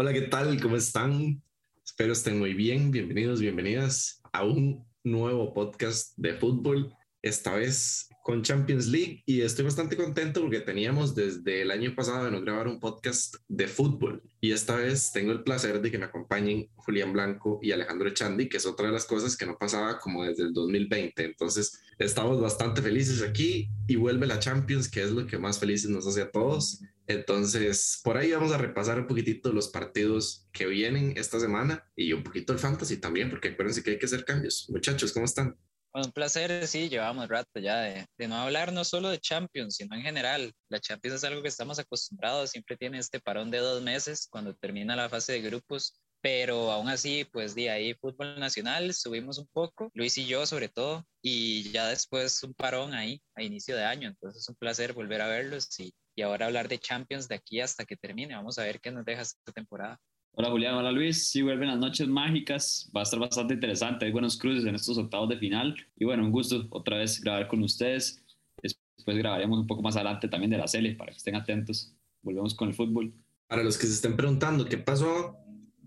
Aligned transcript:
Hola, 0.00 0.12
¿qué 0.12 0.20
tal? 0.22 0.60
¿Cómo 0.62 0.76
están? 0.76 1.42
Espero 1.84 2.12
estén 2.12 2.38
muy 2.38 2.54
bien. 2.54 2.92
Bienvenidos, 2.92 3.40
bienvenidas 3.40 4.22
a 4.32 4.44
un 4.44 4.86
nuevo 5.02 5.52
podcast 5.52 6.16
de 6.16 6.34
fútbol. 6.34 6.94
Esta 7.22 7.54
vez 7.54 8.08
con 8.22 8.42
Champions 8.42 8.86
League 8.86 9.22
y 9.24 9.40
estoy 9.40 9.64
bastante 9.64 9.96
contento 9.96 10.42
porque 10.42 10.60
teníamos 10.60 11.14
desde 11.14 11.62
el 11.62 11.70
año 11.70 11.94
pasado 11.94 12.26
de 12.26 12.30
no 12.30 12.42
grabar 12.42 12.68
un 12.68 12.78
podcast 12.78 13.36
de 13.48 13.66
fútbol 13.66 14.22
y 14.40 14.52
esta 14.52 14.76
vez 14.76 15.12
tengo 15.12 15.32
el 15.32 15.42
placer 15.42 15.80
de 15.80 15.90
que 15.90 15.98
me 15.98 16.04
acompañen 16.04 16.68
Julián 16.76 17.12
Blanco 17.12 17.58
y 17.62 17.72
Alejandro 17.72 18.08
Echandi, 18.08 18.48
que 18.48 18.58
es 18.58 18.66
otra 18.66 18.88
de 18.88 18.92
las 18.92 19.06
cosas 19.06 19.34
que 19.34 19.46
no 19.46 19.56
pasaba 19.56 19.98
como 19.98 20.24
desde 20.24 20.42
el 20.42 20.52
2020. 20.52 21.24
Entonces 21.24 21.80
estamos 21.98 22.38
bastante 22.38 22.82
felices 22.82 23.22
aquí 23.22 23.70
y 23.86 23.96
vuelve 23.96 24.26
la 24.26 24.38
Champions, 24.38 24.90
que 24.90 25.02
es 25.02 25.10
lo 25.10 25.26
que 25.26 25.38
más 25.38 25.58
felices 25.58 25.90
nos 25.90 26.06
hace 26.06 26.20
a 26.20 26.30
todos. 26.30 26.82
Entonces, 27.06 28.00
por 28.04 28.18
ahí 28.18 28.32
vamos 28.32 28.52
a 28.52 28.58
repasar 28.58 29.00
un 29.00 29.06
poquitito 29.06 29.50
los 29.50 29.68
partidos 29.68 30.46
que 30.52 30.66
vienen 30.66 31.14
esta 31.16 31.40
semana 31.40 31.82
y 31.96 32.12
un 32.12 32.22
poquito 32.22 32.52
el 32.52 32.58
fantasy 32.58 32.98
también, 32.98 33.30
porque 33.30 33.48
acuérdense 33.48 33.82
que 33.82 33.92
hay 33.92 33.98
que 33.98 34.04
hacer 34.04 34.26
cambios. 34.26 34.66
Muchachos, 34.68 35.12
¿cómo 35.14 35.24
están? 35.24 35.56
Un 35.92 36.12
placer, 36.12 36.66
sí, 36.66 36.88
llevamos 36.88 37.28
rato 37.28 37.58
ya 37.60 37.80
de, 37.80 38.06
de, 38.16 38.28
no 38.28 38.36
hablar 38.36 38.72
no 38.72 38.84
solo 38.84 39.08
de 39.08 39.18
Champions, 39.18 39.76
sino 39.76 39.96
en 39.96 40.02
general. 40.02 40.52
La 40.68 40.80
Champions 40.80 41.16
es 41.16 41.24
algo 41.24 41.42
que 41.42 41.48
estamos 41.48 41.78
acostumbrados, 41.78 42.50
siempre 42.50 42.76
tiene 42.76 42.98
este 42.98 43.20
parón 43.20 43.50
de 43.50 43.58
dos 43.58 43.82
meses 43.82 44.28
cuando 44.30 44.54
termina 44.54 44.96
la 44.96 45.08
fase 45.08 45.32
de 45.32 45.42
grupos, 45.42 46.00
pero 46.20 46.72
aún 46.72 46.88
así, 46.88 47.24
pues 47.32 47.54
de 47.54 47.70
ahí 47.70 47.94
fútbol 47.94 48.38
nacional, 48.40 48.92
subimos 48.94 49.38
un 49.38 49.46
poco, 49.52 49.90
Luis 49.94 50.18
y 50.18 50.26
yo 50.26 50.46
sobre 50.46 50.68
todo, 50.68 51.04
y 51.22 51.70
ya 51.70 51.88
después 51.88 52.42
un 52.42 52.54
parón 52.54 52.94
ahí 52.94 53.22
a 53.34 53.42
inicio 53.42 53.76
de 53.76 53.84
año, 53.84 54.08
entonces 54.08 54.42
es 54.42 54.48
un 54.48 54.56
placer 54.56 54.92
volver 54.92 55.22
a 55.22 55.28
verlos 55.28 55.68
y, 55.78 55.92
y 56.16 56.22
ahora 56.22 56.46
hablar 56.46 56.68
de 56.68 56.78
Champions 56.78 57.28
de 57.28 57.36
aquí 57.36 57.60
hasta 57.60 57.84
que 57.84 57.96
termine. 57.96 58.34
Vamos 58.34 58.58
a 58.58 58.64
ver 58.64 58.80
qué 58.80 58.90
nos 58.90 59.04
deja 59.04 59.22
esta 59.22 59.52
temporada. 59.52 59.98
Hola 60.40 60.50
Julián, 60.50 60.74
hola 60.74 60.92
Luis. 60.92 61.26
Sí, 61.26 61.42
vuelven 61.42 61.66
las 61.66 61.80
noches 61.80 62.06
mágicas. 62.06 62.88
Va 62.96 63.00
a 63.00 63.02
estar 63.02 63.18
bastante 63.18 63.54
interesante. 63.54 64.04
Hay 64.04 64.12
buenos 64.12 64.38
cruces 64.38 64.64
en 64.66 64.76
estos 64.76 64.96
octavos 64.96 65.28
de 65.28 65.36
final. 65.36 65.74
Y 65.96 66.04
bueno, 66.04 66.22
un 66.22 66.30
gusto 66.30 66.64
otra 66.70 66.98
vez 66.98 67.20
grabar 67.20 67.48
con 67.48 67.60
ustedes. 67.60 68.22
Después 68.62 69.18
grabaremos 69.18 69.58
un 69.58 69.66
poco 69.66 69.82
más 69.82 69.96
adelante 69.96 70.28
también 70.28 70.52
de 70.52 70.58
la 70.58 70.68
serie 70.68 70.94
para 70.94 71.10
que 71.10 71.16
estén 71.16 71.34
atentos. 71.34 71.92
Volvemos 72.22 72.54
con 72.54 72.68
el 72.68 72.74
fútbol. 72.76 73.12
Para 73.48 73.64
los 73.64 73.76
que 73.76 73.88
se 73.88 73.94
estén 73.94 74.16
preguntando 74.16 74.64
qué 74.64 74.78
pasó, 74.78 75.36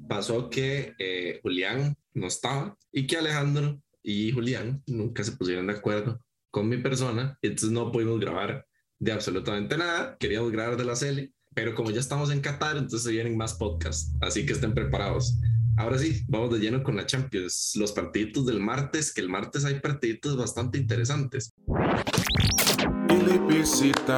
pasó 0.05 0.49
que 0.49 0.95
eh, 0.99 1.39
Julián 1.41 1.95
no 2.13 2.27
estaba 2.27 2.77
y 2.91 3.07
que 3.07 3.15
Alejandro 3.15 3.81
y 4.03 4.33
Julián 4.33 4.83
nunca 4.85 5.23
se 5.23 5.31
pusieron 5.31 5.67
de 5.67 5.75
acuerdo 5.75 6.19
con 6.49 6.67
mi 6.67 6.75
persona. 6.75 7.39
Entonces 7.41 7.71
no 7.71 7.89
pudimos 7.89 8.19
grabar 8.19 8.67
de 8.99 9.13
absolutamente 9.13 9.77
nada. 9.77 10.17
Queríamos 10.19 10.51
grabar 10.51 10.75
de 10.75 10.83
la 10.83 10.97
serie 10.97 11.31
pero 11.53 11.75
como 11.75 11.91
ya 11.91 11.99
estamos 11.99 12.31
en 12.31 12.41
Qatar, 12.41 12.77
entonces 12.77 13.03
se 13.03 13.11
vienen 13.11 13.37
más 13.37 13.53
podcasts, 13.55 14.13
así 14.21 14.45
que 14.45 14.53
estén 14.53 14.73
preparados. 14.73 15.37
Ahora 15.77 15.97
sí, 15.97 16.23
vamos 16.27 16.51
de 16.51 16.59
lleno 16.59 16.83
con 16.83 16.95
la 16.95 17.05
Champions, 17.05 17.73
los 17.75 17.91
partiditos 17.91 18.45
del 18.45 18.59
martes, 18.59 19.13
que 19.13 19.21
el 19.21 19.29
martes 19.29 19.65
hay 19.65 19.79
partiditos 19.79 20.37
bastante 20.37 20.77
interesantes. 20.77 21.53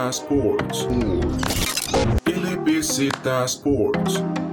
Sports. 0.09 0.87
Sports 3.45 4.52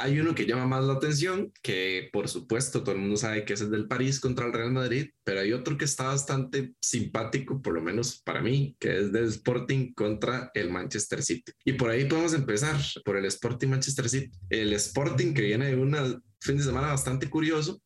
hay 0.00 0.18
uno 0.18 0.34
que 0.34 0.46
llama 0.46 0.66
más 0.66 0.84
la 0.84 0.94
atención, 0.94 1.52
que 1.62 2.08
por 2.10 2.28
supuesto 2.28 2.82
todo 2.82 2.94
el 2.94 3.02
mundo 3.02 3.18
sabe 3.18 3.44
que 3.44 3.52
es 3.52 3.60
el 3.60 3.70
del 3.70 3.86
París 3.86 4.18
contra 4.18 4.46
el 4.46 4.52
Real 4.52 4.72
Madrid, 4.72 5.10
pero 5.24 5.40
hay 5.40 5.52
otro 5.52 5.76
que 5.76 5.84
está 5.84 6.04
bastante 6.04 6.72
simpático, 6.80 7.60
por 7.60 7.74
lo 7.74 7.82
menos 7.82 8.22
para 8.22 8.40
mí, 8.40 8.74
que 8.80 8.98
es 8.98 9.12
del 9.12 9.24
Sporting 9.24 9.92
contra 9.92 10.50
el 10.54 10.70
Manchester 10.70 11.22
City. 11.22 11.52
Y 11.66 11.74
por 11.74 11.90
ahí 11.90 12.06
podemos 12.06 12.32
empezar, 12.32 12.80
por 13.04 13.18
el 13.18 13.26
Sporting 13.26 13.68
Manchester 13.68 14.08
City. 14.08 14.30
El 14.48 14.72
Sporting 14.72 15.34
que 15.34 15.42
viene 15.42 15.66
de 15.66 15.76
un 15.76 16.22
fin 16.40 16.56
de 16.56 16.62
semana 16.62 16.88
bastante 16.88 17.28
curioso, 17.28 17.82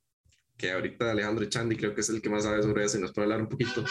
que 0.57 0.71
ahorita 0.71 1.11
Alejandro 1.11 1.47
Chandi 1.47 1.77
creo 1.77 1.95
que 1.97 2.03
es 2.03 2.09
el 2.11 2.23
que 2.23 2.31
más 2.31 2.45
sabe 2.45 2.63
sobre 2.63 2.85
eso 2.85 2.97
y 2.97 3.01
nos 3.01 3.13
puede 3.13 3.25
hablar 3.25 3.41
un 3.41 3.49
poquito. 3.49 3.85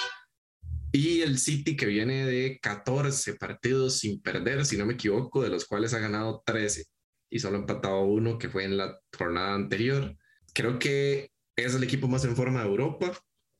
Y 0.93 1.21
el 1.21 1.39
City 1.39 1.75
que 1.75 1.87
viene 1.87 2.25
de 2.25 2.59
14 2.61 3.33
partidos 3.33 3.97
sin 3.97 4.21
perder, 4.21 4.65
si 4.65 4.77
no 4.77 4.85
me 4.85 4.93
equivoco, 4.93 5.41
de 5.41 5.49
los 5.49 5.65
cuales 5.65 5.93
ha 5.93 5.99
ganado 5.99 6.41
13 6.45 6.85
y 7.33 7.39
solo 7.39 7.57
empatado 7.57 8.03
uno 8.03 8.37
que 8.37 8.47
fue 8.47 8.63
en 8.63 8.77
la 8.77 8.99
jornada 9.17 9.55
anterior. 9.55 10.15
Creo 10.53 10.77
que 10.77 11.31
es 11.55 11.73
el 11.73 11.83
equipo 11.83 12.07
más 12.07 12.23
en 12.25 12.35
forma 12.35 12.61
de 12.61 12.69
Europa, 12.69 13.11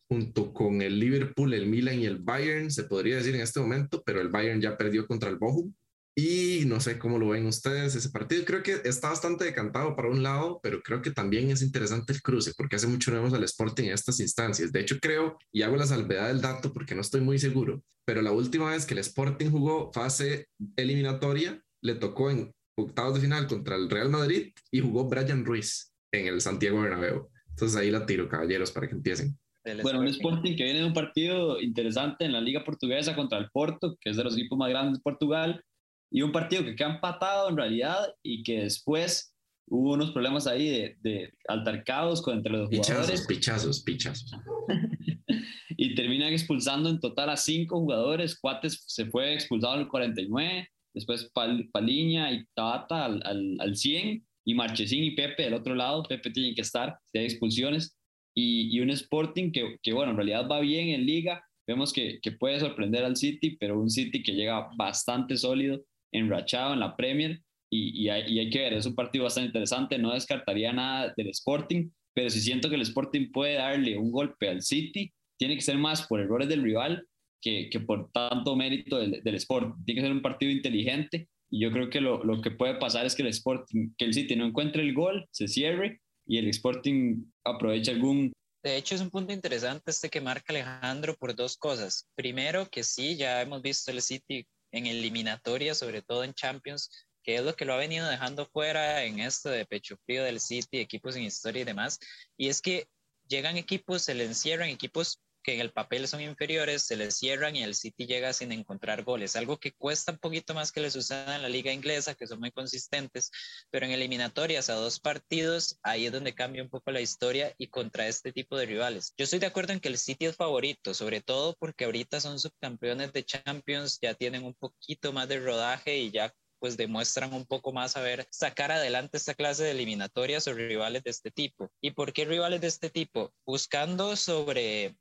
junto 0.08 0.54
con 0.54 0.84
el 0.84 1.00
Liverpool, 1.00 1.56
el 1.56 1.66
Milan 1.66 2.00
y 2.00 2.06
el 2.06 2.20
Bayern, 2.20 2.70
se 2.70 2.84
podría 2.84 3.16
decir 3.16 3.34
en 3.34 3.42
este 3.42 3.60
momento, 3.60 4.04
pero 4.06 4.22
el 4.22 4.30
Bayern 4.30 4.62
ya 4.62 4.78
perdió 4.78 5.08
contra 5.08 5.32
el 5.32 5.38
Bochum. 5.38 5.74
Y 6.16 6.66
no 6.68 6.80
sé 6.80 7.00
cómo 7.00 7.18
lo 7.18 7.30
ven 7.30 7.48
ustedes 7.48 7.96
ese 7.96 8.12
partido. 8.12 8.46
Creo 8.46 8.62
que 8.62 8.82
está 8.84 9.10
bastante 9.10 9.46
decantado 9.46 9.96
para 9.96 10.10
un 10.10 10.22
lado, 10.22 10.60
pero 10.62 10.84
creo 10.84 11.02
que 11.02 11.10
también 11.10 11.50
es 11.50 11.64
interesante 11.64 12.14
el 12.14 12.22
cruce, 12.22 12.54
porque 12.56 12.76
hace 12.76 12.86
mucho 12.86 13.10
no 13.10 13.18
vemos 13.18 13.34
al 13.34 13.44
Sporting 13.44 13.86
en 13.86 13.94
estas 13.94 14.20
instancias. 14.20 14.72
De 14.72 14.82
hecho, 14.82 15.00
creo, 15.02 15.40
y 15.52 15.64
hago 15.64 15.78
la 15.78 15.88
salvedad 15.88 16.28
del 16.28 16.42
dato 16.42 16.72
porque 16.72 16.94
no 16.94 17.02
estoy 17.02 17.22
muy 17.22 17.40
seguro, 17.40 17.84
pero 18.06 18.22
la 18.22 18.32
última 18.32 18.70
vez 18.70 18.86
que 18.86 18.94
el 18.94 19.00
Sporting 19.00 19.50
jugó 19.50 19.92
fase 19.92 20.46
eliminatoria, 20.76 21.60
le 21.82 21.96
tocó 21.96 22.30
en 22.30 22.54
octavos 22.76 23.16
de 23.16 23.22
final 23.22 23.48
contra 23.48 23.76
el 23.76 23.90
Real 23.90 24.10
Madrid 24.10 24.54
y 24.72 24.80
jugó 24.80 25.06
Brian 25.06 25.46
Ruiz 25.46 25.94
en 26.12 26.28
el 26.28 26.42
Santiago 26.42 26.82
Bernabéu. 26.82 27.30
Entonces 27.50 27.78
ahí 27.78 27.92
la 27.92 28.06
tiro, 28.06 28.28
caballeros, 28.28 28.72
para 28.72 28.88
que 28.88 28.96
empiecen. 28.96 29.38
Bueno, 29.82 30.00
un 30.00 30.08
Sporting 30.08 30.58
que 30.58 30.64
viene 30.66 30.80
de 30.80 30.86
un 30.86 30.94
partido 30.94 31.62
interesante 31.62 32.26
en 32.26 32.34
la 32.34 32.42
Liga 32.42 32.66
Portuguesa 32.66 33.16
contra 33.16 33.38
el 33.38 33.50
Porto, 33.50 33.96
que 34.02 34.10
es 34.10 34.18
de 34.18 34.24
los 34.24 34.38
equipos 34.38 34.58
más 34.58 34.70
grandes 34.70 34.98
de 34.98 35.02
Portugal, 35.02 35.64
y 36.12 36.22
un 36.22 36.32
partido 36.32 36.64
que 36.64 36.76
queda 36.76 36.96
empatado 36.96 37.50
en 37.50 37.58
realidad 37.58 38.14
y 38.22 38.44
que 38.44 38.64
después 38.64 39.34
hubo 39.68 39.94
unos 39.94 40.12
problemas 40.12 40.48
ahí 40.48 40.70
de, 40.70 40.98
de 41.02 41.34
altercados 41.48 42.22
con, 42.22 42.38
entre 42.38 42.52
los 42.52 42.70
jugadores. 42.70 43.26
Pichazos, 43.26 43.82
pichazos, 43.84 44.32
y 45.70 45.96
terminan 45.96 46.34
expulsando 46.34 46.90
en 46.90 47.00
total 47.00 47.30
a 47.30 47.38
cinco 47.38 47.80
jugadores. 47.80 48.38
Cuates 48.38 48.84
se 48.86 49.06
fue 49.06 49.34
expulsado 49.34 49.76
en 49.76 49.82
el 49.82 49.88
49, 49.88 50.70
después 50.94 51.32
Paliña 51.72 52.32
y 52.32 52.46
Tabata 52.54 53.06
al, 53.06 53.22
al, 53.26 53.58
al 53.60 53.76
100 53.76 54.26
y 54.46 54.54
Marchesín 54.54 55.04
y 55.04 55.12
Pepe 55.12 55.44
del 55.44 55.54
otro 55.54 55.76
lado, 55.76 56.04
Pepe 56.04 56.30
tiene 56.30 56.54
que 56.54 56.62
estar, 56.62 56.98
si 57.12 57.20
hay 57.20 57.26
expulsiones, 57.26 57.98
y, 58.36 58.76
y 58.76 58.82
un 58.82 58.90
Sporting 58.90 59.52
que, 59.52 59.78
que, 59.82 59.94
bueno, 59.94 60.12
en 60.12 60.18
realidad 60.18 60.48
va 60.50 60.60
bien 60.60 60.90
en 60.90 61.06
liga, 61.06 61.44
vemos 61.68 61.94
que, 61.94 62.20
que, 62.22 62.32
puede 62.32 62.60
sorprender 62.60 63.06
al 63.06 63.16
City, 63.16 63.58
pero 63.60 63.80
un 63.80 63.90
City 63.90 64.22
que 64.22 64.34
llega 64.34 64.70
bastante 64.76 65.38
sólido, 65.38 65.84
enrachado 66.12 66.74
en 66.74 66.80
la 66.80 66.96
Premier, 66.96 67.42
y, 67.72 68.04
y, 68.04 68.10
hay, 68.10 68.32
y 68.32 68.40
hay 68.40 68.50
que 68.50 68.60
ver, 68.60 68.74
es 68.74 68.86
un 68.86 68.96
partido 68.96 69.24
bastante 69.24 69.48
interesante, 69.48 69.98
no 69.98 70.14
descartaría 70.14 70.74
nada 70.74 71.14
del 71.16 71.30
Sporting, 71.30 71.90
pero 72.14 72.30
si 72.30 72.42
siento 72.42 72.70
que 72.70 72.76
el 72.76 72.82
Sporting 72.82 73.32
puede 73.32 73.56
darle 73.56 73.98
un 73.98 74.12
golpe 74.12 74.50
al 74.50 74.62
City, 74.62 75.12
tiene 75.40 75.56
que 75.56 75.62
ser 75.62 75.78
más 75.78 76.06
por 76.08 76.20
errores 76.20 76.48
del 76.48 76.64
rival 76.64 77.08
que, 77.44 77.70
que 77.70 77.82
por 77.82 78.10
tanto 78.12 78.56
mérito 78.56 78.98
del, 78.98 79.22
del, 79.22 79.36
sport. 79.36 79.76
Tiene 79.86 80.00
que 80.00 80.08
ser 80.08 80.16
un 80.16 80.22
partido 80.22 80.52
inteligente 80.52 81.28
y 81.52 81.60
yo 81.60 81.72
creo 81.72 81.90
que 81.90 82.00
lo, 82.00 82.24
lo, 82.24 82.42
que 82.42 82.52
puede 82.52 82.76
pasar 82.76 83.06
es 83.06 83.14
que 83.14 83.22
el 83.22 83.28
Sporting, 83.28 83.94
que 83.98 84.06
el 84.06 84.14
City 84.14 84.36
no 84.36 84.46
encuentre 84.46 84.82
el 84.82 84.94
gol, 84.94 85.28
se 85.30 85.48
cierre 85.48 86.02
y 86.26 86.38
el 86.38 86.48
Sporting 86.48 87.26
aproveche 87.44 87.92
algún... 87.92 88.32
De 88.64 88.78
hecho, 88.78 88.96
es 88.96 89.02
un 89.02 89.10
punto 89.10 89.34
interesante 89.34 89.92
este 89.92 90.10
que 90.10 90.22
marca 90.22 90.54
Alejandro 90.54 91.16
por 91.16 91.36
dos 91.36 91.58
cosas. 91.58 92.08
Primero, 92.16 92.70
que 92.70 92.84
sí, 92.84 93.18
ya 93.18 93.42
hemos 93.42 93.62
visto 93.62 93.92
el 93.92 94.02
City 94.02 94.48
en 94.72 94.88
eliminatoria, 94.88 95.76
sobre 95.76 96.02
todo 96.02 96.24
en 96.24 96.34
Champions, 96.34 96.90
que 97.24 97.36
es 97.36 97.44
lo 97.44 97.56
que 97.56 97.66
lo 97.66 97.74
ha 97.74 97.78
venido 97.78 98.08
dejando 98.08 98.46
fuera 98.46 99.04
en 99.04 99.20
esto 99.20 99.50
de 99.50 99.66
pecho 99.66 99.98
frío 100.06 100.24
del 100.24 100.40
City, 100.40 100.80
equipos 100.80 101.18
en 101.18 101.24
historia 101.24 101.64
y 101.64 101.66
demás. 101.66 102.00
Y 102.38 102.48
es 102.48 102.62
que 102.62 102.88
llegan 103.28 103.58
equipos, 103.58 104.04
se 104.04 104.16
le 104.16 104.24
encierran 104.24 104.70
equipos 104.70 105.20
que 105.44 105.54
en 105.54 105.62
el 105.62 105.72
papel 105.72 106.08
son 106.08 106.22
inferiores, 106.22 106.84
se 106.84 106.96
les 106.96 107.18
cierran 107.18 107.56
y 107.56 107.64
el 107.64 107.76
City 107.76 108.06
llega 108.06 108.34
sin 108.34 108.52
encontrar 108.52 109.04
goles, 109.04 109.36
algo 109.36 109.58
que 109.58 109.74
cuesta 109.74 110.14
un 110.14 110.18
poquito 110.18 110.54
más 110.54 110.72
que 110.72 110.82
les 110.82 110.94
suceda 110.94 111.36
en 111.36 111.42
la 111.42 111.50
liga 111.50 111.72
inglesa, 111.72 112.16
que 112.16 112.28
son 112.28 112.40
muy 112.40 112.52
consistentes, 112.52 113.30
pero 113.70 113.86
en 113.86 113.92
eliminatorias 113.92 114.70
a 114.70 114.76
dos 114.76 115.00
partidos, 115.00 115.78
ahí 115.84 116.06
es 116.06 116.12
donde 116.12 116.34
cambia 116.34 116.64
un 116.64 116.70
poco 116.70 116.92
la 116.92 117.02
historia 117.02 117.54
y 117.58 117.68
contra 117.68 118.08
este 118.08 118.32
tipo 118.32 118.58
de 118.58 118.66
rivales. 118.66 119.14
Yo 119.18 119.26
estoy 119.26 119.40
de 119.40 119.48
acuerdo 119.48 119.74
en 119.74 119.80
que 119.80 119.90
el 119.90 119.98
City 119.98 120.26
es 120.26 120.36
favorito, 120.36 120.94
sobre 120.94 121.22
todo 121.22 121.56
porque 121.60 121.86
ahorita 121.86 122.22
son 122.22 122.40
subcampeones 122.40 123.12
de 123.14 123.26
Champions, 123.26 124.00
ya 124.02 124.14
tienen 124.14 124.44
un 124.44 124.54
poquito 124.54 125.12
más 125.12 125.28
de 125.28 125.40
rodaje 125.40 125.98
y 125.98 126.12
ya 126.12 126.34
pues 126.64 126.78
demuestran 126.78 127.34
un 127.34 127.46
poco 127.46 127.74
más 127.74 127.98
a 127.98 128.02
ver 128.02 128.26
sacar 128.32 128.72
adelante 128.72 129.18
esta 129.18 129.34
clase 129.34 129.66
de 129.66 129.72
eliminatorias 129.72 130.48
o 130.48 130.54
rivales 130.54 131.04
de 131.04 131.12
este 131.12 131.30
tipo. 131.30 131.70
¿Y 131.82 131.92
por 131.92 132.14
qué 132.14 132.24
rivales 132.24 132.62
de 132.62 132.68
este 132.68 132.90
tipo? 132.90 133.34
Buscando 133.46 134.16
sobre 134.16 134.96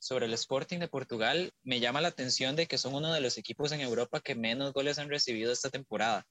sobre 0.00 0.26
el 0.26 0.32
Sporting 0.32 0.78
de 0.78 0.88
Portugal, 0.88 1.52
me 1.62 1.78
llama 1.78 2.00
la 2.00 2.08
atención 2.08 2.56
de 2.56 2.66
que 2.66 2.78
son 2.78 2.94
uno 2.94 3.12
de 3.12 3.20
los 3.20 3.38
equipos 3.38 3.70
en 3.70 3.80
Europa 3.80 4.20
que 4.20 4.34
menos 4.34 4.72
goles 4.72 4.98
han 4.98 5.10
recibido 5.10 5.52
esta 5.52 5.70
temporada. 5.70 6.26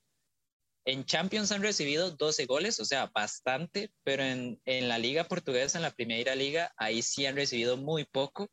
En 0.85 1.05
Champions 1.05 1.51
han 1.51 1.61
recibido 1.61 2.11
12 2.11 2.45
goles, 2.47 2.79
o 2.79 2.85
sea, 2.85 3.11
bastante, 3.13 3.91
pero 4.03 4.23
en, 4.23 4.59
en 4.65 4.87
la 4.87 4.97
liga 4.97 5.23
portuguesa, 5.23 5.77
en 5.77 5.83
la 5.83 5.91
primera 5.91 6.35
liga, 6.35 6.73
ahí 6.77 7.03
sí 7.03 7.27
han 7.27 7.35
recibido 7.35 7.77
muy 7.77 8.05
poco. 8.05 8.49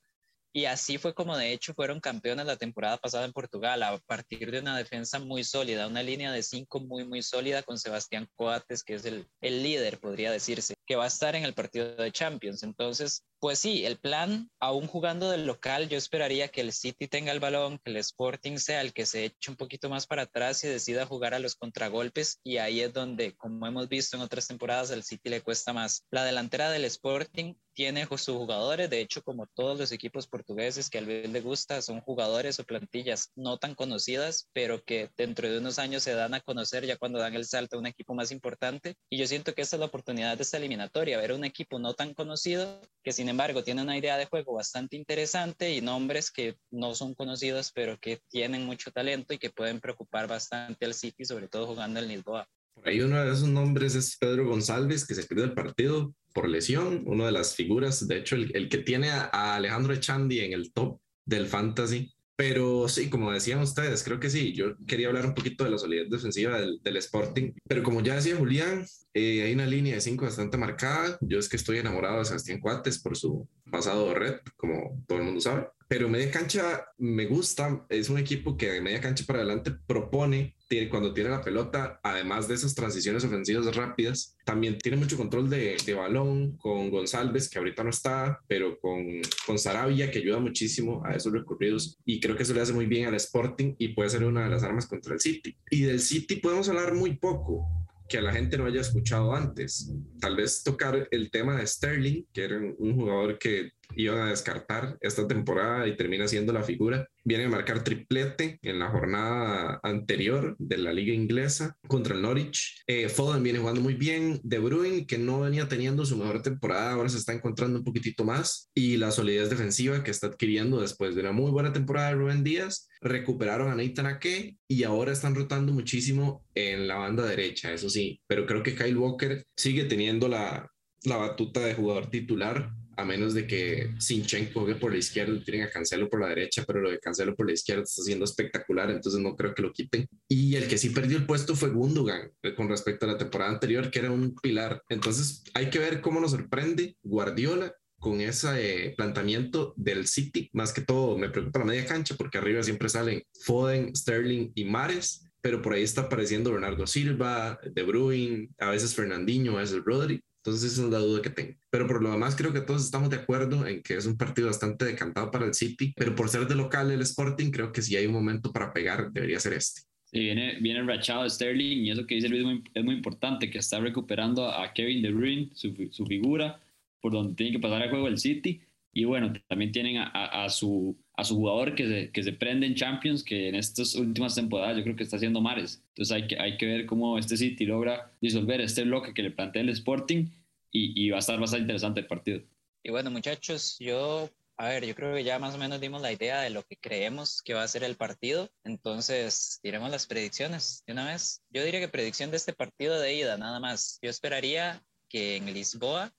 Y 0.53 0.65
así 0.65 0.97
fue 0.97 1.15
como 1.15 1.37
de 1.37 1.53
hecho 1.53 1.75
fueron 1.75 2.01
campeones 2.01 2.47
la 2.47 2.57
temporada 2.57 2.97
pasada 2.97 3.27
en 3.27 3.33
Portugal, 3.35 3.83
a 3.83 3.99
partir 3.99 4.51
de 4.51 4.61
una 4.61 4.77
defensa 4.77 5.19
muy 5.19 5.45
sólida, 5.45 5.87
una 5.87 6.03
línea 6.03 6.33
de 6.33 6.43
cinco 6.43 6.81
muy, 6.81 7.07
muy 7.07 7.23
sólida 7.23 7.63
con 7.63 7.79
Sebastián 7.79 8.27
Coates, 8.37 8.83
que 8.83 8.95
es 8.95 9.05
el, 9.05 9.29
el 9.43 9.63
líder, 9.63 9.99
podría 9.99 10.31
decirse, 10.31 10.75
que 10.87 10.97
va 10.97 11.05
a 11.05 11.09
estar 11.09 11.37
en 11.37 11.45
el 11.45 11.53
partido 11.53 11.95
de 11.97 12.11
Champions. 12.11 12.63
Entonces, 12.63 13.23
pues 13.47 13.61
sí, 13.61 13.87
el 13.87 13.97
plan, 13.97 14.51
aún 14.59 14.89
jugando 14.89 15.31
del 15.31 15.47
local, 15.47 15.89
yo 15.89 15.97
esperaría 15.97 16.49
que 16.49 16.63
el 16.63 16.73
City 16.73 17.07
tenga 17.07 17.31
el 17.31 17.39
balón, 17.39 17.79
que 17.79 17.93
el 17.93 17.97
Sporting 17.99 18.57
sea 18.57 18.81
el 18.81 18.93
que 18.93 19.07
se 19.07 19.25
eche 19.25 19.53
un 19.53 19.57
poquito 19.57 19.89
más 19.89 20.09
para 20.09 20.23
atrás 20.23 20.65
y 20.65 20.67
decida 20.67 21.07
jugar 21.07 21.33
a 21.33 21.39
los 21.39 21.55
contragolpes. 21.55 22.41
Y 22.43 22.57
ahí 22.57 22.81
es 22.81 22.93
donde, 22.93 23.37
como 23.37 23.69
hemos 23.69 23.89
visto 23.89 24.17
en 24.17 24.25
otras 24.25 24.49
temporadas, 24.49 24.91
al 24.91 25.05
City 25.05 25.31
le 25.31 25.43
cuesta 25.43 25.73
más. 25.73 26.05
La 26.11 26.25
delantera 26.25 26.71
del 26.71 26.87
Sporting 26.87 27.55
tiene 27.73 28.07
sus 28.07 28.29
jugadores, 28.29 28.89
de 28.89 29.01
hecho, 29.01 29.23
como 29.23 29.47
todos 29.47 29.79
los 29.79 29.93
equipos 29.93 30.27
portugueses 30.27 30.89
que 30.89 30.97
a 30.97 31.03
Luis 31.03 31.29
le 31.29 31.43
gusta, 31.43 31.83
son 31.83 32.01
jugadores 32.01 32.59
o 32.59 32.65
plantillas 32.65 33.33
no 33.37 33.59
tan 33.59 33.75
conocidas, 33.75 34.49
pero 34.55 34.83
que 34.83 35.11
dentro 35.15 35.49
de 35.49 35.59
unos 35.59 35.79
años 35.79 36.03
se 36.03 36.15
dan 36.15 36.33
a 36.33 36.41
conocer 36.41 36.87
ya 36.87 36.97
cuando 36.97 37.19
dan 37.19 37.35
el 37.35 37.45
salto 37.45 37.77
a 37.77 37.81
un 37.81 37.87
equipo 37.87 38.15
más 38.15 38.33
importante. 38.33 38.97
Y 39.11 39.19
yo 39.19 39.27
siento 39.27 39.55
que 39.55 39.61
esta 39.61 39.77
es 39.77 39.81
la 39.81 39.87
oportunidad 39.87 40.39
de 40.39 40.43
esta 40.43 40.57
eliminatoria, 40.57 41.19
ver 41.19 41.33
un 41.33 41.45
equipo 41.45 41.79
no 41.79 41.93
tan 41.93 42.15
conocido 42.15 42.81
que 43.05 43.13
sin 43.13 43.29
embargo 43.29 43.36
tiene 43.65 43.83
una 43.83 43.97
idea 43.97 44.17
de 44.17 44.27
juego 44.27 44.55
bastante 44.55 44.97
interesante 44.97 45.73
y 45.73 45.81
nombres 45.81 46.31
que 46.31 46.57
no 46.71 46.95
son 46.95 47.15
conocidos, 47.15 47.73
pero 47.75 47.99
que 47.99 48.21
tienen 48.29 48.65
mucho 48.65 48.91
talento 48.91 49.35
y 49.35 49.39
que 49.39 49.51
pueden 49.51 49.81
preocupar 49.81 50.27
bastante 50.27 50.87
al 50.87 50.95
City, 50.95 51.25
sobre 51.25 51.49
todo 51.49 51.67
jugando 51.67 52.01
el 52.01 52.09
Lisboa. 52.09 52.49
Por 52.75 52.89
ahí 52.89 53.01
uno 53.01 53.23
de 53.23 53.33
esos 53.33 53.49
nombres 53.49 53.95
es 53.95 54.17
Pedro 54.19 54.47
González, 54.47 55.07
que 55.07 55.15
se 55.15 55.25
pierde 55.25 55.45
el 55.45 55.55
partido 55.55 56.15
por 56.35 56.49
lesión, 56.49 57.03
una 57.07 57.27
de 57.27 57.33
las 57.33 57.55
figuras, 57.55 58.07
de 58.07 58.19
hecho, 58.19 58.37
el, 58.37 58.69
que 58.69 58.79
tiene 58.79 59.11
a, 59.11 59.57
Alejandro 59.57 59.95
Echandi 59.95 60.41
en 60.41 60.53
el 60.53 60.73
top 60.73 61.01
del 61.25 61.47
fantasy. 61.47 62.13
Pero 62.37 62.87
sí, 62.89 63.09
como 63.09 63.33
decían 63.33 63.61
ustedes, 63.61 64.05
creo 64.05 64.21
que 64.21 64.29
sí. 64.29 64.53
Yo 64.53 64.77
quería 64.87 65.09
hablar 65.09 65.25
un 65.25 65.35
poquito 65.35 65.65
de 65.65 65.71
la 65.71 65.79
solidez 65.79 66.11
defensiva 66.11 66.59
del, 66.59 66.97
Sporting, 66.99 67.53
pero 67.67 67.83
como 67.83 68.03
ya 68.03 68.17
decía 68.17 68.37
Julián, 68.37 68.85
eh, 69.15 69.43
hay 69.43 69.55
una 69.55 69.67
línea 69.67 69.95
de 69.95 70.03
cinco 70.03 70.27
bastante 70.27 70.59
marcada. 70.59 71.17
Yo 71.23 71.39
es 71.39 71.49
que 71.49 71.57
estoy 71.57 71.79
enamorado 71.79 72.19
de 72.19 72.27
Sebastián 72.27 72.61
Cuates 72.61 72.99
por 72.99 73.17
su 73.17 73.49
pasado 73.71 74.15
red, 74.15 74.37
como 74.57 75.03
todo 75.07 75.19
el 75.19 75.25
mundo 75.25 75.41
sabe. 75.41 75.69
Pero 75.89 76.09
media 76.09 76.31
cancha 76.31 76.85
me 76.99 77.27
gusta, 77.27 77.87
es 77.89 78.11
un 78.11 78.19
equipo 78.19 78.57
que 78.57 78.71
de 78.71 78.81
media 78.81 79.01
cancha 79.01 79.25
para 79.25 79.41
adelante 79.41 79.73
propone 79.87 80.57
cuando 80.91 81.15
tiene 81.15 81.31
la 81.31 81.43
pelota, 81.43 82.01
además 82.03 82.49
de 82.49 82.55
esas 82.55 82.75
transiciones 82.75 83.25
ofensivas 83.25 83.75
rápidas, 83.77 84.37
también 84.45 84.79
tiene 84.79 84.97
mucho 84.97 85.17
control 85.17 85.49
de, 85.49 85.77
de 85.85 85.95
balón 85.95 86.57
con 86.57 86.91
González, 86.91 87.49
que 87.49 87.59
ahorita 87.59 87.85
no 87.85 87.91
está, 87.91 88.41
pero 88.49 88.79
con, 88.81 89.05
con 89.47 89.59
Sarabia, 89.59 90.11
que 90.11 90.19
ayuda 90.19 90.41
muchísimo 90.41 91.03
a 91.05 91.13
esos 91.13 91.33
recorridos. 91.33 91.99
Y 92.05 92.19
creo 92.19 92.37
que 92.37 92.43
eso 92.43 92.53
le 92.53 92.63
hace 92.63 92.73
muy 92.73 92.87
bien 92.87 93.07
al 93.07 93.15
Sporting 93.15 93.77
y 93.79 93.89
puede 93.89 94.11
ser 94.11 94.25
una 94.25 94.45
de 94.45 94.51
las 94.51 94.65
armas 94.65 94.87
contra 94.87 95.15
el 95.15 95.21
City. 95.21 95.57
Y 95.71 95.83
del 95.83 96.01
City 96.01 96.37
podemos 96.37 96.69
hablar 96.69 96.95
muy 96.95 97.15
poco 97.15 97.86
que 98.09 98.21
la 98.21 98.33
gente 98.33 98.57
no 98.57 98.67
haya 98.67 98.81
escuchado 98.81 99.35
antes. 99.35 99.93
Tal 100.21 100.37
vez 100.37 100.63
tocar 100.63 101.09
el 101.11 101.31
tema 101.31 101.57
de 101.57 101.67
Sterling, 101.67 102.25
que 102.33 102.45
era 102.45 102.59
un 102.59 102.95
jugador 102.95 103.39
que 103.39 103.71
iban 103.95 104.19
a 104.19 104.31
descartar 104.31 104.97
esta 105.01 105.27
temporada 105.27 105.87
y 105.87 105.97
termina 105.97 106.29
siendo 106.29 106.53
la 106.53 106.63
figura. 106.63 107.09
Viene 107.25 107.45
a 107.45 107.49
marcar 107.49 107.83
triplete 107.83 108.59
en 108.63 108.79
la 108.79 108.91
jornada 108.91 109.81
anterior 109.83 110.55
de 110.59 110.79
la 110.79 110.93
liga 110.93 111.13
inglesa 111.13 111.77
contra 111.89 112.15
el 112.15 112.23
Norwich. 112.23 112.83
Eh, 112.87 113.09
Foden 113.09 113.43
viene 113.43 113.59
jugando 113.59 113.81
muy 113.81 113.95
bien. 113.95 114.41
De 114.43 114.59
Bruyne, 114.59 115.07
que 115.07 115.19
no 115.19 115.41
venía 115.41 115.69
teniendo 115.69 116.05
su 116.05 116.17
mejor 116.17 116.43
temporada, 116.43 116.93
ahora 116.93 117.09
se 117.09 117.19
está 117.19 117.33
encontrando 117.33 117.79
un 117.79 117.85
poquitito 117.85 118.25
más. 118.25 118.71
Y 118.75 118.97
la 118.97 119.11
solidez 119.11 119.51
defensiva 119.51 120.03
que 120.05 120.11
está 120.11 120.29
adquiriendo 120.29 120.81
después 120.81 121.15
de 121.15 121.23
una 121.23 121.33
muy 121.33 121.51
buena 121.51 121.73
temporada 121.73 122.09
de 122.09 122.15
Rubén 122.15 122.45
Díaz. 122.45 122.89
Recuperaron 123.01 123.71
a 123.71 123.75
Nathan 123.75 124.07
Ake 124.07 124.57
y 124.69 124.85
ahora 124.85 125.13
están 125.13 125.35
rotando 125.35 125.73
muchísimo 125.73 126.45
en 126.55 126.89
la 126.89 126.97
banda 126.97 127.25
derecha, 127.25 127.73
eso 127.73 127.91
sí. 127.91 128.21
Pero 128.27 128.47
creo 128.47 128.63
que 128.63 128.75
Kyle 128.75 128.97
Walker 128.97 129.45
sigue 129.57 129.85
teniendo 129.85 130.29
la, 130.29 130.71
la 131.05 131.17
batuta 131.17 131.61
de 131.61 131.75
jugador 131.75 132.11
titular 132.11 132.73
a 132.97 133.05
menos 133.05 133.35
de 133.35 133.47
que 133.47 133.95
Sinchenko 133.99 134.61
juegue 134.61 134.77
por 134.77 134.93
la 134.93 134.99
izquierda 134.99 135.35
y 135.35 135.45
tienen 135.45 135.67
a 135.67 135.71
Cancelo 135.71 136.09
por 136.09 136.21
la 136.21 136.29
derecha, 136.29 136.65
pero 136.67 136.81
lo 136.81 136.91
de 136.91 136.99
Cancelo 136.99 137.35
por 137.35 137.47
la 137.47 137.53
izquierda 137.53 137.83
está 137.83 138.03
siendo 138.03 138.25
espectacular, 138.25 138.91
entonces 138.91 139.21
no 139.21 139.37
creo 139.37 139.55
que 139.55 139.63
lo 139.63 139.73
quiten. 139.73 140.09
Y 140.29 140.57
el 140.57 140.67
que 140.67 140.79
sí 140.79 140.91
perdió 140.91 141.19
el 141.19 141.27
puesto 141.27 141.55
fue 141.55 141.71
Gundogan 141.71 142.31
eh, 142.43 142.55
con 142.55 142.69
respecto 142.69 143.07
a 143.07 143.13
la 143.13 143.19
temporada 143.19 143.51
anterior, 143.51 143.91
que 143.91 143.99
era 143.99 144.11
un 144.11 144.35
pilar. 144.35 144.83
Entonces 144.89 145.45
hay 145.55 145.71
que 145.71 145.79
ver 145.79 146.01
cómo 146.01 146.21
nos 146.21 146.31
sorprende 146.31 146.97
Guardiola 147.03 147.75
con 147.99 148.21
ese 148.21 148.87
eh, 148.87 148.95
planteamiento 148.97 149.75
del 149.77 150.07
City. 150.07 150.49
Más 150.53 150.73
que 150.73 150.83
todo 150.83 151.19
me 151.19 151.31
preocupa 151.31 151.61
la 151.61 151.65
media 151.65 151.87
cancha 151.87 152.15
porque 152.17 152.39
arriba 152.39 152.63
siempre 152.63 152.89
salen 152.89 153.23
Foden, 153.45 153.95
Sterling 153.95 154.53
y 154.55 154.65
Mares 154.65 155.27
pero 155.47 155.63
por 155.63 155.75
ahí 155.75 155.85
está 155.85 156.01
apareciendo 156.01 156.51
Bernardo 156.51 156.89
Silva, 156.89 157.61
De 157.73 157.85
Bruyne, 157.85 158.49
a 158.59 158.71
veces 158.71 158.97
Fernandinho, 158.97 159.57
a 159.57 159.61
veces 159.61 159.81
Rodri. 159.85 160.21
Entonces 160.47 160.75
esa 160.75 160.85
es 160.85 160.91
la 160.91 160.99
duda 160.99 161.23
que 161.23 161.31
tengo. 161.31 161.55
Pero 161.71 161.89
por 161.89 162.01
lo 162.01 162.13
demás 162.13 162.37
creo 162.37 162.53
que 162.53 162.61
todos 162.61 162.85
estamos 162.85 163.11
de 163.11 163.17
acuerdo 163.17 163.67
en 163.67 163.83
que 163.83 163.95
es 163.95 164.07
un 164.07 164.17
partido 164.17 164.47
bastante 164.47 164.85
decantado 164.85 165.33
para 165.33 165.45
el 165.45 165.55
City, 165.55 165.93
pero 165.97 166.15
por 166.15 166.29
ser 166.29 166.47
de 166.47 166.55
local 166.55 166.93
el 166.93 167.01
Sporting 167.01 167.51
creo 167.51 167.73
que 167.73 167.83
si 167.83 167.97
hay 167.97 168.07
un 168.07 168.13
momento 168.13 168.53
para 168.53 168.73
pegar 168.73 169.11
debería 169.11 169.41
ser 169.41 169.55
este. 169.55 169.81
Sí, 170.05 170.21
viene, 170.21 170.61
viene 170.61 170.85
rachado 170.85 171.29
Sterling 171.29 171.85
y 171.85 171.91
eso 171.91 172.07
que 172.07 172.15
dice 172.15 172.29
Luis 172.29 172.43
es 172.43 172.47
muy, 172.47 172.63
es 172.73 172.85
muy 172.85 172.95
importante, 172.95 173.51
que 173.51 173.59
está 173.59 173.81
recuperando 173.81 174.49
a 174.49 174.73
Kevin 174.73 175.03
De 175.03 175.11
Bruyne, 175.11 175.51
su, 175.53 175.75
su 175.91 176.07
figura, 176.07 176.61
por 177.01 177.13
donde 177.13 177.35
tiene 177.35 177.51
que 177.51 177.59
pasar 177.59 177.83
el 177.83 177.91
juego 177.91 178.07
el 178.07 178.19
City. 178.19 178.61
Y 178.93 179.05
bueno, 179.05 179.33
también 179.49 179.73
tienen 179.73 179.97
a, 179.99 180.45
a, 180.45 180.49
su, 180.49 180.97
a 181.17 181.25
su 181.25 181.37
jugador 181.37 181.75
que 181.75 181.87
se, 181.87 182.11
que 182.11 182.23
se 182.23 182.33
prende 182.33 182.67
en 182.67 182.75
Champions, 182.75 183.25
que 183.25 183.49
en 183.49 183.55
estas 183.55 183.95
últimas 183.95 184.35
temporadas 184.35 184.77
yo 184.77 184.83
creo 184.83 184.97
que 184.97 185.03
está 185.03 185.17
haciendo 185.17 185.41
mares. 185.41 185.83
Entonces 185.89 186.15
hay 186.15 186.27
que, 186.27 186.39
hay 186.39 186.59
que 186.59 186.67
ver 186.67 186.87
cómo 186.87 187.19
este 187.19 187.37
City 187.37 187.65
logra 187.65 188.13
disolver 188.21 188.61
este 188.61 188.85
bloque 188.85 189.15
que 189.15 189.23
le 189.23 189.31
plantea 189.31 189.63
el 189.63 189.71
Sporting 189.71 190.27
y, 190.71 191.09
va 191.09 191.17
a 191.17 191.21
estar 191.21 191.41
bastante 191.41 191.63
interesante 191.63 192.01
el 192.01 192.07
partido. 192.07 192.43
Y 192.83 192.91
bueno, 192.91 193.11
muchachos, 193.11 193.79
yo, 193.79 194.29
a 194.59 194.69
ver, 194.69 194.85
yo 194.85 194.95
creo 194.95 195.15
que 195.15 195.25
ya 195.25 195.39
más 195.39 195.55
o 195.55 195.59
menos 195.59 195.81
dimos 195.81 196.03
la 196.03 196.13
idea 196.13 196.43
de 196.43 196.51
lo 196.51 196.63
que 196.65 196.77
creemos 196.77 197.41
que 197.43 197.55
va 197.55 197.63
a 197.63 197.69
ser 197.69 197.83
el 197.83 197.97
partido. 197.97 198.51
Entonces, 198.63 199.59
diremos 199.63 199.91
las 199.91 200.07
predicciones 200.07 200.83
de 200.87 200.93
una 200.93 201.07
vez. 201.07 201.43
Yo 201.49 201.65
diría 201.65 201.81
que 201.81 201.89
predicción 201.89 202.31
de 202.31 202.37
este 202.37 202.53
partido 202.53 203.01
de 203.01 203.15
ida, 203.15 203.39
nada 203.39 203.59
más. 203.59 203.99
Yo 204.03 204.11
esperaría 204.11 204.83
que 205.09 205.37
en 205.37 205.47
Lisboa, 205.55 206.13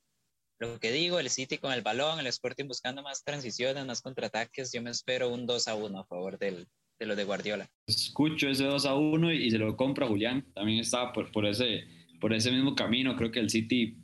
lo 0.59 0.79
que 0.79 0.91
digo, 0.91 1.19
el 1.19 1.29
City 1.29 1.57
con 1.57 1.71
el 1.71 1.81
balón, 1.81 2.19
el 2.19 2.27
Sporting 2.27 2.65
buscando 2.65 3.03
más 3.03 3.23
transiciones, 3.23 3.85
más 3.85 4.01
contraataques, 4.01 4.71
yo 4.71 4.81
me 4.81 4.89
espero 4.89 5.29
un 5.29 5.45
2 5.45 5.67
a 5.67 5.75
1 5.75 5.99
a 5.99 6.05
favor 6.05 6.37
del, 6.39 6.67
de 6.99 7.05
lo 7.05 7.15
de 7.15 7.23
Guardiola. 7.23 7.69
Escucho 7.87 8.49
ese 8.49 8.63
2 8.63 8.85
a 8.85 8.95
1 8.95 9.33
y, 9.33 9.51
se 9.51 9.57
lo 9.57 9.75
compra 9.75 10.07
Julián. 10.07 10.45
También 10.53 10.79
está 10.79 11.13
por, 11.13 11.31
por, 11.31 11.45
ese, 11.45 11.83
por 12.19 12.33
ese 12.33 12.51
mismo 12.51 12.75
camino. 12.75 13.15
Creo 13.15 13.31
que 13.31 13.39
el 13.39 13.49
City 13.49 13.97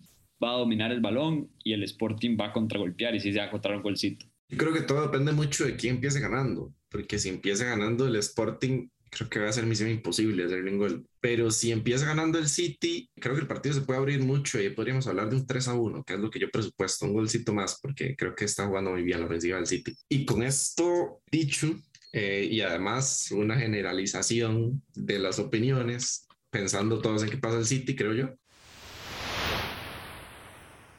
va 0.44 0.52
a 0.52 0.58
dominar 0.58 0.92
el 0.92 1.02
balón 1.02 1.50
y 1.64 1.74
el 1.74 1.84
Sporting 1.84 2.38
va 2.40 2.48
a 2.48 2.54
contragolpear 2.54 3.16
y 3.16 3.20
si 3.20 3.32
se 3.32 3.40
va 3.40 3.46
a 3.46 3.48
encontrar 3.48 3.78
un 3.78 3.84
golcito. 3.84 4.26
Yo 4.50 4.58
creo 4.58 4.74
que 4.74 4.82
todo 4.82 5.02
depende 5.02 5.32
mucho 5.32 5.66
de 5.66 5.76
quién 5.76 5.96
empiece 5.96 6.20
ganando, 6.20 6.74
porque 6.90 7.18
si 7.18 7.30
empieza 7.30 7.66
ganando 7.66 8.08
el 8.08 8.16
Sporting, 8.18 8.90
creo 9.14 9.30
que 9.30 9.40
va 9.40 9.50
a 9.50 9.54
ser 9.54 9.66
misión 9.66 9.90
imposible 9.90 10.46
hacerle 10.46 10.72
un 10.72 10.78
gol. 10.78 11.06
Pero 11.20 11.52
si 11.52 11.72
empieza 11.72 12.06
ganando 12.06 12.40
el 12.40 12.48
City, 12.48 13.10
creo 13.20 13.36
que 13.36 13.42
el 13.42 13.48
partido 13.48 13.76
se 13.76 13.82
puede 13.82 14.00
abrir 14.00 14.22
mucho 14.22 14.62
y 14.62 14.70
podríamos 14.70 15.08
hablar 15.08 15.30
de 15.30 15.38
un 15.38 15.46
3 15.48 15.68
a 15.68 15.74
1, 15.74 16.04
que 16.04 16.14
es 16.14 16.20
lo 16.20 16.30
que 16.30 16.40
yo 16.40 16.50
presupuesto, 16.50 17.06
un 17.06 17.14
golcito 17.14 17.54
más, 17.54 17.80
porque 17.82 18.16
creo 18.16 18.36
que 18.36 18.46
está 18.46 18.68
jugando 18.68 18.92
muy 18.92 19.04
bien 19.04 19.20
la 19.20 19.26
ofensiva 19.26 19.58
del 19.58 19.68
City. 19.68 19.96
Y 20.10 20.26
con 20.26 20.44
esto 20.44 21.22
dicho, 21.32 21.74
eh, 22.12 22.48
y 22.50 22.62
además 22.62 23.32
una 23.32 23.58
generalización 23.58 24.84
de 24.94 25.20
las 25.20 25.40
opiniones, 25.40 26.28
pensando 26.50 27.00
todos 27.00 27.24
en 27.24 27.30
qué 27.30 27.38
pasa 27.38 27.58
el 27.58 27.66
City, 27.66 27.96
creo 27.96 28.14
yo, 28.14 28.36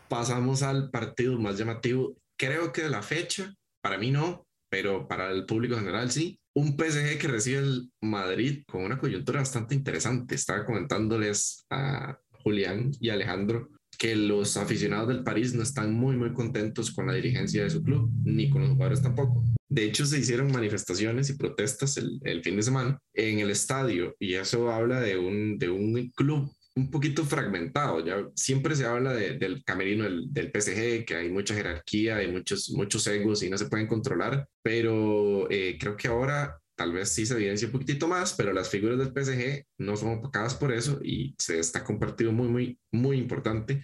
pasamos 0.08 0.62
al 0.62 0.90
partido 0.90 1.38
más 1.38 1.58
llamativo. 1.58 2.16
Creo 2.36 2.72
que 2.72 2.82
de 2.82 2.90
la 2.90 3.02
fecha, 3.02 3.54
para 3.80 3.98
mí 3.98 4.10
no, 4.10 4.46
pero 4.68 5.06
para 5.06 5.30
el 5.30 5.46
público 5.46 5.76
general 5.76 6.10
sí. 6.10 6.38
Un 6.54 6.76
PSG 6.76 7.18
que 7.18 7.28
recibe 7.28 7.58
el 7.58 7.90
Madrid 8.00 8.62
con 8.66 8.82
una 8.84 8.98
coyuntura 8.98 9.40
bastante 9.40 9.74
interesante. 9.74 10.36
Estaba 10.36 10.64
comentándoles 10.64 11.66
a 11.70 12.16
Julián 12.30 12.92
y 13.00 13.10
Alejandro 13.10 13.70
que 13.98 14.14
los 14.16 14.56
aficionados 14.56 15.08
del 15.08 15.24
París 15.24 15.54
no 15.54 15.62
están 15.62 15.94
muy, 15.94 16.16
muy 16.16 16.32
contentos 16.32 16.90
con 16.92 17.06
la 17.06 17.14
dirigencia 17.14 17.62
de 17.64 17.70
su 17.70 17.82
club, 17.82 18.10
ni 18.24 18.50
con 18.50 18.62
los 18.62 18.70
jugadores 18.70 19.02
tampoco. 19.02 19.44
De 19.68 19.84
hecho, 19.84 20.06
se 20.06 20.18
hicieron 20.18 20.52
manifestaciones 20.52 21.30
y 21.30 21.36
protestas 21.36 21.96
el, 21.96 22.42
fin 22.42 22.56
de 22.56 22.62
semana 22.62 22.98
en 23.14 23.40
el 23.40 23.50
estadio 23.50 24.14
y 24.20 24.34
eso 24.34 24.70
habla 24.70 25.00
de 25.00 25.18
un, 25.18 25.58
de 25.58 25.70
un 25.70 26.10
club 26.10 26.52
un 26.76 26.90
poquito 26.90 27.24
fragmentado. 27.24 28.04
Ya 28.04 28.28
siempre 28.34 28.74
se 28.74 28.86
habla 28.86 29.12
del 29.12 29.62
camerino 29.64 30.04
del, 30.04 30.32
del, 30.32 30.50
PSG, 30.50 31.04
que 31.04 31.14
hay 31.16 31.30
mucha 31.30 31.54
jerarquía, 31.54 32.16
hay 32.16 32.30
muchos, 32.30 32.70
muchos 32.70 33.06
egos 33.06 33.42
y 33.42 33.50
no 33.50 33.58
se 33.58 33.66
pueden 33.66 33.86
controlar, 33.86 34.48
pero 34.62 35.50
eh, 35.50 35.76
creo 35.78 35.96
que 35.96 36.08
ahora 36.08 36.58
tal 36.76 36.92
vez 36.92 37.10
sí 37.10 37.24
se 37.24 37.34
evidencia 37.34 37.68
un 37.68 37.72
poquitito 37.72 38.08
más, 38.08 38.34
pero 38.34 38.52
las 38.52 38.68
figuras 38.68 38.98
del 38.98 39.12
PSG 39.12 39.64
no 39.78 39.96
son 39.96 40.18
opacadas 40.18 40.54
por 40.54 40.72
eso 40.72 40.98
y 41.02 41.34
se 41.38 41.60
está 41.60 41.84
compartido 41.84 42.32
muy, 42.32 42.48
muy, 42.48 42.78
muy 42.90 43.18
importante 43.18 43.82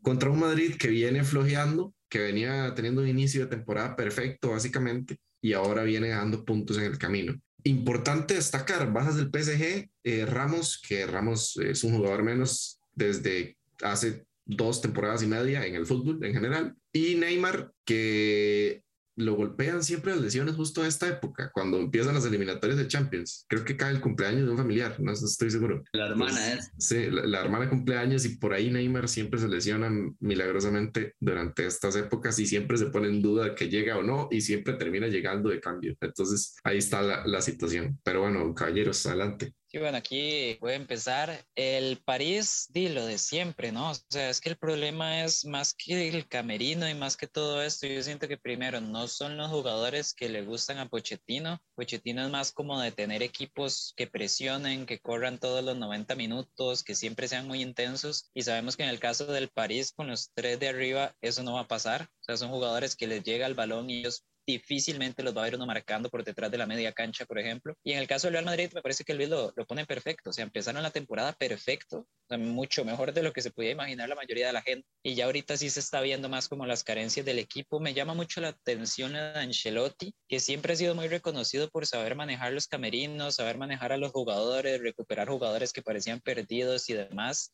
contra 0.00 0.30
un 0.30 0.40
Madrid 0.40 0.76
que 0.78 0.88
viene 0.88 1.22
flojeando 1.24 1.94
que 2.14 2.20
venía 2.20 2.72
teniendo 2.76 3.02
un 3.02 3.08
inicio 3.08 3.40
de 3.40 3.56
temporada 3.56 3.96
perfecto, 3.96 4.50
básicamente, 4.50 5.18
y 5.42 5.52
ahora 5.52 5.82
viene 5.82 6.10
dando 6.10 6.44
puntos 6.44 6.78
en 6.78 6.84
el 6.84 6.96
camino. 6.96 7.34
Importante 7.64 8.34
destacar, 8.34 8.92
bajas 8.92 9.16
del 9.16 9.30
PSG, 9.30 9.88
eh, 10.04 10.26
Ramos, 10.26 10.80
que 10.86 11.06
Ramos 11.06 11.56
es 11.56 11.82
un 11.82 11.96
jugador 11.96 12.22
menos 12.22 12.78
desde 12.94 13.56
hace 13.82 14.24
dos 14.44 14.82
temporadas 14.82 15.22
y 15.22 15.26
media 15.26 15.64
en 15.64 15.74
el 15.74 15.86
fútbol 15.86 16.22
en 16.22 16.34
general, 16.34 16.76
y 16.92 17.14
Neymar, 17.14 17.72
que 17.86 18.82
lo 19.16 19.34
golpean 19.34 19.82
siempre 19.82 20.12
las 20.12 20.20
lesiones 20.20 20.56
justo 20.56 20.82
a 20.82 20.88
esta 20.88 21.08
época, 21.08 21.50
cuando 21.52 21.78
empiezan 21.78 22.14
las 22.14 22.24
eliminatorias 22.24 22.78
de 22.78 22.88
Champions. 22.88 23.44
Creo 23.48 23.64
que 23.64 23.76
cae 23.76 23.92
el 23.92 24.00
cumpleaños 24.00 24.44
de 24.44 24.50
un 24.50 24.56
familiar, 24.56 24.96
no 24.98 25.12
estoy 25.12 25.50
seguro. 25.50 25.82
La 25.92 26.08
hermana 26.08 26.52
es. 26.52 26.70
Sí, 26.78 27.10
la, 27.10 27.26
la, 27.26 27.40
hermana 27.40 27.68
cumpleaños 27.68 28.24
y 28.24 28.36
por 28.36 28.52
ahí 28.52 28.70
Neymar 28.70 29.08
siempre 29.08 29.38
se 29.38 29.48
lesiona 29.48 29.90
milagrosamente 30.20 31.14
durante 31.20 31.66
estas 31.66 31.96
épocas 31.96 32.38
y 32.38 32.46
siempre 32.46 32.76
se 32.76 32.86
pone 32.86 33.08
en 33.08 33.22
duda 33.22 33.54
que 33.54 33.68
llega 33.68 33.98
o 33.98 34.02
no 34.02 34.28
y 34.30 34.40
siempre 34.40 34.74
termina 34.74 35.06
llegando 35.06 35.50
de 35.50 35.60
cambio. 35.60 35.96
Entonces 36.00 36.56
ahí 36.64 36.78
está 36.78 37.02
la, 37.02 37.26
la 37.26 37.40
situación. 37.42 37.98
Pero 38.02 38.20
bueno, 38.22 38.54
caballeros, 38.54 39.04
adelante. 39.06 39.54
Sí, 39.74 39.80
bueno, 39.80 39.98
aquí 39.98 40.56
voy 40.60 40.70
a 40.70 40.76
empezar. 40.76 41.44
El 41.56 41.98
París, 41.98 42.68
di 42.70 42.88
lo 42.90 43.06
de 43.06 43.18
siempre, 43.18 43.72
¿no? 43.72 43.90
O 43.90 43.94
sea, 44.08 44.30
es 44.30 44.40
que 44.40 44.50
el 44.50 44.56
problema 44.56 45.24
es 45.24 45.44
más 45.44 45.74
que 45.74 46.08
el 46.10 46.28
camerino 46.28 46.88
y 46.88 46.94
más 46.94 47.16
que 47.16 47.26
todo 47.26 47.60
esto. 47.60 47.88
Yo 47.88 48.00
siento 48.04 48.28
que 48.28 48.38
primero 48.38 48.80
no 48.80 49.08
son 49.08 49.36
los 49.36 49.50
jugadores 49.50 50.14
que 50.14 50.28
le 50.28 50.42
gustan 50.42 50.78
a 50.78 50.88
Pochettino. 50.88 51.58
Pochettino 51.74 52.22
es 52.22 52.30
más 52.30 52.52
como 52.52 52.80
de 52.80 52.92
tener 52.92 53.24
equipos 53.24 53.94
que 53.96 54.06
presionen, 54.06 54.86
que 54.86 55.00
corran 55.00 55.40
todos 55.40 55.64
los 55.64 55.76
90 55.76 56.14
minutos, 56.14 56.84
que 56.84 56.94
siempre 56.94 57.26
sean 57.26 57.48
muy 57.48 57.60
intensos. 57.60 58.30
Y 58.32 58.42
sabemos 58.42 58.76
que 58.76 58.84
en 58.84 58.90
el 58.90 59.00
caso 59.00 59.26
del 59.26 59.48
París, 59.48 59.90
con 59.90 60.06
los 60.06 60.30
tres 60.34 60.60
de 60.60 60.68
arriba, 60.68 61.16
eso 61.20 61.42
no 61.42 61.54
va 61.54 61.62
a 61.62 61.68
pasar. 61.68 62.02
O 62.20 62.22
sea, 62.22 62.36
son 62.36 62.50
jugadores 62.50 62.94
que 62.94 63.08
les 63.08 63.24
llega 63.24 63.48
el 63.48 63.54
balón 63.54 63.90
y 63.90 63.98
ellos 63.98 64.24
difícilmente 64.46 65.22
los 65.22 65.36
va 65.36 65.42
a 65.42 65.44
ver 65.44 65.56
uno 65.56 65.66
marcando 65.66 66.10
por 66.10 66.24
detrás 66.24 66.50
de 66.50 66.58
la 66.58 66.66
media 66.66 66.92
cancha, 66.92 67.24
por 67.24 67.38
ejemplo. 67.38 67.74
Y 67.82 67.92
en 67.92 67.98
el 67.98 68.06
caso 68.06 68.26
del 68.26 68.34
Real 68.34 68.44
Madrid, 68.44 68.70
me 68.74 68.82
parece 68.82 69.04
que 69.04 69.14
Luis 69.14 69.28
lo, 69.28 69.52
lo 69.54 69.66
pone 69.66 69.86
perfecto. 69.86 70.30
O 70.30 70.32
sea, 70.32 70.44
empezaron 70.44 70.82
la 70.82 70.90
temporada 70.90 71.32
perfecto, 71.32 72.06
mucho 72.30 72.84
mejor 72.84 73.12
de 73.12 73.22
lo 73.22 73.32
que 73.32 73.42
se 73.42 73.50
podía 73.50 73.70
imaginar 73.70 74.08
la 74.08 74.14
mayoría 74.14 74.46
de 74.46 74.52
la 74.52 74.62
gente. 74.62 74.86
Y 75.02 75.14
ya 75.14 75.26
ahorita 75.26 75.56
sí 75.56 75.70
se 75.70 75.80
está 75.80 76.00
viendo 76.00 76.28
más 76.28 76.48
como 76.48 76.66
las 76.66 76.84
carencias 76.84 77.26
del 77.26 77.38
equipo. 77.38 77.80
Me 77.80 77.94
llama 77.94 78.14
mucho 78.14 78.40
la 78.40 78.48
atención 78.48 79.12
de 79.12 79.20
Ancelotti, 79.20 80.14
que 80.28 80.40
siempre 80.40 80.72
ha 80.72 80.76
sido 80.76 80.94
muy 80.94 81.08
reconocido 81.08 81.68
por 81.70 81.86
saber 81.86 82.14
manejar 82.14 82.52
los 82.52 82.66
camerinos, 82.66 83.36
saber 83.36 83.58
manejar 83.58 83.92
a 83.92 83.96
los 83.96 84.12
jugadores, 84.12 84.80
recuperar 84.80 85.28
jugadores 85.28 85.72
que 85.72 85.82
parecían 85.82 86.20
perdidos 86.20 86.88
y 86.90 86.94
demás 86.94 87.52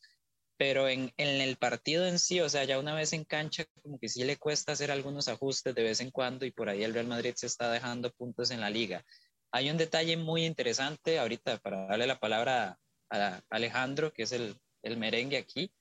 pero 0.61 0.87
en, 0.87 1.11
en, 1.17 1.41
el 1.41 1.57
partido 1.57 2.05
en 2.05 2.19
sí, 2.19 2.39
o 2.39 2.47
sea, 2.47 2.65
ya 2.65 2.77
una 2.77 2.93
vez 2.93 3.13
en 3.13 3.25
cancha, 3.25 3.65
como 3.81 3.97
que 3.97 4.07
sí 4.07 4.23
le 4.23 4.37
cuesta 4.37 4.73
hacer 4.73 4.91
algunos 4.91 5.27
ajustes 5.27 5.73
de 5.73 5.81
vez 5.81 6.01
en 6.01 6.11
cuando 6.11 6.45
y 6.45 6.51
por 6.51 6.69
ahí 6.69 6.83
el 6.83 6.93
Real 6.93 7.07
Madrid 7.07 7.33
se 7.35 7.47
está 7.47 7.71
dejando 7.71 8.11
puntos 8.11 8.51
en 8.51 8.61
la 8.61 8.69
liga. 8.69 9.03
Hay 9.51 9.71
un 9.71 9.77
detalle 9.77 10.17
muy 10.17 10.45
interesante 10.45 11.17
ahorita 11.17 11.57
para 11.57 11.87
darle 11.87 12.05
la 12.05 12.19
palabra 12.19 12.77
a 13.09 13.41
Alejandro, 13.49 14.13
que 14.13 14.21
es 14.21 14.33
el, 14.33 14.55
el 14.83 14.97
merengue 14.97 15.37
aquí. 15.37 15.73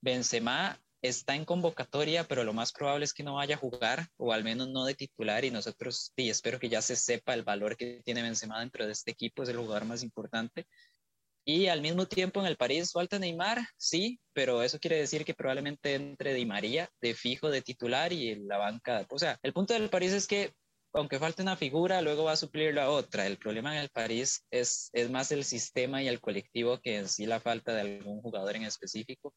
Benzema 0.00 0.80
está 1.02 1.34
en 1.34 1.44
convocatoria, 1.44 2.22
pero 2.22 2.44
lo 2.44 2.52
más 2.52 2.70
probable 2.70 3.06
es 3.06 3.14
que 3.14 3.24
no 3.24 3.34
vaya 3.34 3.56
a 3.56 3.58
jugar, 3.58 4.06
o 4.18 4.32
al 4.32 4.44
menos 4.44 4.68
no 4.68 4.84
de 4.84 4.94
titular, 4.94 5.44
y 5.44 5.50
nosotros, 5.50 6.12
sí, 6.16 6.30
espero 6.30 6.60
que 6.60 6.68
ya 6.68 6.80
se 6.80 6.94
sepa 6.94 7.34
el 7.34 7.42
valor 7.42 7.76
que 7.76 8.02
tiene 8.04 8.22
Benzema 8.22 8.60
dentro 8.60 8.86
de 8.86 8.92
este 8.92 9.10
equipo, 9.10 9.42
es 9.42 9.48
el 9.48 9.56
jugador 9.56 9.84
más 9.84 10.04
importante. 10.04 10.68
Y 11.50 11.68
al 11.68 11.80
mismo 11.80 12.04
tiempo 12.04 12.40
en 12.40 12.46
el 12.46 12.58
París 12.58 12.92
falta 12.92 13.18
Neymar, 13.18 13.66
sí, 13.78 14.20
pero 14.34 14.62
eso 14.62 14.78
quiere 14.78 14.98
decir 14.98 15.24
que 15.24 15.32
probablemente 15.32 15.94
entre 15.94 16.34
Di 16.34 16.44
María 16.44 16.90
de 17.00 17.14
fijo 17.14 17.48
de 17.48 17.62
titular 17.62 18.12
y 18.12 18.34
la 18.34 18.58
banca. 18.58 19.06
O 19.08 19.18
sea, 19.18 19.38
el 19.42 19.54
punto 19.54 19.72
del 19.72 19.88
París 19.88 20.12
es 20.12 20.26
que 20.26 20.52
aunque 20.92 21.18
falte 21.18 21.40
una 21.40 21.56
figura, 21.56 22.02
luego 22.02 22.24
va 22.24 22.32
a 22.32 22.36
suplir 22.36 22.74
la 22.74 22.90
otra. 22.90 23.26
El 23.26 23.38
problema 23.38 23.74
en 23.74 23.80
el 23.80 23.88
París 23.88 24.44
es, 24.50 24.90
es 24.92 25.08
más 25.08 25.32
el 25.32 25.42
sistema 25.42 26.02
y 26.02 26.08
el 26.08 26.20
colectivo 26.20 26.80
que 26.82 26.96
en 26.96 27.08
sí 27.08 27.24
la 27.24 27.40
falta 27.40 27.72
de 27.72 27.80
algún 27.80 28.20
jugador 28.20 28.54
en 28.54 28.64
específico. 28.64 29.32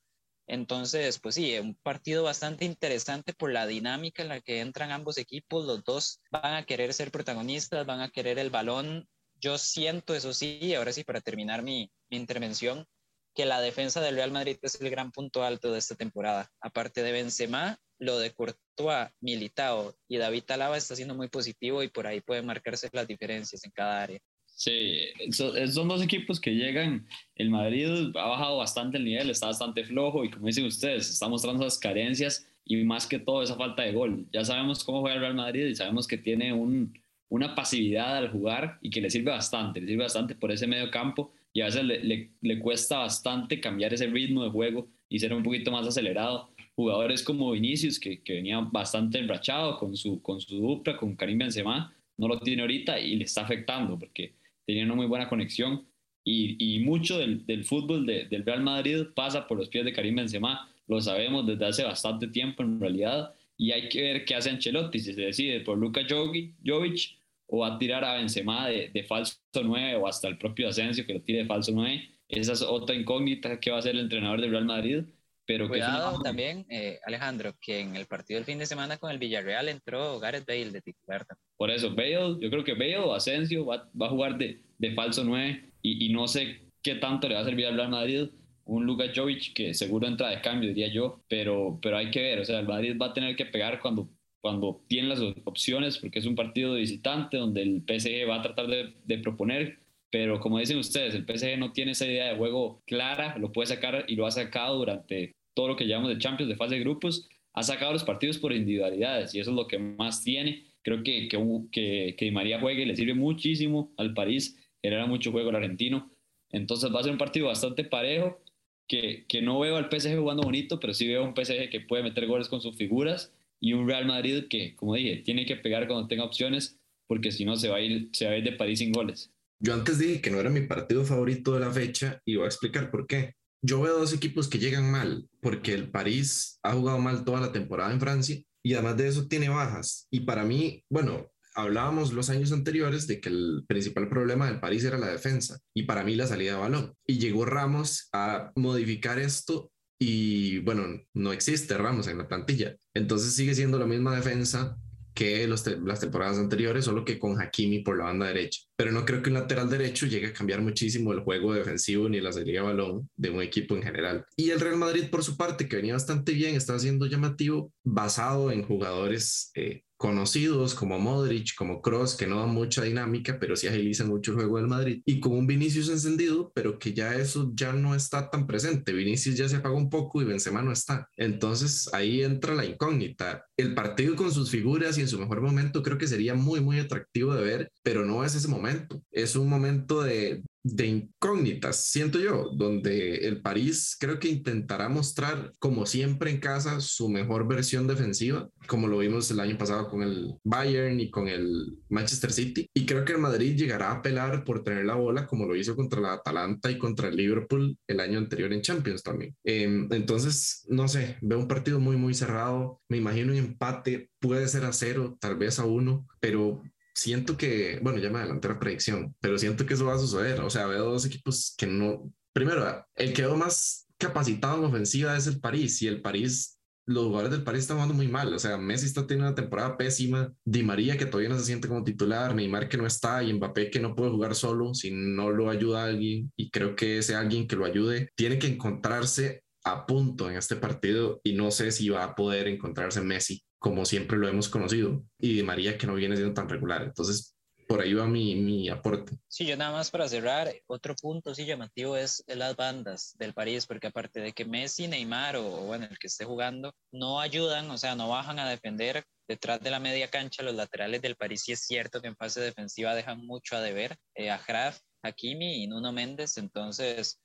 Entonces, 0.47 1.17
pues 1.17 1.35
sí, 1.35 1.57
un 1.59 1.75
partido 1.75 2.23
bastante 2.25 2.65
interesante 2.65 3.33
por 3.33 3.53
la 3.53 3.67
dinámica 3.67 4.21
en 4.21 4.27
la 4.27 4.41
que 4.41 4.59
entran 4.59 4.91
ambos 4.91 5.17
equipos. 5.17 5.65
Los 5.65 5.81
dos 5.85 6.19
van 6.29 6.55
a 6.55 6.65
querer 6.65 6.93
ser 6.93 7.09
protagonistas, 7.09 7.85
van 7.85 8.01
a 8.01 8.09
querer 8.09 8.37
el 8.37 8.49
balón 8.49 9.07
yo 9.41 9.57
siento, 9.57 10.13
eso 10.15 10.33
sí, 10.33 10.73
ahora 10.75 10.93
sí, 10.93 11.03
para 11.03 11.19
terminar 11.19 11.63
mi, 11.63 11.91
intervención, 12.09 12.85
que 13.33 13.45
la 13.45 13.61
defensa 13.61 14.01
del 14.01 14.15
Real 14.15 14.31
Madrid 14.31 14.57
es 14.61 14.79
el 14.81 14.89
gran 14.89 15.11
punto 15.11 15.43
alto 15.43 15.71
de 15.71 15.79
esta 15.79 15.95
temporada. 15.95 16.49
Aparte 16.61 17.01
de 17.01 17.11
Benzema, 17.11 17.77
lo 17.97 18.19
de 18.19 18.31
Courtois, 18.31 19.09
Militao 19.21 19.95
y 20.07 20.17
David 20.17 20.43
Talaba 20.43 20.77
está 20.77 20.95
siendo 20.95 21.15
muy 21.15 21.29
positivo 21.29 21.81
y 21.81 21.87
por 21.87 22.07
ahí 22.07 22.19
pueden 22.19 22.45
marcarse 22.45 22.89
las 22.91 23.07
diferencias 23.07 23.63
en 23.63 23.71
cada 23.71 24.03
área. 24.03 24.19
Sí, 24.47 25.07
son 25.31 25.87
dos 25.87 26.03
equipos 26.03 26.39
que 26.39 26.51
llegan. 26.51 27.07
El 27.35 27.49
Madrid 27.49 27.87
ha 28.15 28.27
bajado 28.27 28.57
bastante 28.57 28.97
el 28.97 29.05
nivel, 29.05 29.29
está 29.29 29.47
bastante 29.47 29.85
flojo 29.85 30.25
y 30.25 30.29
como 30.29 30.47
dicen 30.47 30.65
ustedes, 30.65 31.09
está 31.09 31.29
mostrando 31.29 31.65
esas 31.65 31.79
carencias 31.79 32.45
y 32.65 32.83
más 32.83 33.07
que 33.07 33.17
todo 33.17 33.41
esa 33.41 33.55
falta 33.55 33.83
de 33.83 33.93
gol. 33.93 34.27
Ya 34.31 34.43
sabemos 34.43 34.83
cómo 34.83 34.99
juega 34.99 35.15
el 35.15 35.21
Real 35.21 35.35
Madrid 35.35 35.67
y 35.67 35.75
sabemos 35.75 36.05
que 36.05 36.17
tiene 36.17 36.53
un, 36.53 36.93
una 37.31 37.55
pasividad 37.55 38.17
al 38.17 38.29
jugar 38.29 38.77
y 38.81 38.89
que 38.89 38.99
le 38.99 39.09
sirve 39.09 39.31
bastante, 39.31 39.79
le 39.79 39.87
sirve 39.87 40.03
bastante 40.03 40.35
por 40.35 40.51
ese 40.51 40.67
medio 40.67 40.91
campo 40.91 41.31
y 41.53 41.61
a 41.61 41.65
veces 41.65 41.85
le, 41.85 42.29
le, 42.41 42.59
cuesta 42.59 42.99
bastante 42.99 43.61
cambiar 43.61 43.93
ese 43.93 44.07
ritmo 44.07 44.43
de 44.43 44.49
juego 44.49 44.89
y 45.07 45.17
ser 45.17 45.33
un 45.33 45.41
poquito 45.41 45.71
más 45.71 45.87
acelerado. 45.87 46.49
Jugadores 46.75 47.23
como 47.23 47.51
Vinicius, 47.51 47.99
que, 47.99 48.19
que 48.19 48.33
venía 48.33 48.59
bastante 48.59 49.17
enrachado 49.17 49.77
con 49.77 49.95
su, 49.95 50.21
con 50.21 50.41
su 50.41 50.57
dupla, 50.57 50.97
con 50.97 51.15
Karim 51.15 51.37
Benzema, 51.37 51.93
no 52.17 52.27
lo 52.27 52.37
tiene 52.41 52.63
ahorita 52.63 52.99
y 52.99 53.15
le 53.15 53.23
está 53.23 53.43
afectando 53.43 53.97
porque 53.97 54.33
tenía 54.65 54.83
una 54.83 54.95
muy 54.95 55.05
buena 55.05 55.29
conexión 55.29 55.85
y, 56.25 56.75
y 56.75 56.79
mucho 56.79 57.17
del, 57.17 57.45
del 57.45 57.63
fútbol 57.63 58.05
de, 58.05 58.25
del 58.25 58.45
Real 58.45 58.61
Madrid 58.61 59.05
pasa 59.15 59.47
por 59.47 59.57
los 59.57 59.69
pies 59.69 59.85
de 59.85 59.93
Karim 59.93 60.17
Benzema, 60.17 60.69
lo 60.87 60.99
sabemos 60.99 61.47
desde 61.47 61.65
hace 61.65 61.83
bastante 61.85 62.27
tiempo 62.27 62.61
en 62.61 62.79
realidad 62.79 63.33
y 63.57 63.71
hay 63.71 63.87
que 63.87 64.01
ver 64.01 64.25
qué 64.25 64.35
hace 64.35 64.49
Ancelotti, 64.49 64.99
si 64.99 65.13
se 65.13 65.21
decide 65.21 65.61
por 65.61 65.77
Luka 65.77 66.01
Jovic 66.09 67.20
o 67.53 67.59
va 67.59 67.75
a 67.75 67.77
tirar 67.77 68.03
a 68.05 68.13
Benzema 68.13 68.69
de, 68.69 68.89
de, 68.93 69.03
falso 69.03 69.35
9 69.53 69.97
o 69.97 70.07
hasta 70.07 70.29
el 70.29 70.37
propio 70.37 70.69
Asensio 70.69 71.05
que 71.05 71.13
lo 71.13 71.21
tire 71.21 71.39
de 71.39 71.45
falso 71.45 71.73
9. 71.73 72.01
Esa 72.29 72.53
es 72.53 72.61
otra 72.61 72.95
incógnita 72.95 73.59
que 73.59 73.71
va 73.71 73.77
a 73.77 73.81
ser 73.81 73.95
el 73.95 74.01
entrenador 74.01 74.39
del 74.39 74.51
Real 74.51 74.65
Madrid. 74.65 75.03
Pero 75.45 75.67
Cuidado 75.67 76.17
que 76.17 76.23
también, 76.23 76.65
eh, 76.69 76.99
Alejandro, 77.05 77.53
que 77.59 77.81
en 77.81 77.97
el 77.97 78.05
partido 78.05 78.37
del 78.37 78.45
fin 78.45 78.57
de 78.57 78.65
semana 78.65 78.97
con 78.97 79.11
el 79.11 79.17
Villarreal 79.17 79.67
entró 79.67 80.17
Gareth 80.17 80.47
Bale 80.47 80.71
de 80.71 80.81
titular. 80.81 81.25
Por 81.57 81.69
eso, 81.69 81.93
Bale, 81.93 82.37
yo 82.39 82.49
creo 82.49 82.63
que 82.63 82.73
Bale 82.73 82.99
o 82.99 83.13
Asensio 83.13 83.65
va, 83.65 83.89
va, 84.01 84.05
a 84.05 84.09
jugar 84.09 84.37
de, 84.37 84.61
de 84.77 84.93
falso 84.93 85.25
9 85.25 85.73
y, 85.81 86.05
y, 86.05 86.13
no 86.13 86.29
sé 86.29 86.61
qué 86.81 86.95
tanto 86.95 87.27
le 87.27 87.35
va 87.35 87.41
a 87.41 87.45
servir 87.45 87.65
al 87.65 87.75
Real 87.75 87.89
Madrid. 87.89 88.29
Un 88.63 88.85
Luka 88.85 89.11
Jovic 89.13 89.53
que 89.53 89.73
seguro 89.73 90.07
entra 90.07 90.29
de 90.29 90.39
cambio, 90.39 90.69
diría 90.69 90.87
yo, 90.87 91.21
pero, 91.27 91.77
pero 91.81 91.97
hay 91.97 92.11
que 92.11 92.21
ver, 92.21 92.39
o 92.39 92.45
sea, 92.45 92.59
el 92.59 92.67
Madrid 92.67 92.95
va 92.97 93.07
a 93.07 93.13
tener 93.13 93.35
que 93.35 93.45
pegar 93.45 93.81
cuando 93.81 94.07
cuando 94.41 94.83
tiene 94.87 95.09
las 95.09 95.21
opciones, 95.45 95.99
porque 95.99 96.19
es 96.19 96.25
un 96.25 96.35
partido 96.35 96.73
de 96.73 96.81
visitante 96.81 97.37
donde 97.37 97.61
el 97.61 97.83
PSG 97.87 98.27
va 98.27 98.37
a 98.37 98.41
tratar 98.41 98.67
de, 98.67 98.93
de, 99.05 99.17
proponer, 99.19 99.79
pero 100.09 100.39
como 100.39 100.59
dicen 100.59 100.79
ustedes, 100.79 101.13
el 101.13 101.25
PSG 101.25 101.57
no 101.57 101.71
tiene 101.71 101.91
esa 101.91 102.07
idea 102.07 102.29
de 102.29 102.37
juego 102.37 102.81
clara, 102.85 103.37
lo 103.37 103.51
puede 103.51 103.67
sacar 103.67 104.05
y 104.07 104.15
lo 104.15 104.25
ha 104.25 104.31
sacado 104.31 104.77
durante 104.77 105.33
todo 105.53 105.69
lo 105.69 105.75
que 105.75 105.87
llamamos 105.87 106.09
de 106.09 106.17
Champions, 106.17 106.49
de 106.49 106.55
fase 106.55 106.75
de 106.75 106.81
grupos, 106.81 107.29
ha 107.53 107.63
sacado 107.63 107.93
los 107.93 108.03
partidos 108.03 108.39
por 108.39 108.51
individualidades 108.51 109.35
y 109.35 109.39
eso 109.39 109.51
es 109.51 109.55
lo 109.55 109.67
que 109.67 109.77
más 109.77 110.23
tiene. 110.23 110.65
Creo 110.81 111.03
que 111.03 111.27
que, 111.27 111.37
que, 111.71 112.15
que 112.17 112.25
Di 112.25 112.31
María 112.31 112.59
juegue 112.59 112.85
le 112.85 112.95
sirve 112.95 113.13
muchísimo 113.13 113.93
al 113.97 114.13
París, 114.13 114.57
genera 114.81 115.05
mucho 115.05 115.31
juego 115.31 115.51
el 115.51 115.57
argentino, 115.57 116.11
entonces 116.49 116.93
va 116.93 116.99
a 116.99 117.03
ser 117.03 117.11
un 117.11 117.17
partido 117.17 117.47
bastante 117.47 117.83
parejo, 117.83 118.41
que, 118.87 119.25
que 119.27 119.41
no 119.41 119.59
veo 119.59 119.77
al 119.77 119.89
PSG 119.89 120.17
jugando 120.17 120.43
bonito, 120.43 120.79
pero 120.79 120.93
sí 120.93 121.07
veo 121.07 121.23
un 121.23 121.33
PSG 121.33 121.69
que 121.69 121.79
puede 121.81 122.03
meter 122.03 122.27
goles 122.27 122.49
con 122.49 122.59
sus 122.59 122.75
figuras 122.75 123.33
y 123.61 123.73
un 123.73 123.87
Real 123.87 124.05
Madrid 124.05 124.45
que, 124.49 124.75
como 124.75 124.95
dije, 124.95 125.21
tiene 125.23 125.45
que 125.45 125.55
pegar 125.55 125.87
cuando 125.87 126.07
tenga 126.07 126.25
opciones, 126.25 126.77
porque 127.07 127.31
si 127.31 127.45
no 127.45 127.55
se 127.55 127.69
va, 127.69 127.77
a 127.77 127.81
ir, 127.81 128.09
se 128.11 128.25
va 128.25 128.31
a 128.31 128.37
ir 128.37 128.43
de 128.43 128.53
París 128.53 128.79
sin 128.79 128.91
goles. 128.91 129.31
Yo 129.59 129.73
antes 129.73 129.99
dije 129.99 130.19
que 130.19 130.31
no 130.31 130.39
era 130.39 130.49
mi 130.49 130.61
partido 130.61 131.05
favorito 131.05 131.53
de 131.53 131.59
la 131.59 131.71
fecha 131.71 132.19
y 132.25 132.35
voy 132.35 132.45
a 132.45 132.47
explicar 132.47 132.89
por 132.89 133.05
qué. 133.05 133.35
Yo 133.63 133.79
veo 133.79 133.99
dos 133.99 134.11
equipos 134.11 134.49
que 134.49 134.57
llegan 134.57 134.91
mal, 134.91 135.29
porque 135.39 135.73
el 135.73 135.91
París 135.91 136.59
ha 136.63 136.73
jugado 136.73 136.97
mal 136.97 137.23
toda 137.23 137.39
la 137.39 137.51
temporada 137.51 137.93
en 137.93 137.99
Francia 137.99 138.41
y 138.63 138.73
además 138.73 138.97
de 138.97 139.07
eso 139.07 139.27
tiene 139.27 139.49
bajas. 139.49 140.07
Y 140.09 140.21
para 140.21 140.43
mí, 140.43 140.83
bueno, 140.89 141.31
hablábamos 141.53 142.13
los 142.13 142.31
años 142.31 142.51
anteriores 142.51 143.05
de 143.05 143.21
que 143.21 143.29
el 143.29 143.63
principal 143.67 144.09
problema 144.09 144.47
del 144.47 144.59
París 144.59 144.83
era 144.83 144.97
la 144.97 145.11
defensa 145.11 145.59
y 145.75 145.83
para 145.83 146.03
mí 146.03 146.15
la 146.15 146.25
salida 146.25 146.53
de 146.53 146.59
balón. 146.59 146.95
Y 147.05 147.19
llegó 147.19 147.45
Ramos 147.45 148.09
a 148.13 148.51
modificar 148.55 149.19
esto 149.19 149.71
y 150.03 150.57
bueno, 150.61 150.99
no 151.13 151.31
existe 151.31 151.77
Ramos 151.77 152.07
en 152.07 152.17
la 152.17 152.27
plantilla. 152.27 152.75
Entonces 152.95 153.35
sigue 153.35 153.53
siendo 153.53 153.77
la 153.77 153.85
misma 153.85 154.15
defensa 154.15 154.75
que 155.13 155.47
las 155.47 155.99
temporadas 155.99 156.39
anteriores, 156.39 156.85
solo 156.85 157.05
que 157.05 157.19
con 157.19 157.39
Hakimi 157.39 157.83
por 157.83 157.99
la 157.99 158.05
banda 158.05 158.25
derecha. 158.25 158.61
Pero 158.75 158.91
no 158.91 159.05
creo 159.05 159.21
que 159.21 159.29
un 159.29 159.35
lateral 159.35 159.69
derecho 159.69 160.07
llegue 160.07 160.27
a 160.27 160.33
cambiar 160.33 160.61
muchísimo 160.61 161.13
el 161.13 161.19
juego 161.19 161.53
defensivo 161.53 162.09
ni 162.09 162.19
la 162.19 162.31
salida 162.31 162.61
de 162.61 162.67
balón 162.67 163.09
de 163.15 163.29
un 163.29 163.43
equipo 163.43 163.75
en 163.75 163.83
general. 163.83 164.25
Y 164.35 164.49
el 164.49 164.59
Real 164.59 164.77
Madrid, 164.77 165.11
por 165.11 165.23
su 165.23 165.37
parte, 165.37 165.67
que 165.67 165.75
venía 165.75 165.93
bastante 165.93 166.31
bien, 166.31 166.55
está 166.55 166.79
siendo 166.79 167.05
llamativo, 167.05 167.71
basado 167.83 168.51
en 168.51 168.63
jugadores 168.63 169.51
eh, 169.53 169.83
conocidos 170.01 170.73
como 170.73 170.97
Modric, 170.97 171.53
como 171.55 171.79
Cross, 171.79 172.15
que 172.15 172.25
no 172.25 172.39
dan 172.39 172.49
mucha 172.49 172.81
dinámica, 172.81 173.37
pero 173.39 173.55
sí 173.55 173.67
agilizan 173.67 174.07
mucho 174.07 174.31
el 174.31 174.37
juego 174.37 174.57
del 174.57 174.67
Madrid, 174.67 175.03
y 175.05 175.19
con 175.19 175.33
un 175.33 175.45
Vinicius 175.45 175.89
encendido, 175.89 176.51
pero 176.55 176.79
que 176.79 176.91
ya 176.93 177.13
eso 177.13 177.51
ya 177.53 177.71
no 177.71 177.93
está 177.93 178.27
tan 178.31 178.47
presente. 178.47 178.93
Vinicius 178.93 179.37
ya 179.37 179.47
se 179.47 179.57
apagó 179.57 179.77
un 179.77 179.91
poco 179.91 180.19
y 180.19 180.25
Benzema 180.25 180.63
no 180.63 180.71
está. 180.71 181.07
Entonces 181.17 181.87
ahí 181.93 182.23
entra 182.23 182.55
la 182.55 182.65
incógnita. 182.65 183.45
El 183.55 183.75
partido 183.75 184.15
con 184.15 184.31
sus 184.31 184.49
figuras 184.49 184.97
y 184.97 185.01
en 185.01 185.07
su 185.07 185.19
mejor 185.19 185.39
momento 185.39 185.83
creo 185.83 185.99
que 185.99 186.07
sería 186.07 186.33
muy, 186.33 186.61
muy 186.61 186.79
atractivo 186.79 187.35
de 187.35 187.43
ver, 187.43 187.71
pero 187.83 188.03
no 188.03 188.25
es 188.25 188.33
ese 188.33 188.47
momento. 188.47 189.03
Es 189.11 189.35
un 189.35 189.47
momento 189.47 190.01
de, 190.01 190.41
de 190.63 190.85
incógnitas, 190.85 191.85
siento 191.85 192.19
yo, 192.19 192.49
donde 192.55 193.15
el 193.27 193.41
París 193.41 193.95
creo 193.99 194.19
que 194.19 194.29
intentará 194.29 194.89
mostrar, 194.89 195.53
como 195.59 195.85
siempre 195.85 196.31
en 196.31 196.39
casa, 196.39 196.79
su 196.81 197.09
mejor 197.09 197.47
versión 197.47 197.87
defensiva, 197.87 198.49
como 198.67 198.87
lo 198.87 198.99
vimos 198.99 199.31
el 199.31 199.39
año 199.39 199.57
pasado 199.57 199.89
con 199.89 200.03
el 200.03 200.35
Bayern 200.43 200.99
y 200.99 201.09
con 201.09 201.27
el 201.27 201.77
Manchester 201.89 202.31
City. 202.31 202.69
Y 202.73 202.85
creo 202.85 203.05
que 203.05 203.13
el 203.13 203.19
Madrid 203.19 203.55
llegará 203.55 203.89
a 203.89 203.95
apelar 203.95 204.43
por 204.43 204.63
tener 204.63 204.85
la 204.85 204.95
bola, 204.95 205.25
como 205.25 205.45
lo 205.45 205.55
hizo 205.55 205.75
contra 205.75 206.01
la 206.01 206.13
Atalanta 206.13 206.69
y 206.69 206.77
contra 206.77 207.07
el 207.07 207.15
Liverpool 207.15 207.77
el 207.87 207.99
año 207.99 208.19
anterior 208.19 208.53
en 208.53 208.61
Champions 208.61 209.03
también. 209.03 209.35
Em, 209.43 209.87
entonces, 209.91 210.65
no 210.69 210.87
sé, 210.87 211.17
veo 211.21 211.39
un 211.39 211.47
partido 211.47 211.79
muy, 211.79 211.97
muy 211.97 212.13
cerrado. 212.13 212.81
Me 212.89 212.97
imagino 212.97 213.31
un 213.31 213.39
empate, 213.39 214.09
puede 214.19 214.47
ser 214.47 214.65
a 214.65 214.73
cero, 214.73 215.17
tal 215.19 215.37
vez 215.37 215.59
a 215.59 215.65
uno, 215.65 216.05
pero 216.19 216.61
siento 216.93 217.37
que, 217.37 217.79
bueno, 217.81 217.99
ya 217.99 218.09
me 218.09 218.19
adelanté 218.19 218.47
la 218.47 218.59
predicción, 218.59 219.15
pero 219.19 219.37
siento 219.37 219.65
que 219.65 219.73
eso 219.73 219.85
va 219.85 219.95
a 219.95 219.99
suceder. 219.99 220.41
O 220.41 220.49
sea, 220.49 220.67
veo 220.67 220.85
dos 220.85 221.05
equipos 221.05 221.53
que 221.57 221.67
no. 221.67 222.11
Primero, 222.33 222.85
el 222.95 223.13
que 223.13 223.23
veo 223.23 223.35
más 223.35 223.87
capacitado 223.97 224.57
en 224.57 224.65
ofensiva 224.65 225.15
es 225.15 225.27
el 225.27 225.39
París 225.39 225.81
y 225.81 225.87
el 225.87 226.01
París. 226.01 226.57
Los 226.87 227.05
jugadores 227.05 227.31
del 227.31 227.43
París 227.43 227.61
están 227.61 227.77
jugando 227.77 227.93
muy 227.93 228.07
mal. 228.07 228.33
O 228.33 228.39
sea, 228.39 228.57
Messi 228.57 228.87
está 228.87 229.05
teniendo 229.05 229.27
una 229.27 229.35
temporada 229.35 229.77
pésima. 229.77 230.33
Di 230.43 230.63
María, 230.63 230.97
que 230.97 231.05
todavía 231.05 231.29
no 231.29 231.37
se 231.37 231.45
siente 231.45 231.67
como 231.67 231.83
titular. 231.83 232.33
Neymar, 232.33 232.67
que 232.67 232.77
no 232.77 232.87
está. 232.87 233.23
Y 233.23 233.33
Mbappé, 233.33 233.69
que 233.69 233.79
no 233.79 233.95
puede 233.95 234.11
jugar 234.11 234.35
solo 234.35 234.73
si 234.73 234.91
no 234.91 235.29
lo 235.31 235.49
ayuda 235.49 235.85
alguien. 235.85 236.31
Y 236.35 236.49
creo 236.49 236.75
que 236.75 236.97
ese 236.97 237.15
alguien 237.15 237.47
que 237.47 237.55
lo 237.55 237.65
ayude 237.65 238.09
tiene 238.15 238.39
que 238.39 238.47
encontrarse 238.47 239.43
a 239.63 239.85
punto 239.85 240.29
en 240.29 240.37
este 240.37 240.55
partido. 240.55 241.21
Y 241.23 241.33
no 241.33 241.51
sé 241.51 241.71
si 241.71 241.89
va 241.89 242.03
a 242.03 242.15
poder 242.15 242.47
encontrarse 242.47 243.01
Messi 243.01 243.43
como 243.61 243.85
siempre 243.85 244.17
lo 244.17 244.27
hemos 244.27 244.49
conocido, 244.49 245.03
y 245.19 245.37
de 245.37 245.43
María 245.43 245.77
que 245.77 245.85
no 245.85 245.93
viene 245.93 246.15
siendo 246.15 246.33
tan 246.33 246.49
regular. 246.49 246.81
Entonces, 246.81 247.35
por 247.67 247.79
ahí 247.79 247.93
va 247.93 248.07
mi, 248.07 248.33
mi 248.33 248.69
aporte. 248.69 249.15
Sí, 249.27 249.45
yo 249.45 249.55
nada 249.55 249.71
más 249.71 249.91
para 249.91 250.09
cerrar, 250.09 250.51
otro 250.65 250.95
punto 250.95 251.35
sí 251.35 251.45
llamativo 251.45 251.95
es 251.95 252.23
las 252.25 252.55
bandas 252.55 253.15
del 253.19 253.35
París, 253.35 253.67
porque 253.67 253.85
aparte 253.85 254.19
de 254.19 254.33
que 254.33 254.45
Messi, 254.45 254.87
Neymar 254.87 255.35
o, 255.35 255.43
bueno, 255.67 255.85
el 255.87 255.99
que 255.99 256.07
esté 256.07 256.25
jugando, 256.25 256.73
no 256.91 257.21
ayudan, 257.21 257.69
o 257.69 257.77
sea, 257.77 257.93
no 257.93 258.09
bajan 258.09 258.39
a 258.39 258.49
defender 258.49 259.03
detrás 259.27 259.61
de 259.61 259.69
la 259.69 259.79
media 259.79 260.09
cancha, 260.09 260.41
los 260.41 260.55
laterales 260.55 261.03
del 261.03 261.15
París 261.15 261.43
sí 261.45 261.51
es 261.51 261.59
cierto 261.59 262.01
que 262.01 262.07
en 262.07 262.15
fase 262.15 262.41
defensiva 262.41 262.95
dejan 262.95 263.23
mucho 263.27 263.55
a 263.55 263.61
deber, 263.61 263.95
eh, 264.15 264.31
a 264.31 264.41
Graf, 264.45 264.79
Hakimi 265.03 265.63
y 265.63 265.67
Nuno 265.67 265.91
Méndez, 265.91 266.37
entonces 266.37 267.21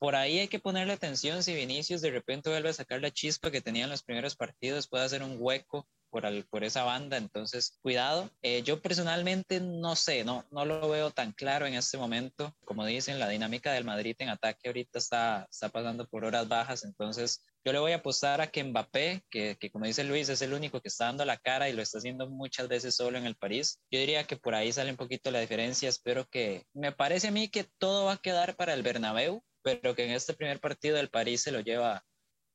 por 0.00 0.16
ahí 0.16 0.38
hay 0.38 0.48
que 0.48 0.58
ponerle 0.58 0.94
atención 0.94 1.42
si 1.42 1.54
Vinicius 1.54 2.00
de 2.00 2.10
repente 2.10 2.48
vuelve 2.48 2.70
a 2.70 2.72
sacar 2.72 3.02
la 3.02 3.10
chispa 3.10 3.50
que 3.50 3.60
tenía 3.60 3.84
en 3.84 3.90
los 3.90 4.02
primeros 4.02 4.34
partidos, 4.34 4.88
puede 4.88 5.04
hacer 5.04 5.22
un 5.22 5.36
hueco 5.38 5.86
por, 6.08 6.64
esa 6.64 6.84
banda, 6.84 7.18
entonces 7.18 7.78
cuidado. 7.82 8.30
Eh, 8.40 8.62
yo 8.62 8.80
personalmente 8.80 9.60
no 9.60 9.94
sé, 9.96 10.24
no, 10.24 10.46
no 10.50 10.64
lo 10.64 10.88
veo 10.88 11.10
tan 11.10 11.32
claro 11.32 11.66
en 11.66 11.74
este 11.74 11.98
momento. 11.98 12.56
Como 12.64 12.86
dicen, 12.86 13.18
la 13.18 13.28
dinámica 13.28 13.72
del 13.72 13.84
Madrid 13.84 14.16
en 14.18 14.30
ataque 14.30 14.68
ahorita 14.68 14.98
está, 14.98 15.46
está 15.50 15.68
pasando 15.68 16.08
por 16.08 16.24
horas 16.24 16.48
bajas, 16.48 16.82
entonces 16.82 17.44
yo 17.62 17.72
le 17.74 17.78
voy 17.78 17.92
a 17.92 17.96
apostar 17.96 18.40
a 18.40 18.46
que 18.46 18.64
Mbappé, 18.64 19.22
que, 19.30 19.58
que, 19.60 19.70
como 19.70 19.84
dice 19.84 20.02
Luis, 20.02 20.30
es 20.30 20.40
el 20.40 20.54
único 20.54 20.80
que 20.80 20.88
está 20.88 21.04
dando 21.04 21.26
la 21.26 21.36
cara 21.36 21.68
y 21.68 21.74
lo 21.74 21.82
está 21.82 21.98
haciendo 21.98 22.28
muchas 22.30 22.68
veces 22.68 22.96
solo 22.96 23.18
en 23.18 23.26
el 23.26 23.36
París. 23.36 23.80
Yo 23.90 24.00
diría 24.00 24.24
que 24.24 24.36
por 24.36 24.54
ahí 24.54 24.72
sale 24.72 24.90
un 24.90 24.96
poquito 24.96 25.30
la 25.30 25.40
diferencia. 25.40 25.90
Espero 25.90 26.26
que, 26.26 26.64
me 26.72 26.90
parece 26.90 27.28
a 27.28 27.32
mí 27.32 27.48
que 27.48 27.64
todo 27.64 28.06
va 28.06 28.14
a 28.14 28.22
quedar 28.22 28.56
para 28.56 28.72
el 28.72 28.82
Bernabéu 28.82 29.44
pero 29.62 29.94
que 29.94 30.04
en 30.04 30.12
este 30.12 30.34
primer 30.34 30.60
partido 30.60 30.98
el 30.98 31.08
París 31.08 31.42
se 31.42 31.52
lo 31.52 31.60
lleva 31.60 32.04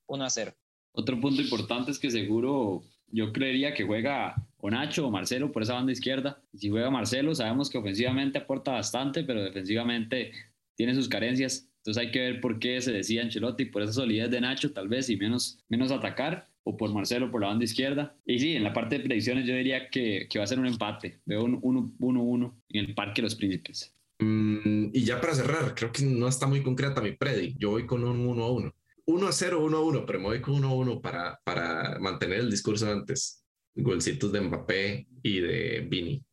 1 0.07 0.23
a 0.23 0.29
0. 0.29 0.53
Otro 0.91 1.19
punto 1.19 1.41
importante 1.41 1.91
es 1.91 1.99
que 1.99 2.09
seguro 2.09 2.83
yo 3.07 3.31
creería 3.33 3.73
que 3.73 3.83
juega 3.83 4.35
o 4.57 4.69
Nacho 4.69 5.07
o 5.07 5.11
Marcelo 5.11 5.51
por 5.51 5.63
esa 5.63 5.73
banda 5.73 5.91
izquierda. 5.91 6.41
Si 6.53 6.69
juega 6.69 6.89
Marcelo, 6.89 7.35
sabemos 7.35 7.69
que 7.69 7.77
ofensivamente 7.77 8.39
aporta 8.39 8.71
bastante, 8.71 9.23
pero 9.23 9.43
defensivamente 9.43 10.31
tiene 10.75 10.95
sus 10.95 11.07
carencias. 11.07 11.69
Entonces 11.77 12.01
hay 12.01 12.11
que 12.11 12.19
ver 12.19 12.41
por 12.41 12.59
qué 12.59 12.81
se 12.81 12.91
decía 12.91 13.21
Ancelotti, 13.21 13.65
por 13.65 13.83
esa 13.83 13.93
solidez 13.93 14.31
de 14.31 14.41
Nacho 14.41 14.73
tal 14.73 14.87
vez 14.87 15.09
y 15.09 15.17
menos, 15.17 15.59
menos 15.69 15.91
atacar, 15.91 16.49
o 16.63 16.75
por 16.75 16.91
Marcelo 16.91 17.29
por 17.29 17.41
la 17.41 17.47
banda 17.47 17.63
izquierda. 17.63 18.15
Y 18.25 18.39
sí, 18.39 18.55
en 18.55 18.63
la 18.63 18.73
parte 18.73 18.97
de 18.97 19.03
predicciones 19.03 19.45
yo 19.45 19.53
diría 19.53 19.89
que, 19.89 20.27
que 20.29 20.39
va 20.39 20.45
a 20.45 20.47
ser 20.47 20.59
un 20.59 20.65
empate. 20.65 21.19
Veo 21.25 21.43
un 21.43 21.61
1-1 21.61 22.53
en 22.69 22.85
el 22.85 22.95
Parque 22.95 23.21
de 23.21 23.27
los 23.27 23.35
Príncipes. 23.35 23.94
Mm, 24.19 24.91
y 24.93 25.03
ya 25.03 25.19
para 25.19 25.35
cerrar, 25.35 25.75
creo 25.75 25.91
que 25.91 26.03
no 26.03 26.27
está 26.27 26.47
muy 26.47 26.63
concreta 26.63 27.01
mi 27.01 27.13
predi. 27.13 27.55
Yo 27.57 27.71
voy 27.71 27.85
con 27.85 28.03
un 28.03 28.19
1 28.25 28.43
a 28.43 28.51
1. 28.51 28.75
1 29.07 29.27
a 29.27 29.31
0, 29.31 29.63
1 29.63 29.77
a 29.77 29.81
1, 29.81 30.05
pero 30.05 30.19
me 30.19 30.25
voy 30.25 30.41
con 30.41 30.55
1 30.55 30.67
a 30.67 30.73
1 30.73 31.01
para, 31.01 31.39
para 31.43 31.99
mantener 31.99 32.39
el 32.39 32.49
discurso 32.49 32.91
antes. 32.91 33.43
Golcitos 33.75 34.31
de 34.31 34.41
Mbappé 34.41 35.07
y 35.21 35.39
de 35.41 35.81
Vini. 35.89 36.23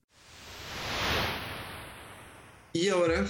Y 2.73 2.89
ahora 2.89 3.27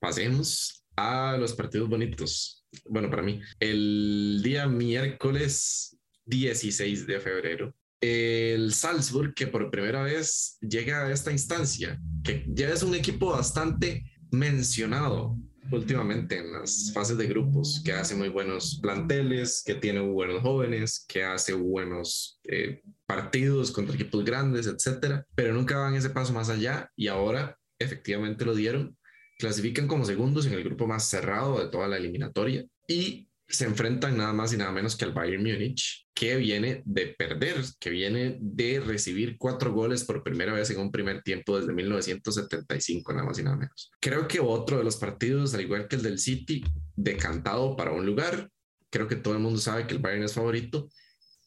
pasemos 0.00 0.84
a 0.96 1.36
los 1.38 1.54
partidos 1.54 1.88
bonitos. 1.88 2.64
Bueno, 2.88 3.08
para 3.08 3.22
mí, 3.22 3.40
el 3.60 4.40
día 4.42 4.66
miércoles 4.66 5.96
16 6.26 7.06
de 7.06 7.20
febrero 7.20 7.74
el 8.02 8.74
Salzburg, 8.74 9.32
que 9.32 9.46
por 9.46 9.70
primera 9.70 10.02
vez 10.02 10.58
llega 10.60 11.06
a 11.06 11.12
esta 11.12 11.30
instancia, 11.30 11.98
que 12.24 12.44
ya 12.48 12.68
es 12.68 12.82
un 12.82 12.94
equipo 12.96 13.30
bastante 13.30 14.04
mencionado 14.32 15.38
últimamente 15.70 16.38
en 16.38 16.52
las 16.52 16.90
fases 16.92 17.16
de 17.16 17.28
grupos, 17.28 17.80
que 17.84 17.92
hace 17.92 18.16
muy 18.16 18.28
buenos 18.28 18.80
planteles, 18.82 19.62
que 19.64 19.76
tiene 19.76 20.00
buenos 20.00 20.42
jóvenes, 20.42 21.04
que 21.08 21.22
hace 21.22 21.54
buenos 21.54 22.40
eh, 22.44 22.82
partidos 23.06 23.70
contra 23.70 23.94
equipos 23.94 24.24
grandes, 24.24 24.66
etcétera, 24.66 25.24
pero 25.34 25.54
nunca 25.54 25.78
van 25.78 25.94
ese 25.94 26.10
paso 26.10 26.32
más 26.32 26.50
allá 26.50 26.90
y 26.96 27.06
ahora 27.06 27.56
efectivamente 27.78 28.44
lo 28.44 28.54
dieron. 28.54 28.96
Clasifican 29.38 29.86
como 29.86 30.04
segundos 30.04 30.46
en 30.46 30.54
el 30.54 30.64
grupo 30.64 30.86
más 30.86 31.08
cerrado 31.08 31.60
de 31.60 31.70
toda 31.70 31.88
la 31.88 31.96
eliminatoria 31.96 32.64
y 32.88 33.28
se 33.52 33.66
enfrentan 33.66 34.16
nada 34.16 34.32
más 34.32 34.54
y 34.54 34.56
nada 34.56 34.72
menos 34.72 34.96
que 34.96 35.04
al 35.04 35.12
Bayern 35.12 35.42
Múnich, 35.42 36.06
que 36.14 36.36
viene 36.36 36.82
de 36.86 37.08
perder, 37.08 37.62
que 37.78 37.90
viene 37.90 38.38
de 38.40 38.80
recibir 38.80 39.36
cuatro 39.36 39.72
goles 39.74 40.04
por 40.04 40.22
primera 40.22 40.54
vez 40.54 40.70
en 40.70 40.80
un 40.80 40.90
primer 40.90 41.22
tiempo 41.22 41.60
desde 41.60 41.74
1975, 41.74 43.12
nada 43.12 43.26
más 43.26 43.38
y 43.38 43.42
nada 43.42 43.56
menos. 43.56 43.90
Creo 44.00 44.26
que 44.26 44.40
otro 44.40 44.78
de 44.78 44.84
los 44.84 44.96
partidos, 44.96 45.52
al 45.52 45.60
igual 45.60 45.86
que 45.86 45.96
el 45.96 46.02
del 46.02 46.18
City, 46.18 46.64
decantado 46.96 47.76
para 47.76 47.92
un 47.92 48.06
lugar. 48.06 48.48
Creo 48.90 49.06
que 49.06 49.16
todo 49.16 49.34
el 49.34 49.40
mundo 49.40 49.60
sabe 49.60 49.86
que 49.86 49.94
el 49.94 50.00
Bayern 50.00 50.24
es 50.24 50.32
favorito, 50.32 50.88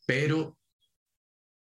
pero 0.05 0.55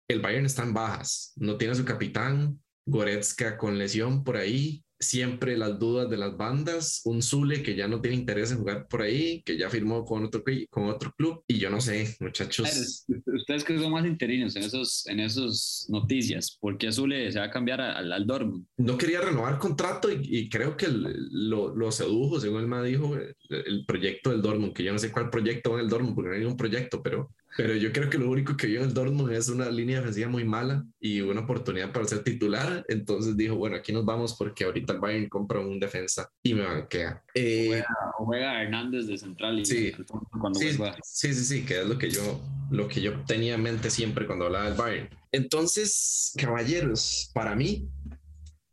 el 0.08 0.20
Bayern 0.20 0.48
está 0.48 0.64
en 0.64 0.74
bajas. 0.74 1.34
No 1.36 1.58
tiene 1.58 1.74
a 1.74 1.76
su 1.78 1.86
capitán, 1.86 2.60
Goretzka 2.88 3.56
con 3.56 3.78
lesión 3.78 4.24
por 4.24 4.38
ahí 4.38 4.84
siempre 5.04 5.58
las 5.58 5.80
dudas 5.80 6.10
de 6.10 6.18
las 6.18 6.36
bandas, 6.38 7.02
un 7.06 7.22
Zule 7.22 7.62
que 7.62 7.76
ya 7.76 7.88
no 7.88 8.02
tiene 8.02 8.18
interés 8.18 8.52
en 8.52 8.60
jugar 8.60 8.88
por 8.88 9.02
ahí, 9.02 9.42
que 9.44 9.58
ya 9.58 9.70
firmó 9.70 10.06
con 10.06 10.26
otro, 10.26 10.44
con 10.70 10.86
otro 10.86 11.14
club, 11.18 11.44
y 11.48 11.60
yo 11.60 11.70
no 11.70 11.82
sé, 11.82 12.16
muchachos. 12.20 13.06
Ustedes 13.26 13.64
que 13.64 13.78
son 13.78 13.92
más 13.92 14.06
interinos 14.06 14.56
en 14.56 14.64
esos, 14.64 15.06
en 15.08 15.20
esos 15.20 15.86
noticias, 15.90 16.58
¿por 16.60 16.78
qué 16.78 16.92
Zule 16.92 17.32
se 17.32 17.40
va 17.40 17.46
a 17.46 17.52
cambiar 17.52 17.82
al, 17.82 18.12
al 18.12 18.26
Dortmund? 18.26 18.66
No 18.78 18.98
quería 18.98 19.22
renovar 19.22 19.60
contrato 19.60 20.10
y, 20.12 20.50
creo 20.50 20.78
que 20.78 20.88
lo, 20.90 21.76
lo, 21.76 21.92
sedujo, 21.92 22.40
según 22.40 22.62
él 22.62 22.68
me 22.68 22.84
dijo, 22.84 23.16
el, 23.16 23.36
el, 23.50 23.86
proyecto 23.86 24.32
del 24.32 24.42
Dortmund, 24.42 24.74
que 24.74 24.84
yo 24.84 24.94
no 24.94 25.00
sé 25.00 25.12
cuál 25.12 25.30
proyecto 25.30 25.72
va 25.72 25.80
en 25.80 25.86
el 25.86 25.90
Dortmund, 25.90 26.16
porque 26.16 26.30
no 26.30 26.36
hay 26.36 26.42
ningún 26.42 26.58
proyecto, 26.58 27.02
pero 27.02 27.32
pero 27.56 27.76
yo 27.76 27.92
creo 27.92 28.10
que 28.10 28.18
lo 28.18 28.30
único 28.30 28.58
que 28.58 28.68
vio 28.68 28.80
en 28.80 28.88
el 28.88 28.94
Dortmund 28.94 29.32
es 29.34 29.50
una 29.50 29.70
línea 29.70 30.00
defensiva 30.00 30.30
muy 30.30 30.44
mala 30.44 30.86
y 31.00 31.22
una 31.22 31.42
oportunidad 31.42 31.92
para 31.92 32.06
ser 32.06 32.24
titular. 32.24 32.84
Entonces 32.88 33.38
dijo, 33.38 33.56
bueno, 33.56 33.76
aquí 33.76 33.92
nos 33.92 34.06
vamos 34.06 34.36
porque 34.36 34.64
ahorita 34.64 34.94
el 34.94 35.00
Bayern 35.00 35.30
compra 35.30 35.60
un 35.60 35.80
defensa 35.80 36.30
y 36.42 36.54
me 36.54 36.64
banquea. 36.64 37.24
Eh, 37.36 37.84
juega, 38.18 38.62
Hernández 38.62 39.08
de 39.08 39.18
central 39.18 39.60
y 39.60 39.66
sí, 39.66 39.92
cuando 40.40 40.60
sí, 40.60 40.78
sí, 41.04 41.34
sí, 41.34 41.46
sí, 41.46 41.66
que 41.66 41.82
es 41.82 41.88
lo 41.88 41.98
que 41.98 42.10
yo 42.10 42.42
lo 42.72 42.88
que 42.88 43.02
yo 43.02 43.24
tenía 43.26 43.54
en 43.54 43.62
mente 43.62 43.92
siempre 43.92 44.26
cuando 44.26 44.46
hablaba 44.46 44.66
del 44.66 44.78
Bayern. 44.78 45.10
Entonces, 45.32 46.34
caballeros, 46.38 47.30
para 47.34 47.56
mí 47.56 47.88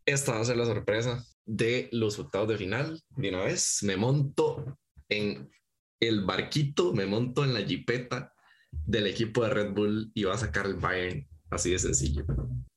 esta 0.07 0.33
va 0.33 0.41
a 0.41 0.45
ser 0.45 0.57
la 0.57 0.65
sorpresa 0.65 1.25
de 1.45 1.89
los 1.93 2.19
octavos 2.19 2.49
de 2.49 2.57
final. 2.57 3.01
De 3.17 3.29
una 3.29 3.45
vez 3.45 3.83
me 3.83 3.97
monto 3.97 4.79
en 5.09 5.51
el 6.01 6.25
barquito, 6.25 6.95
me 6.95 7.05
monto 7.05 7.45
en 7.45 7.53
la 7.53 7.61
jipeta 7.61 8.33
del 8.73 9.07
equipo 9.07 9.45
de 9.45 9.51
Red 9.51 9.73
Bull 9.73 10.11
y 10.15 10.25
va 10.25 10.35
a 10.35 10.39
sacar 10.39 10.67
el 10.67 10.75
Bayern 10.75 11.27
Así 11.51 11.71
de 11.71 11.79
sencillo. 11.79 12.25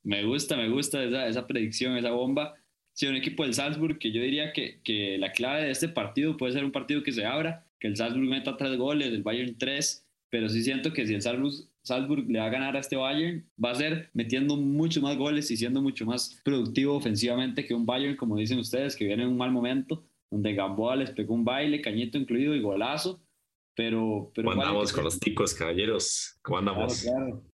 Me 0.04 0.24
gusta, 0.26 0.58
me 0.58 0.68
gusta 0.68 1.04
esa, 1.04 1.28
esa 1.28 1.48
predicción, 1.48 1.96
esa 1.96 2.12
bomba. 2.12 2.56
Sí, 2.94 3.08
un 3.08 3.16
equipo 3.16 3.44
del 3.44 3.54
Salzburg 3.54 3.98
que 4.00 4.12
yo 4.12 4.22
diría 4.22 4.52
que, 4.52 4.82
que 4.84 5.18
la 5.18 5.32
clave 5.32 5.64
de 5.64 5.72
este 5.72 5.88
partido 5.88 6.38
puede 6.38 6.54
ser 6.54 6.66
un 6.66 6.72
partido 6.72 7.04
que 7.04 7.12
se 7.12 7.26
abra, 7.26 7.66
que 7.80 7.88
el 7.88 7.96
Salzburg 7.96 8.28
meta 8.28 8.58
tres 8.58 8.78
goles, 8.78 9.08
el 9.08 9.24
Bayern 9.24 9.58
tres, 9.58 10.06
pero 10.30 10.50
sí 10.50 10.64
siento 10.64 10.92
que 10.94 11.06
si 11.08 11.14
el 11.14 11.22
Salzburg, 11.22 11.54
Salzburg 11.84 12.30
le 12.30 12.40
va 12.40 12.46
a 12.46 12.50
ganar 12.50 12.76
a 12.76 12.80
este 12.80 12.96
Bayern, 12.96 13.46
va 13.64 13.72
a 13.72 13.76
ser 13.76 14.10
metiendo 14.14 14.58
mucho 14.58 15.02
más 15.02 15.18
goles 15.18 15.50
y 15.52 15.58
siendo 15.58 15.82
mucho 15.82 16.06
más 16.06 16.40
productivo 16.44 16.96
ofensivamente 16.96 17.66
que 17.66 17.74
un 17.74 17.86
Bayern, 17.86 18.16
como 18.16 18.38
dicen 18.38 18.60
ustedes, 18.60 18.96
que 18.96 19.06
viene 19.06 19.24
en 19.24 19.30
un 19.30 19.38
mal 19.38 19.52
momento, 19.52 20.04
donde 20.30 20.54
Gamboa 20.54 20.96
les 20.96 21.12
pegó 21.12 21.36
un 21.36 21.46
baile, 21.46 21.82
cañito 21.82 22.18
incluido 22.18 22.56
y 22.56 22.62
golazo, 22.62 23.23
pero... 23.76 24.32
pero 24.34 24.50
¿Cómo 24.50 24.62
andamos 24.62 24.94
con 24.94 25.04
los 25.04 25.20
ticos, 25.20 25.54
caballeros? 25.54 26.38
¿Cómo 26.42 26.60
andamos? 26.60 27.06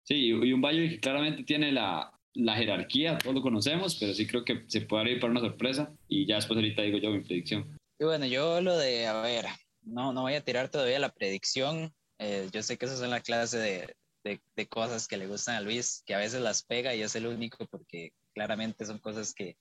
Sí, 0.02 0.26
y 0.26 0.52
un 0.52 0.60
Bayern 0.60 0.90
que 0.90 1.00
claramente 1.00 1.44
tiene 1.44 1.72
la, 1.72 2.12
la 2.34 2.54
jerarquía, 2.56 3.18
todos 3.18 3.34
lo 3.34 3.42
conocemos, 3.42 3.96
pero 3.96 4.14
sí 4.14 4.26
creo 4.26 4.44
que 4.44 4.64
se 4.68 4.82
puede 4.82 5.12
ir 5.12 5.20
para 5.20 5.32
una 5.32 5.40
sorpresa 5.40 5.92
y 6.08 6.26
ya 6.26 6.36
después 6.36 6.56
ahorita 6.56 6.82
digo 6.82 6.98
yo 6.98 7.10
mi 7.10 7.20
predicción. 7.20 7.76
Y 7.98 8.04
bueno, 8.04 8.26
yo 8.26 8.60
lo 8.60 8.76
de, 8.76 9.06
a 9.06 9.20
ver, 9.22 9.46
no, 9.82 10.12
no 10.12 10.22
voy 10.22 10.34
a 10.34 10.44
tirar 10.44 10.68
todavía 10.68 11.00
la 11.00 11.12
predicción, 11.12 11.92
eh, 12.18 12.48
yo 12.52 12.62
sé 12.62 12.76
que 12.76 12.86
esas 12.86 13.00
son 13.00 13.10
la 13.10 13.20
clase 13.20 13.58
de, 13.58 13.96
de, 14.22 14.40
de, 14.54 14.68
cosas 14.68 15.08
que 15.08 15.16
le 15.16 15.26
gustan 15.26 15.56
a 15.56 15.60
Luis, 15.60 16.02
que 16.06 16.14
a 16.14 16.18
veces 16.18 16.40
las 16.40 16.62
pega 16.62 16.94
y 16.94 17.02
es 17.02 17.16
el 17.16 17.26
único 17.26 17.66
porque 17.66 18.12
claramente 18.34 18.84
son 18.84 18.98
cosas 18.98 19.34
que, 19.34 19.56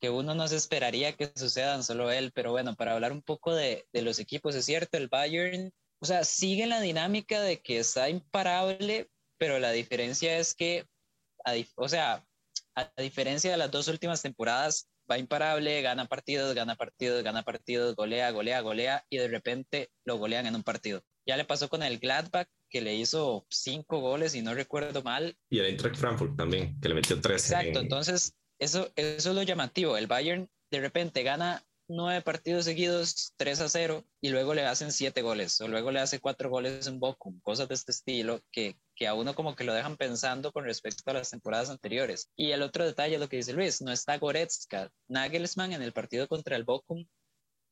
que 0.00 0.10
uno 0.10 0.34
no 0.34 0.48
se 0.48 0.56
esperaría 0.56 1.12
que 1.12 1.30
sucedan, 1.36 1.84
solo 1.84 2.10
él, 2.10 2.32
pero 2.34 2.50
bueno, 2.50 2.74
para 2.74 2.94
hablar 2.94 3.12
un 3.12 3.22
poco 3.22 3.54
de, 3.54 3.86
de 3.92 4.02
los 4.02 4.18
equipos, 4.18 4.54
es 4.56 4.64
cierto, 4.64 4.96
el 4.96 5.08
Bayern, 5.08 5.72
o 6.00 6.06
sea, 6.06 6.24
sigue 6.24 6.66
la 6.66 6.80
dinámica 6.80 7.40
de 7.40 7.60
que 7.60 7.78
está 7.78 8.08
imparable, 8.08 9.10
pero 9.38 9.58
la 9.58 9.72
diferencia 9.72 10.38
es 10.38 10.54
que, 10.54 10.86
o 11.76 11.88
sea, 11.88 12.24
a 12.74 13.02
diferencia 13.02 13.50
de 13.50 13.56
las 13.56 13.70
dos 13.70 13.88
últimas 13.88 14.22
temporadas, 14.22 14.88
va 15.10 15.18
imparable, 15.18 15.80
gana 15.82 16.06
partidos, 16.06 16.54
gana 16.54 16.76
partidos, 16.76 17.22
gana 17.22 17.42
partidos, 17.42 17.96
golea, 17.96 18.30
golea, 18.30 18.60
golea, 18.60 19.04
y 19.08 19.16
de 19.16 19.28
repente 19.28 19.90
lo 20.04 20.18
golean 20.18 20.46
en 20.46 20.54
un 20.54 20.62
partido. 20.62 21.02
Ya 21.26 21.36
le 21.36 21.44
pasó 21.44 21.68
con 21.68 21.82
el 21.82 21.98
Gladbach, 21.98 22.48
que 22.70 22.80
le 22.80 22.94
hizo 22.94 23.46
cinco 23.48 24.00
goles, 24.00 24.34
y 24.34 24.42
no 24.42 24.54
recuerdo 24.54 25.02
mal. 25.02 25.36
Y 25.50 25.58
el 25.58 25.66
Eintracht 25.66 25.96
Frankfurt 25.96 26.36
también, 26.36 26.78
que 26.80 26.88
le 26.88 26.94
metió 26.94 27.20
tres. 27.20 27.50
Exacto, 27.50 27.80
entonces 27.80 28.34
eso, 28.58 28.90
eso 28.96 29.30
es 29.30 29.34
lo 29.34 29.42
llamativo. 29.42 29.96
El 29.96 30.06
Bayern 30.06 30.48
de 30.70 30.80
repente 30.80 31.22
gana 31.22 31.64
nueve 31.88 32.22
partidos 32.22 32.66
seguidos, 32.66 33.32
3 33.36 33.60
a 33.62 33.68
0, 33.68 34.04
y 34.20 34.28
luego 34.28 34.54
le 34.54 34.64
hacen 34.64 34.92
siete 34.92 35.22
goles, 35.22 35.60
o 35.60 35.68
luego 35.68 35.90
le 35.90 36.00
hace 36.00 36.20
cuatro 36.20 36.50
goles 36.50 36.86
en 36.86 37.00
Bochum, 37.00 37.40
cosas 37.40 37.68
de 37.68 37.74
este 37.74 37.92
estilo 37.92 38.40
que, 38.52 38.76
que 38.94 39.06
a 39.08 39.14
uno 39.14 39.34
como 39.34 39.56
que 39.56 39.64
lo 39.64 39.72
dejan 39.72 39.96
pensando 39.96 40.52
con 40.52 40.64
respecto 40.64 41.10
a 41.10 41.14
las 41.14 41.30
temporadas 41.30 41.70
anteriores. 41.70 42.30
Y 42.36 42.50
el 42.50 42.62
otro 42.62 42.84
detalle 42.84 43.14
es 43.14 43.20
lo 43.20 43.28
que 43.28 43.38
dice 43.38 43.52
Luis, 43.52 43.80
no 43.80 43.90
está 43.90 44.18
Goretzka. 44.18 44.90
Nagelsmann 45.08 45.72
en 45.72 45.82
el 45.82 45.92
partido 45.92 46.28
contra 46.28 46.56
el 46.56 46.64
Bochum 46.64 47.06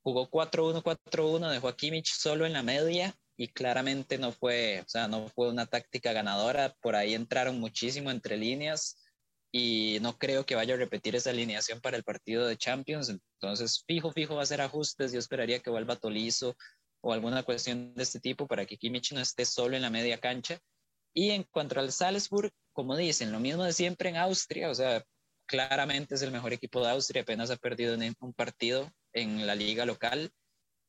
jugó 0.03 0.31
4-1, 0.31 0.83
4-1, 0.83 1.51
dejó 1.51 1.69
a 1.69 1.77
Kimmich 1.77 2.13
solo 2.13 2.47
en 2.47 2.53
la 2.53 2.63
media 2.63 3.15
y 3.37 3.49
claramente 3.49 4.19
no 4.19 4.33
fue, 4.33 4.83
o 4.87 4.89
sea, 4.89 5.09
no 5.09 5.29
fue 5.29 5.51
una 5.51 5.67
táctica 5.67 6.13
ganadora. 6.13 6.75
Por 6.81 6.97
ahí 6.97 7.15
entraron 7.15 7.61
muchísimo 7.61 8.11
entre 8.11 8.37
líneas 8.37 8.97
y 9.59 9.99
no 10.01 10.19
creo 10.19 10.45
que 10.45 10.55
vaya 10.55 10.75
a 10.75 10.77
repetir 10.77 11.17
esa 11.17 11.31
alineación 11.31 11.81
para 11.81 11.97
el 11.97 12.05
partido 12.05 12.47
de 12.47 12.59
Champions. 12.59 13.09
Entonces, 13.09 13.85
fijo, 13.87 14.13
fijo 14.13 14.35
va 14.35 14.43
a 14.43 14.47
ser 14.47 14.61
ajustes. 14.61 15.13
Yo 15.13 15.19
esperaría 15.19 15.61
que 15.61 15.71
vuelva 15.71 15.97
Tolizo 15.97 16.55
o 17.01 17.15
alguna 17.15 17.43
cuestión 17.43 17.95
de 17.95 18.03
este 18.03 18.21
tipo 18.21 18.47
para 18.47 18.67
que 18.67 18.77
Kimmich 18.77 19.13
no 19.13 19.21
esté 19.21 19.47
solo 19.47 19.75
en 19.75 19.81
la 19.81 19.89
media 19.89 20.19
cancha. 20.19 20.59
Y 21.15 21.31
en 21.31 21.45
cuanto 21.45 21.81
al 21.81 21.91
Salzburg, 21.91 22.53
como 22.75 22.99
dicen, 22.99 23.33
lo 23.33 23.41
mismo 23.41 23.65
de 23.65 23.73
siempre 23.73 24.11
en 24.11 24.19
Austria, 24.19 24.69
o 24.69 24.75
sea, 24.75 25.03
claramente 25.47 26.17
es 26.17 26.21
el 26.21 26.33
mejor 26.33 26.53
equipo 26.53 26.83
de 26.83 26.91
Austria, 26.91 27.23
apenas 27.23 27.51
ha 27.51 27.57
perdido 27.57 27.97
un 28.21 28.35
partido 28.35 28.93
en 29.15 29.47
la 29.47 29.55
liga 29.55 29.87
local. 29.87 30.31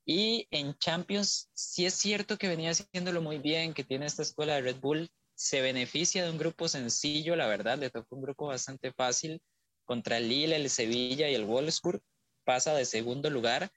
Y 0.05 0.45
en 0.51 0.77
Champions, 0.77 1.49
sí 1.53 1.85
es 1.85 1.93
cierto 1.93 2.37
que 2.37 2.49
venía 2.49 2.71
haciéndolo 2.71 3.21
muy 3.21 3.37
bien, 3.37 3.73
que 3.73 3.85
tiene 3.85 4.07
esta 4.07 4.23
escuela 4.23 4.55
de 4.55 4.61
Red 4.61 4.81
Bull, 4.81 5.09
se 5.37 5.61
beneficia 5.61 6.23
de 6.23 6.31
un 6.31 6.37
grupo 6.39 6.67
sencillo, 6.67 7.35
la 7.35 7.45
verdad, 7.45 7.77
le 7.77 7.91
tocó 7.91 8.15
un 8.15 8.23
grupo 8.23 8.47
bastante 8.47 8.91
fácil 8.91 9.39
contra 9.85 10.17
el 10.17 10.29
Lille, 10.29 10.55
el 10.55 10.69
Sevilla 10.69 11.29
y 11.29 11.35
el 11.35 11.45
Wolfsburg, 11.45 12.01
pasa 12.43 12.73
de 12.73 12.85
segundo 12.85 13.29
lugar 13.29 13.71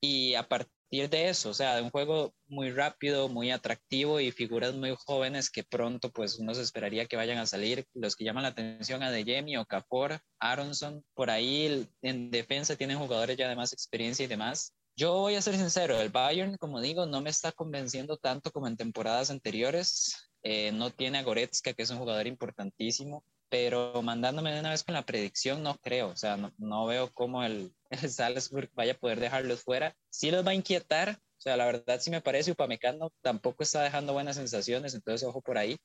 y 0.00 0.34
a 0.34 0.48
partir 0.48 1.10
de 1.10 1.28
eso, 1.28 1.50
o 1.50 1.54
sea, 1.54 1.76
de 1.76 1.82
un 1.82 1.90
juego 1.90 2.34
muy 2.46 2.70
rápido, 2.70 3.28
muy 3.28 3.50
atractivo 3.50 4.20
y 4.20 4.30
figuras 4.30 4.74
muy 4.74 4.96
jóvenes 5.04 5.50
que 5.50 5.64
pronto 5.64 6.10
pues 6.10 6.38
uno 6.38 6.54
se 6.54 6.62
esperaría 6.62 7.06
que 7.06 7.16
vayan 7.16 7.38
a 7.38 7.46
salir, 7.46 7.84
los 7.92 8.16
que 8.16 8.24
llaman 8.24 8.44
la 8.44 8.50
atención 8.50 9.02
a 9.02 9.10
De 9.10 9.56
o 9.58 9.62
Okafor, 9.62 10.20
Aronson, 10.38 11.04
por 11.14 11.28
ahí 11.28 11.86
en 12.00 12.30
defensa 12.30 12.74
tienen 12.76 12.98
jugadores 12.98 13.36
ya 13.36 13.48
de 13.48 13.56
más 13.56 13.74
experiencia 13.74 14.24
y 14.24 14.28
demás. 14.28 14.72
Yo 14.98 15.12
voy 15.12 15.34
a 15.34 15.42
ser 15.42 15.56
sincero, 15.56 16.00
el 16.00 16.08
Bayern, 16.08 16.56
como 16.56 16.80
digo, 16.80 17.04
no 17.04 17.20
me 17.20 17.28
está 17.28 17.52
convenciendo 17.52 18.16
tanto 18.16 18.50
como 18.50 18.66
en 18.66 18.78
temporadas 18.78 19.30
anteriores. 19.30 20.30
Eh, 20.48 20.70
no 20.70 20.90
tiene 20.92 21.18
a 21.18 21.24
Goretzka, 21.24 21.72
que 21.72 21.82
es 21.82 21.90
un 21.90 21.98
jugador 21.98 22.28
importantísimo, 22.28 23.24
pero 23.48 24.00
mandándome 24.00 24.52
de 24.52 24.60
una 24.60 24.70
vez 24.70 24.84
con 24.84 24.94
la 24.94 25.04
predicción, 25.04 25.60
no 25.64 25.76
creo. 25.78 26.10
O 26.10 26.16
sea, 26.16 26.36
no, 26.36 26.52
no 26.56 26.86
veo 26.86 27.12
cómo 27.12 27.42
el, 27.42 27.74
el, 27.90 28.08
Salzburg 28.08 28.70
vaya 28.74 28.92
a 28.92 28.96
poder 28.96 29.18
dejarlos 29.18 29.64
fuera. 29.64 29.96
Sí 30.08 30.30
los 30.30 30.46
va 30.46 30.52
a 30.52 30.54
inquietar. 30.54 31.18
O 31.36 31.40
sea, 31.40 31.56
la 31.56 31.66
verdad 31.66 31.98
sí 32.00 32.10
me 32.10 32.20
parece, 32.20 32.52
Upamecano 32.52 33.10
tampoco 33.22 33.64
está 33.64 33.82
dejando 33.82 34.12
buenas 34.12 34.36
sensaciones, 34.36 34.94
entonces 34.94 35.26
ojo 35.26 35.40
por 35.42 35.58
ahí. 35.58 35.78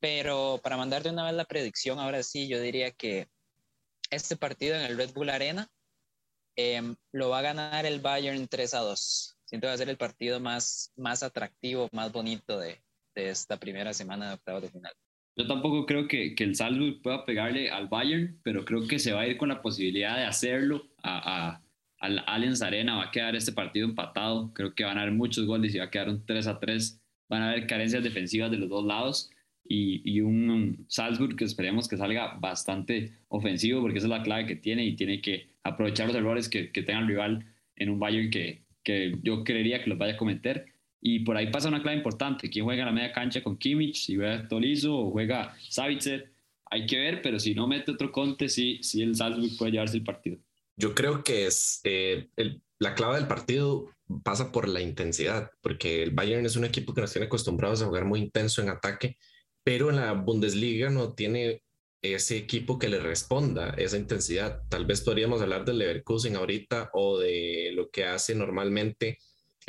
Pero 0.00 0.58
para 0.62 0.78
mandar 0.78 1.02
de 1.02 1.10
una 1.10 1.26
vez 1.26 1.34
la 1.34 1.44
predicción, 1.44 1.98
ahora 1.98 2.22
sí, 2.22 2.48
yo 2.48 2.58
diría 2.58 2.92
que 2.92 3.28
este 4.10 4.34
partido 4.36 4.76
en 4.76 4.82
el 4.82 4.96
Red 4.96 5.12
Bull 5.12 5.28
Arena 5.28 5.68
eh, 6.56 6.94
lo 7.12 7.28
va 7.28 7.40
a 7.40 7.42
ganar 7.42 7.84
el 7.84 8.00
Bayern 8.00 8.48
3 8.48 8.74
a 8.74 8.78
2. 8.80 9.36
Siento 9.44 9.66
que 9.66 9.68
va 9.68 9.74
a 9.74 9.78
ser 9.78 9.90
el 9.90 9.98
partido 9.98 10.40
más, 10.40 10.90
más 10.96 11.22
atractivo, 11.22 11.90
más 11.92 12.12
bonito 12.12 12.58
de, 12.58 12.82
de 13.14 13.30
esta 13.30 13.58
primera 13.58 13.92
semana 13.92 14.28
de 14.28 14.34
octavos 14.34 14.62
de 14.62 14.70
final. 14.70 14.92
Yo 15.36 15.46
tampoco 15.46 15.86
creo 15.86 16.06
que, 16.08 16.34
que, 16.34 16.44
el 16.44 16.54
Salzburg 16.54 17.00
pueda 17.02 17.24
pegarle 17.24 17.70
al 17.70 17.88
Bayern, 17.88 18.38
pero 18.42 18.64
creo 18.64 18.86
que 18.86 18.98
se 18.98 19.12
va 19.12 19.22
a 19.22 19.26
ir 19.26 19.36
con 19.36 19.48
la 19.48 19.62
posibilidad 19.62 20.16
de 20.16 20.24
hacerlo 20.24 20.88
a, 21.02 21.52
a, 21.52 21.62
al 22.00 22.22
Allianz 22.26 22.62
Arena. 22.62 22.96
Va 22.96 23.04
a 23.04 23.10
quedar 23.10 23.36
este 23.36 23.52
partido 23.52 23.88
empatado. 23.88 24.52
Creo 24.52 24.74
que 24.74 24.84
van 24.84 24.98
a 24.98 25.02
haber 25.02 25.14
muchos 25.14 25.46
goles 25.46 25.74
y 25.74 25.78
va 25.78 25.84
a 25.84 25.90
quedar 25.90 26.08
un 26.08 26.26
3 26.26 26.46
a 26.46 26.58
3. 26.58 27.00
Van 27.28 27.42
a 27.42 27.50
haber 27.50 27.66
carencias 27.66 28.02
defensivas 28.02 28.50
de 28.50 28.58
los 28.58 28.68
dos 28.68 28.84
lados 28.84 29.30
y, 29.70 30.02
y 30.04 30.20
un 30.20 30.84
Salzburg 30.88 31.36
que 31.36 31.44
esperemos 31.44 31.88
que 31.88 31.96
salga 31.96 32.36
bastante 32.40 33.12
ofensivo 33.28 33.80
porque 33.80 33.98
esa 33.98 34.08
es 34.08 34.10
la 34.10 34.22
clave 34.24 34.46
que 34.46 34.56
tiene 34.56 34.84
y 34.84 34.96
tiene 34.96 35.20
que 35.20 35.48
aprovechar 35.62 36.08
los 36.08 36.16
errores 36.16 36.48
que, 36.48 36.72
que 36.72 36.82
tenga 36.82 37.00
el 37.00 37.06
rival 37.06 37.46
en 37.76 37.90
un 37.90 38.00
Bayern 38.00 38.30
que, 38.30 38.64
que 38.82 39.16
yo 39.22 39.44
creería 39.44 39.82
que 39.82 39.90
los 39.90 39.98
vaya 39.98 40.14
a 40.14 40.16
cometer 40.16 40.66
y 41.00 41.20
por 41.20 41.36
ahí 41.36 41.50
pasa 41.50 41.68
una 41.68 41.82
clave 41.82 41.96
importante. 41.96 42.50
¿Quién 42.50 42.64
juega 42.64 42.82
en 42.82 42.86
la 42.86 42.92
media 42.92 43.12
cancha 43.12 43.42
con 43.42 43.56
Kimmich? 43.56 43.96
Si 43.96 44.16
juega 44.16 44.46
Tolizo 44.46 44.96
o 44.96 45.10
juega 45.10 45.56
Savitzer. 45.68 46.30
Hay 46.70 46.86
que 46.86 46.98
ver, 46.98 47.22
pero 47.22 47.40
si 47.40 47.54
no 47.54 47.66
mete 47.66 47.90
otro 47.90 48.12
Conte, 48.12 48.48
sí, 48.48 48.78
sí 48.82 49.02
el 49.02 49.16
Salzburg 49.16 49.56
puede 49.58 49.72
llevarse 49.72 49.96
el 49.96 50.04
partido. 50.04 50.38
Yo 50.76 50.94
creo 50.94 51.24
que 51.24 51.46
es 51.46 51.80
eh, 51.84 52.28
el, 52.36 52.62
la 52.78 52.94
clave 52.94 53.16
del 53.16 53.26
partido 53.26 53.90
pasa 54.22 54.52
por 54.52 54.68
la 54.68 54.80
intensidad, 54.80 55.50
porque 55.62 56.02
el 56.02 56.10
Bayern 56.12 56.46
es 56.46 56.56
un 56.56 56.64
equipo 56.64 56.94
que 56.94 57.00
nos 57.00 57.12
tiene 57.12 57.26
acostumbrados 57.26 57.82
a 57.82 57.86
jugar 57.86 58.04
muy 58.04 58.20
intenso 58.20 58.62
en 58.62 58.68
ataque, 58.68 59.16
pero 59.64 59.90
en 59.90 59.96
la 59.96 60.12
Bundesliga 60.12 60.90
no 60.90 61.12
tiene 61.12 61.62
ese 62.02 62.36
equipo 62.36 62.78
que 62.78 62.88
le 62.88 62.98
responda 62.98 63.74
esa 63.76 63.98
intensidad. 63.98 64.62
Tal 64.68 64.86
vez 64.86 65.02
podríamos 65.02 65.42
hablar 65.42 65.64
del 65.64 65.78
Leverkusen 65.78 66.36
ahorita 66.36 66.90
o 66.94 67.18
de 67.18 67.72
lo 67.74 67.90
que 67.90 68.04
hace 68.04 68.34
normalmente 68.34 69.18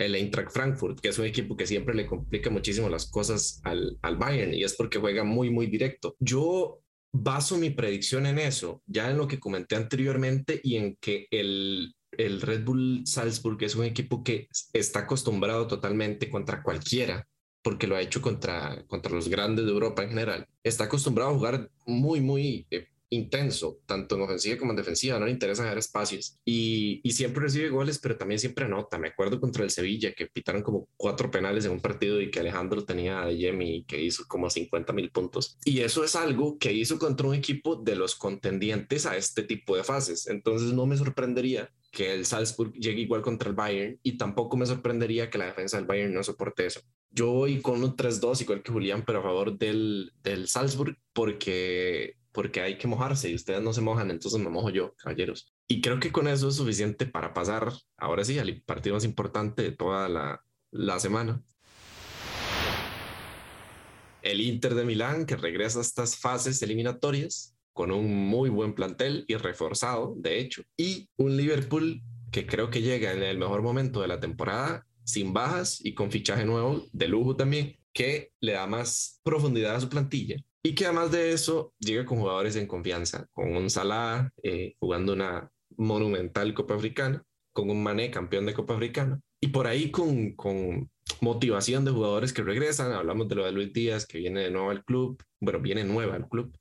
el 0.06 0.16
Eintracht 0.16 0.52
Frankfurt, 0.52 1.00
que 1.00 1.10
es 1.10 1.20
un 1.20 1.26
equipo 1.26 1.56
que 1.56 1.68
siempre 1.68 1.94
le 1.96 2.06
complica 2.06 2.50
muchísimo 2.50 2.90
las 2.90 3.08
cosas 3.10 3.62
al, 3.64 3.98
al 4.02 4.18
Bayern 4.18 4.54
y 4.54 4.64
es 4.64 4.76
porque 4.76 5.00
juega 5.00 5.24
muy, 5.24 5.50
muy 5.50 5.68
directo. 5.68 6.16
Yo 6.20 6.82
baso 7.14 7.58
mi 7.58 7.70
predicción 7.70 8.26
en 8.26 8.40
eso, 8.40 8.82
ya 8.86 9.10
en 9.10 9.18
lo 9.18 9.28
que 9.28 9.40
comenté 9.40 9.76
anteriormente 9.76 10.60
y 10.64 10.78
en 10.78 10.96
que 10.96 11.28
el, 11.32 11.94
el 12.12 12.42
Red 12.42 12.64
Bull 12.64 13.04
Salzburg 13.06 13.62
es 13.64 13.76
un 13.76 13.86
equipo 13.86 14.24
que 14.24 14.48
está 14.74 15.02
acostumbrado 15.02 15.68
totalmente 15.68 16.30
contra 16.30 16.64
cualquiera, 16.64 17.28
porque 17.62 17.88
lo 17.88 17.96
ha 17.96 18.02
hecho 18.02 18.22
contra, 18.22 18.84
contra 18.88 19.14
los 19.14 19.30
grandes 19.30 19.66
de 19.66 19.72
Europa 19.72 20.04
en 20.04 20.10
general. 20.10 20.48
Está 20.64 20.86
acostumbrado 20.86 21.32
a 21.32 21.34
jugar 21.34 21.70
muy, 21.86 22.22
muy 22.22 22.66
eh, 22.72 22.88
intenso, 23.12 23.80
tanto 23.86 24.16
en 24.16 24.22
ofensiva 24.22 24.58
como 24.58 24.72
en 24.72 24.78
defensiva, 24.78 25.20
no 25.20 25.26
le 25.26 25.32
interesa 25.32 25.66
dar 25.66 25.78
espacios 25.78 26.40
y, 26.46 27.02
y, 27.04 27.12
siempre 27.12 27.44
recibe 27.44 27.70
goles, 27.70 28.00
pero 28.00 28.18
también 28.18 28.40
siempre 28.40 28.66
anota. 28.66 28.98
Me 28.98 29.10
acuerdo 29.10 29.40
contra 29.40 29.64
el 29.64 29.70
Sevilla 29.70 30.14
que 30.14 30.28
pitaron 30.28 30.64
como 30.64 30.88
cuatro 30.96 31.30
penales 31.30 31.66
en 31.66 31.72
un 31.72 31.82
partido 31.82 32.22
y 32.22 32.32
que 32.32 32.40
Alejandro 32.40 32.86
tenía 32.86 33.22
a 33.22 33.32
Yemi 33.32 33.84
que 33.84 34.02
hizo 34.02 34.24
como 34.28 34.50
50 34.50 34.94
mil 34.94 35.12
puntos. 35.12 35.58
Y 35.66 35.82
eso 35.82 36.04
es 36.04 36.16
algo 36.16 36.58
que 36.58 36.72
hizo 36.72 36.98
contra 36.98 37.28
un 37.28 37.36
equipo 37.36 37.76
de 37.76 37.96
los 37.96 38.16
contendientes 38.16 39.06
a 39.06 39.18
este 39.18 39.44
tipo 39.44 39.76
de 39.76 39.84
fases. 39.84 40.28
Entonces 40.28 40.74
no 40.74 40.86
me 40.86 40.98
sorprendería 40.98 41.70
que 41.92 42.14
el 42.14 42.26
Salzburg 42.26 42.74
llegue 42.74 43.02
igual 43.02 43.22
contra 43.22 43.50
el 43.50 43.56
Bayern 43.56 44.00
y 44.02 44.18
tampoco 44.18 44.56
me 44.56 44.66
sorprendería 44.66 45.30
que 45.30 45.38
la 45.38 45.48
defensa 45.48 45.78
del 45.78 45.86
Bayern 45.86 46.14
no 46.14 46.24
soporte 46.24 46.66
eso. 46.66 46.82
Yo 47.10 47.32
voy 47.32 47.62
con 47.62 47.84
un 47.84 47.96
3-2 47.96 48.42
igual 48.42 48.64
que 48.64 48.72
Julián, 48.72 49.04
pero 49.06 49.20
a 49.20 49.24
favor 49.24 49.58
del, 49.58 50.14
del 50.24 50.48
Salzburg 50.48 50.98
porque, 51.12 52.16
porque 52.32 52.62
hay 52.62 52.78
que 52.78 52.88
mojarse 52.88 53.30
y 53.30 53.36
ustedes 53.36 53.62
no 53.62 53.74
se 53.74 53.82
mojan, 53.82 54.12
entonces 54.12 54.40
me 54.40 54.50
mojo 54.50 54.70
yo, 54.70 54.94
caballeros. 54.96 55.54
Y 55.68 55.82
creo 55.82 56.00
que 56.00 56.12
con 56.12 56.28
eso 56.28 56.50
es 56.50 56.56
suficiente 56.56 57.06
para 57.06 57.34
pasar, 57.34 57.74
ahora 57.98 58.24
sí, 58.24 58.40
al 58.40 58.62
partido 58.62 58.96
más 58.96 59.06
importante 59.06 59.64
de 59.64 59.72
toda 59.72 60.08
la, 60.10 60.44
la 60.72 61.00
semana. 61.00 61.42
El 64.22 64.42
Inter 64.42 64.76
de 64.76 64.86
Milán, 64.86 65.26
que 65.26 65.36
regresa 65.36 65.80
a 65.80 65.82
estas 65.82 66.16
fases 66.18 66.62
eliminatorias 66.62 67.56
con 67.74 67.92
un 67.92 68.14
muy 68.28 68.50
buen 68.50 68.74
plantel 68.74 69.26
y 69.28 69.36
reforzado, 69.36 70.14
de 70.18 70.40
hecho, 70.40 70.64
y 70.78 71.10
un 71.18 71.38
Liverpool 71.38 72.02
que 72.32 72.46
creo 72.46 72.70
que 72.70 72.82
llega 72.82 73.12
en 73.12 73.24
el 73.24 73.38
mejor 73.38 73.62
momento 73.62 74.02
de 74.02 74.08
la 74.08 74.20
temporada, 74.20 74.86
sin 75.04 75.34
bajas 75.34 75.84
y 75.84 75.94
con 75.94 76.12
fichaje 76.12 76.46
nuevo 76.46 76.86
de 76.92 77.08
lujo 77.08 77.36
también, 77.36 77.78
que 77.94 78.32
le 78.40 78.54
da 78.54 78.68
más 78.68 79.20
profundidad 79.24 79.76
a 79.76 79.82
su 79.82 79.90
plantilla. 79.90 80.38
Y 80.64 80.76
que 80.76 80.86
además 80.86 81.12
de 81.12 81.32
eso 81.32 81.74
llega 81.80 82.06
con 82.06 82.20
jugadores 82.20 82.56
en 82.56 82.68
confianza, 82.68 83.28
con 83.32 83.56
un 83.56 83.70
Salah 83.70 84.30
eh, 84.44 84.76
jugando 84.80 85.14
una 85.14 85.50
monumental 85.78 86.54
Copa 86.54 86.76
Africana, 86.76 87.24
con 87.52 87.70
un 87.70 87.82
Mané 87.82 88.12
campeón 88.12 88.46
de 88.46 88.54
Copa 88.54 88.76
Africana, 88.76 89.20
y 89.40 89.48
por 89.48 89.66
ahí 89.66 89.90
con, 89.90 90.36
con 90.36 90.90
motivación 91.20 91.84
de 91.84 91.92
jugadores 91.92 92.32
que 92.32 92.44
regresan. 92.44 92.92
Hablamos 92.92 93.28
de 93.28 93.36
lo 93.36 93.46
de 93.46 93.52
Luis 93.52 93.74
Díaz, 93.74 94.06
que 94.06 94.20
viene 94.20 94.42
de 94.42 94.52
nuevo 94.52 94.70
al 94.70 94.86
club, 94.86 95.24
bueno, 95.40 95.60
viene 95.60 95.84
nueva 95.84 96.16
al 96.16 96.30
club, 96.30 96.56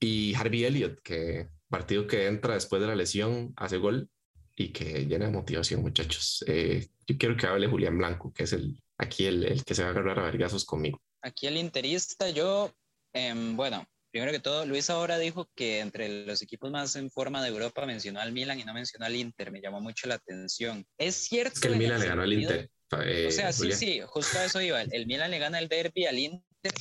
y 0.00 0.34
Harvey 0.34 0.64
Elliott, 0.64 1.00
que 1.02 1.48
partido 1.68 2.06
que 2.06 2.26
entra 2.26 2.54
después 2.54 2.80
de 2.80 2.88
la 2.88 2.96
lesión, 2.96 3.52
hace 3.56 3.76
gol 3.78 4.08
y 4.56 4.72
que 4.72 5.06
llena 5.06 5.26
de 5.26 5.32
motivación, 5.32 5.82
muchachos. 5.82 6.44
Eh, 6.46 6.88
yo 7.06 7.16
quiero 7.18 7.36
que 7.36 7.46
hable 7.46 7.68
Julián 7.68 7.98
Blanco, 7.98 8.32
que 8.32 8.44
es 8.44 8.52
el, 8.52 8.82
aquí 8.98 9.26
el, 9.26 9.44
el 9.44 9.64
que 9.64 9.74
se 9.74 9.82
va 9.82 9.88
a 9.88 9.90
agarrar 9.92 10.18
a 10.18 10.24
vergazos 10.24 10.64
conmigo. 10.64 11.00
Aquí 11.22 11.46
el 11.46 11.56
interista, 11.56 12.30
yo, 12.30 12.72
em, 13.16 13.56
bueno, 13.56 13.86
primero 14.10 14.32
que 14.32 14.40
todo, 14.40 14.64
Luis 14.64 14.88
ahora 14.90 15.18
dijo 15.18 15.48
que 15.54 15.80
entre 15.80 16.24
los 16.26 16.42
equipos 16.42 16.70
más 16.70 16.96
en 16.96 17.10
forma 17.10 17.42
de 17.42 17.48
Europa 17.48 17.84
mencionó 17.86 18.20
al 18.20 18.32
Milan 18.32 18.58
y 18.60 18.64
no 18.64 18.72
mencionó 18.72 19.06
al 19.06 19.16
Inter, 19.16 19.50
me 19.50 19.60
llamó 19.60 19.80
mucho 19.80 20.08
la 20.08 20.14
atención. 20.14 20.86
Es 20.98 21.16
cierto. 21.16 21.60
que 21.60 21.68
el 21.68 21.76
Milan 21.76 22.00
le 22.00 22.06
ganó 22.06 22.22
al 22.22 22.32
Inter. 22.32 22.70
o 22.90 23.30
sea, 23.30 23.52
sí, 23.52 23.72
sí, 23.72 24.00
justo 24.06 24.38
a 24.38 24.44
eso 24.44 24.60
iba. 24.60 24.80
El 24.82 25.06
Milan 25.06 25.30
le 25.30 25.38
gana 25.38 25.58
el 25.58 25.68
derby 25.68 26.06
al 26.06 26.18
Inter, 26.18 26.72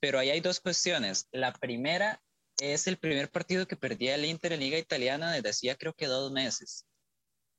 pero 0.00 0.18
ahí 0.18 0.30
hay 0.30 0.40
dos 0.40 0.60
cuestiones. 0.60 1.26
La 1.32 1.52
primera 1.52 2.22
es 2.60 2.86
el 2.86 2.96
primer 2.98 3.30
partido 3.30 3.66
que 3.66 3.76
perdía 3.76 4.14
el 4.14 4.24
Inter 4.24 4.52
en 4.52 4.60
Liga 4.60 4.78
Italiana 4.78 5.32
desde 5.32 5.50
hacía 5.50 5.76
creo 5.76 5.94
que 5.94 6.06
dos 6.06 6.32
meses. 6.32 6.86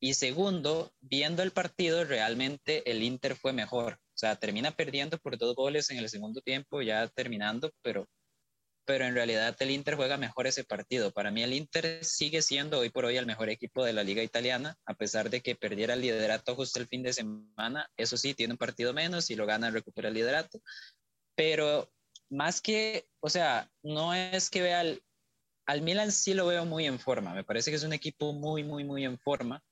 Y 0.01 0.13
segundo, 0.13 0.93
viendo 1.01 1.43
el 1.43 1.51
partido, 1.51 2.05
realmente 2.05 2.89
el 2.89 3.03
Inter 3.03 3.35
fue 3.35 3.51
mejor. 3.51 3.99
O 4.19 4.25
sea, 4.27 4.35
termina 4.35 4.71
perdiendo 4.71 5.17
por 5.17 5.37
dos 5.37 5.55
goles 5.55 5.89
en 5.91 5.97
el 5.97 6.09
segundo 6.09 6.41
tiempo, 6.41 6.81
ya 6.81 7.07
terminando, 7.07 7.71
pero, 7.81 8.05
pero 8.85 9.05
en 9.05 9.13
realidad 9.13 9.55
el 9.61 9.71
Inter 9.71 9.95
juega 9.95 10.17
mejor 10.17 10.45
ese 10.45 10.65
partido. 10.65 11.11
Para 11.11 11.31
mí 11.31 11.41
el 11.41 11.53
Inter 11.53 12.03
sigue 12.03 12.41
siendo 12.41 12.79
hoy 12.79 12.89
por 12.89 13.05
hoy 13.05 13.15
el 13.15 13.25
mejor 13.25 13.47
equipo 13.47 13.85
de 13.85 13.93
la 13.93 14.03
liga 14.03 14.21
italiana, 14.21 14.75
a 14.85 14.93
pesar 14.93 15.29
de 15.29 15.39
que 15.39 15.55
perdiera 15.55 15.93
el 15.93 16.01
liderato 16.01 16.53
justo 16.53 16.81
el 16.81 16.87
fin 16.89 17.01
de 17.01 17.13
semana. 17.13 17.89
Eso 17.95 18.17
sí, 18.17 18.33
tiene 18.33 18.55
un 18.55 18.57
partido 18.57 18.91
menos 18.91 19.29
y 19.29 19.37
lo 19.37 19.45
gana, 19.45 19.71
recupera 19.71 20.09
el 20.09 20.15
liderato. 20.15 20.59
Pero 21.35 21.89
más 22.29 22.59
que, 22.59 23.07
o 23.21 23.29
sea, 23.29 23.71
no 23.83 24.13
es 24.13 24.49
que 24.49 24.61
vea 24.61 24.81
al, 24.81 25.01
al 25.65 25.81
Milan 25.81 26.11
sí 26.11 26.33
lo 26.33 26.45
veo 26.45 26.65
muy 26.65 26.87
en 26.87 26.99
forma. 26.99 27.33
Me 27.33 27.45
parece 27.45 27.71
que 27.71 27.77
es 27.77 27.83
un 27.83 27.93
equipo 27.93 28.33
muy, 28.33 28.65
muy, 28.65 28.83
muy 28.83 29.05
en 29.05 29.17
forma 29.17 29.63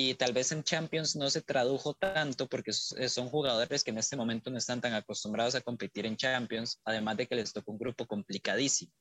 y 0.00 0.14
tal 0.14 0.32
vez 0.32 0.52
en 0.52 0.62
Champions 0.62 1.16
no 1.16 1.28
se 1.28 1.42
tradujo 1.42 1.92
tanto 1.92 2.46
porque 2.48 2.70
eh, 2.70 3.08
son 3.08 3.28
jugadores 3.28 3.82
que 3.82 3.90
en 3.90 3.98
este 3.98 4.14
momento 4.14 4.48
no 4.48 4.56
están 4.56 4.80
tan 4.80 4.94
acostumbrados 4.94 5.56
a 5.56 5.60
competir 5.60 6.06
en 6.06 6.16
Champions, 6.16 6.80
además 6.84 7.16
de 7.16 7.26
que 7.26 7.34
les 7.34 7.52
tocó 7.52 7.72
un 7.72 7.78
grupo 7.78 8.06
complicadísimo. 8.06 8.92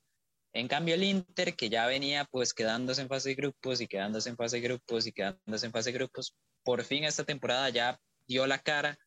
En 0.53 0.67
cambio 0.67 0.95
el 0.95 1.03
Inter, 1.03 1.55
que 1.55 1.69
ya 1.69 1.85
venía 1.85 2.25
pues 2.31 2.51
quedándose 2.51 3.03
en 3.03 3.09
fase 3.09 3.29
de 3.29 3.35
grupos 3.35 3.79
y 3.79 3.87
quedándose 3.87 4.29
en 4.29 4.37
fase 4.37 4.55
de 4.55 4.63
grupos 4.63 5.05
y 5.05 5.11
quedándose 5.11 5.67
en 5.67 5.71
fase 5.71 5.91
de 5.91 5.97
grupos, 5.99 6.35
por 6.63 6.83
fin 6.83 7.03
esta 7.03 7.23
temporada 7.23 7.69
ya 7.69 7.99
dio 8.27 8.47
la 8.47 8.57
cara, 8.57 8.97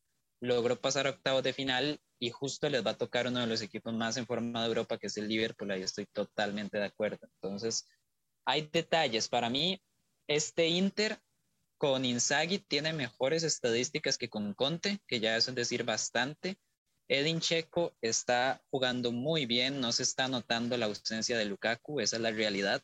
logró 0.40 0.81
pasar 0.81 1.09
octavos 1.09 1.42
de 1.42 1.53
final 1.53 2.00
y 2.20 2.31
justo 2.31 2.68
les 2.68 2.87
va 2.87 2.92
a 2.92 2.98
tocar 2.98 3.26
uno 3.26 3.40
de 3.40 3.48
los 3.48 3.62
equipos 3.62 3.92
más 3.92 4.16
en 4.16 4.26
forma 4.26 4.62
de 4.62 4.68
Europa, 4.68 4.96
que 4.96 5.09
es 5.09 5.16
el 5.16 5.26
Liverpool, 5.26 5.72
ahí 5.72 5.83
estoy 5.83 6.07
totalmente 6.07 6.79
de 6.79 6.85
acuerdo. 6.85 7.26
Entonces, 7.42 7.88
hay 8.44 8.68
detalles. 8.70 9.29
Para 9.29 9.50
mí, 9.50 9.83
este 10.29 10.68
Inter 10.68 11.18
con 11.80 12.04
Inzaghi 12.04 12.58
tiene 12.58 12.92
mejores 12.92 13.42
estadísticas 13.42 14.18
que 14.18 14.28
con 14.28 14.52
Conte, 14.52 14.98
que 15.06 15.18
ya 15.18 15.38
es 15.38 15.52
decir 15.54 15.82
bastante. 15.82 16.58
Edin 17.08 17.40
Checo 17.40 17.96
está 18.02 18.62
jugando 18.70 19.12
muy 19.12 19.46
bien, 19.46 19.80
no 19.80 19.90
se 19.90 20.02
está 20.02 20.28
notando 20.28 20.76
la 20.76 20.84
ausencia 20.84 21.38
de 21.38 21.46
Lukaku, 21.46 22.00
esa 22.00 22.16
es 22.16 22.22
la 22.22 22.32
realidad. 22.32 22.82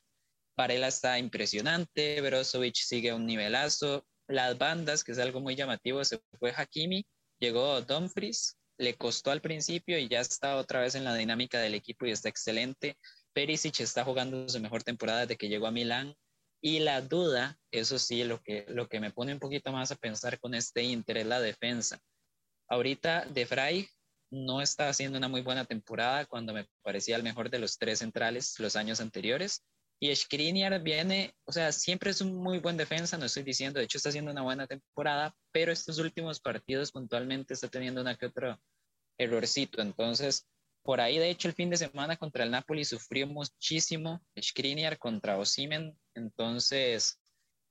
Varela 0.56 0.88
está 0.88 1.18
impresionante, 1.18 2.22
Brozovic 2.22 2.76
sigue 2.76 3.10
a 3.10 3.16
un 3.16 3.26
nivelazo. 3.26 4.06
Las 4.28 4.56
bandas, 4.56 5.04
que 5.04 5.12
es 5.12 5.18
algo 5.18 5.40
muy 5.40 5.56
llamativo, 5.56 6.02
se 6.02 6.18
fue 6.38 6.54
Hakimi, 6.56 7.06
llegó 7.38 7.82
Dumfries, 7.82 8.56
le 8.78 8.94
costó 8.94 9.30
al 9.30 9.42
principio 9.42 9.98
y 9.98 10.08
ya 10.08 10.20
está 10.20 10.56
otra 10.56 10.80
vez 10.80 10.94
en 10.94 11.04
la 11.04 11.14
dinámica 11.14 11.60
del 11.60 11.74
equipo 11.74 12.06
y 12.06 12.12
está 12.12 12.30
excelente. 12.30 12.96
Perisic 13.34 13.80
está 13.80 14.04
jugando 14.04 14.48
su 14.48 14.58
mejor 14.58 14.82
temporada 14.82 15.20
desde 15.20 15.36
que 15.36 15.50
llegó 15.50 15.66
a 15.66 15.70
Milán. 15.70 16.16
Y 16.66 16.80
la 16.80 17.00
duda, 17.00 17.56
eso 17.70 17.96
sí, 17.96 18.24
lo 18.24 18.42
que, 18.42 18.64
lo 18.66 18.88
que 18.88 18.98
me 18.98 19.12
pone 19.12 19.32
un 19.32 19.38
poquito 19.38 19.70
más 19.70 19.92
a 19.92 19.94
pensar 19.94 20.40
con 20.40 20.52
este 20.52 20.82
Inter 20.82 21.18
es 21.18 21.26
la 21.26 21.40
defensa. 21.40 22.00
Ahorita 22.68 23.24
De 23.24 23.46
Frey 23.46 23.88
no 24.32 24.60
está 24.60 24.88
haciendo 24.88 25.16
una 25.16 25.28
muy 25.28 25.42
buena 25.42 25.64
temporada 25.64 26.26
cuando 26.26 26.52
me 26.52 26.66
parecía 26.82 27.14
el 27.14 27.22
mejor 27.22 27.50
de 27.50 27.60
los 27.60 27.78
tres 27.78 28.00
centrales 28.00 28.58
los 28.58 28.74
años 28.74 29.00
anteriores. 29.00 29.62
Y 30.00 30.12
Skriniar 30.12 30.82
viene, 30.82 31.36
o 31.44 31.52
sea, 31.52 31.70
siempre 31.70 32.10
es 32.10 32.20
un 32.20 32.34
muy 32.34 32.58
buen 32.58 32.76
defensa, 32.76 33.16
no 33.16 33.26
estoy 33.26 33.44
diciendo, 33.44 33.78
de 33.78 33.84
hecho 33.84 33.98
está 33.98 34.08
haciendo 34.08 34.32
una 34.32 34.42
buena 34.42 34.66
temporada, 34.66 35.36
pero 35.52 35.70
estos 35.70 36.00
últimos 36.00 36.40
partidos 36.40 36.90
puntualmente 36.90 37.54
está 37.54 37.68
teniendo 37.68 38.00
una 38.00 38.16
que 38.16 38.26
otro 38.26 38.60
errorcito. 39.18 39.82
Entonces, 39.82 40.48
por 40.82 41.00
ahí, 41.00 41.16
de 41.16 41.30
hecho, 41.30 41.46
el 41.46 41.54
fin 41.54 41.70
de 41.70 41.76
semana 41.76 42.16
contra 42.16 42.42
el 42.42 42.50
Napoli 42.50 42.84
sufrió 42.84 43.28
muchísimo 43.28 44.20
Skriniar 44.36 44.98
contra 44.98 45.38
Osimen. 45.38 45.96
Entonces, 46.16 47.20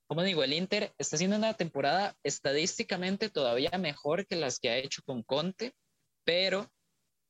como 0.07 0.23
digo, 0.23 0.43
el 0.43 0.53
Inter 0.53 0.93
está 0.97 1.15
haciendo 1.15 1.35
una 1.35 1.55
temporada 1.55 2.15
estadísticamente 2.23 3.29
todavía 3.29 3.71
mejor 3.79 4.27
que 4.27 4.35
las 4.35 4.59
que 4.59 4.69
ha 4.69 4.77
hecho 4.77 5.01
con 5.03 5.23
Conte, 5.23 5.73
pero 6.23 6.71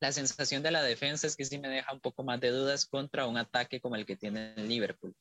la 0.01 0.11
sensación 0.11 0.61
de 0.61 0.71
la 0.71 0.83
defensa 0.83 1.25
es 1.25 1.35
que 1.35 1.45
sí 1.45 1.57
me 1.57 1.69
deja 1.69 1.93
un 1.93 2.01
poco 2.01 2.23
más 2.23 2.39
de 2.41 2.49
dudas 2.49 2.85
contra 2.85 3.27
un 3.27 3.37
ataque 3.37 3.79
como 3.79 3.95
el 3.95 4.05
que 4.05 4.17
tiene 4.17 4.53
el 4.55 4.67
Liverpool. 4.67 5.15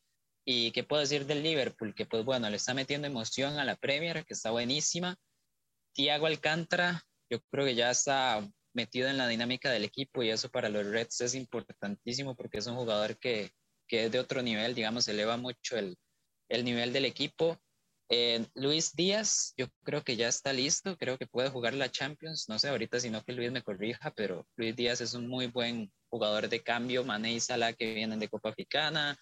¿Y 0.45 0.73
qué 0.73 0.85
puedo 0.85 1.01
decir 1.01 1.27
del 1.27 1.43
Liverpool? 1.43 1.95
Que 1.95 2.07
pues 2.07 2.25
bueno, 2.25 2.51
le 2.51 2.57
está 2.57 2.75
metiendo 2.75 3.07
emoción 3.07 3.59
a 3.59 3.65
la 3.65 3.77
Premier, 3.77 4.25
que 4.27 4.35
está 4.35 4.51
buenísima. 4.51 5.17
Thiago 5.95 6.27
Alcántara, 6.27 7.03
yo 7.31 7.41
creo 7.51 7.65
que 7.65 7.77
ya 7.77 7.91
está 7.91 8.47
metido 8.75 9.09
en 9.09 9.17
la 9.17 9.29
dinámica 9.29 9.71
del 9.71 9.85
equipo 9.85 10.23
y 10.23 10.31
eso 10.31 10.51
para 10.51 10.69
los 10.69 10.85
Reds 10.85 11.21
es 11.21 11.35
importantísimo 11.37 12.35
porque 12.35 12.59
es 12.59 12.67
un 12.67 12.75
jugador 12.75 13.17
que, 13.17 13.53
que 13.87 14.07
es 14.07 14.13
de 14.13 14.19
otro 14.21 14.43
nivel, 14.43 14.75
digamos, 14.75 15.09
eleva 15.09 15.37
mucho 15.37 15.77
el, 15.77 15.97
el 16.49 16.65
nivel 16.65 16.93
del 16.93 17.05
equipo. 17.05 17.59
Eh, 18.11 18.47
Luis 18.55 18.95
Díaz, 18.95 19.55
yo 19.57 19.67
creo 19.83 20.03
que 20.03 20.17
ya 20.17 20.29
está 20.29 20.53
listo, 20.53 20.97
creo 20.99 21.17
que 21.19 21.27
puede 21.27 21.49
jugar 21.49 21.75
la 21.75 21.91
Champions, 21.91 22.49
no 22.49 22.59
sé 22.59 22.69
ahorita 22.69 23.01
si 23.01 23.11
no 23.11 23.25
que 23.25 23.33
Luis 23.33 23.51
me 23.51 23.63
corrija, 23.63 24.13
pero 24.15 24.47
Luis 24.57 24.77
Díaz 24.77 25.01
es 25.01 25.15
un 25.15 25.27
muy 25.27 25.47
buen 25.47 25.91
jugador 26.11 26.49
de 26.49 26.63
cambio, 26.63 27.03
Mané 27.05 27.33
y 27.33 27.41
Salah 27.41 27.73
que 27.73 27.95
vienen 27.95 28.21
de 28.21 28.29
Copa 28.29 28.51
Africana, 28.51 29.19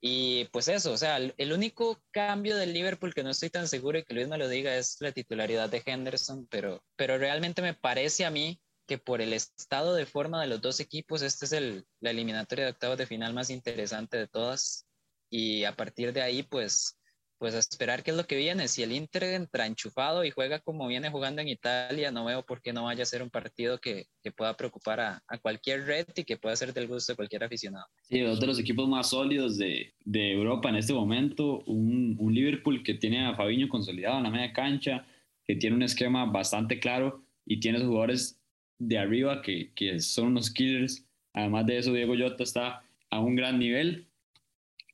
y 0.00 0.44
pues 0.46 0.68
eso, 0.68 0.92
o 0.92 0.96
sea, 0.96 1.16
el, 1.16 1.52
único 1.52 2.00
cambio 2.12 2.56
del 2.56 2.72
Liverpool 2.72 3.14
que 3.14 3.24
no 3.24 3.30
estoy 3.30 3.50
tan 3.50 3.66
seguro 3.66 3.98
y 3.98 4.04
que 4.04 4.14
Luis 4.14 4.28
me 4.28 4.38
lo 4.38 4.48
diga 4.48 4.76
es 4.76 4.96
la 5.00 5.10
titularidad 5.10 5.68
de 5.68 5.82
Henderson, 5.84 6.46
pero, 6.48 6.84
pero 6.94 7.18
realmente 7.18 7.62
me 7.62 7.74
parece 7.74 8.24
a 8.24 8.30
mí 8.30 8.60
que 8.88 8.98
por 8.98 9.20
el 9.20 9.34
estado 9.34 9.94
de 9.94 10.06
forma 10.06 10.40
de 10.40 10.48
los 10.48 10.62
dos 10.62 10.80
equipos, 10.80 11.20
este 11.20 11.44
es 11.44 11.52
el, 11.52 11.84
la 12.00 12.10
eliminatoria 12.10 12.64
de 12.64 12.70
octavos 12.70 12.96
de 12.96 13.06
final 13.06 13.34
más 13.34 13.50
interesante 13.50 14.16
de 14.16 14.26
todas. 14.26 14.86
Y 15.30 15.64
a 15.64 15.76
partir 15.76 16.14
de 16.14 16.22
ahí, 16.22 16.42
pues, 16.42 16.98
pues 17.36 17.54
a 17.54 17.58
esperar 17.58 18.02
qué 18.02 18.12
es 18.12 18.16
lo 18.16 18.26
que 18.26 18.36
viene. 18.36 18.66
Si 18.66 18.82
el 18.82 18.92
Inter 18.92 19.24
entra 19.24 19.66
enchufado 19.66 20.24
y 20.24 20.30
juega 20.30 20.60
como 20.60 20.88
viene 20.88 21.10
jugando 21.10 21.42
en 21.42 21.48
Italia, 21.48 22.10
no 22.10 22.24
veo 22.24 22.46
por 22.46 22.62
qué 22.62 22.72
no 22.72 22.84
vaya 22.84 23.02
a 23.02 23.06
ser 23.06 23.22
un 23.22 23.28
partido 23.28 23.78
que, 23.78 24.06
que 24.22 24.32
pueda 24.32 24.56
preocupar 24.56 25.00
a, 25.00 25.22
a, 25.28 25.36
cualquier 25.36 25.84
red 25.84 26.06
y 26.16 26.24
que 26.24 26.38
pueda 26.38 26.56
ser 26.56 26.72
del 26.72 26.88
gusto 26.88 27.12
de 27.12 27.16
cualquier 27.16 27.44
aficionado. 27.44 27.84
Sí, 28.00 28.20
dos 28.20 28.40
de 28.40 28.46
los 28.46 28.58
equipos 28.58 28.88
más 28.88 29.10
sólidos 29.10 29.58
de, 29.58 29.92
de 30.02 30.32
Europa 30.32 30.70
en 30.70 30.76
este 30.76 30.94
momento. 30.94 31.62
Un, 31.66 32.16
un 32.18 32.34
Liverpool 32.34 32.82
que 32.82 32.94
tiene 32.94 33.26
a 33.26 33.36
Fabiño 33.36 33.68
consolidado 33.68 34.16
en 34.16 34.24
la 34.24 34.30
media 34.30 34.54
cancha, 34.54 35.06
que 35.44 35.56
tiene 35.56 35.76
un 35.76 35.82
esquema 35.82 36.24
bastante 36.24 36.80
claro 36.80 37.22
y 37.44 37.60
tiene 37.60 37.84
jugadores 37.84 38.37
de 38.78 38.98
arriba 38.98 39.42
que, 39.42 39.72
que 39.74 40.00
son 40.00 40.28
unos 40.28 40.50
killers. 40.50 41.04
Además 41.32 41.66
de 41.66 41.78
eso, 41.78 41.92
Diego 41.92 42.14
Jota 42.16 42.42
está 42.42 42.82
a 43.10 43.20
un 43.20 43.36
gran 43.36 43.58
nivel. 43.58 44.06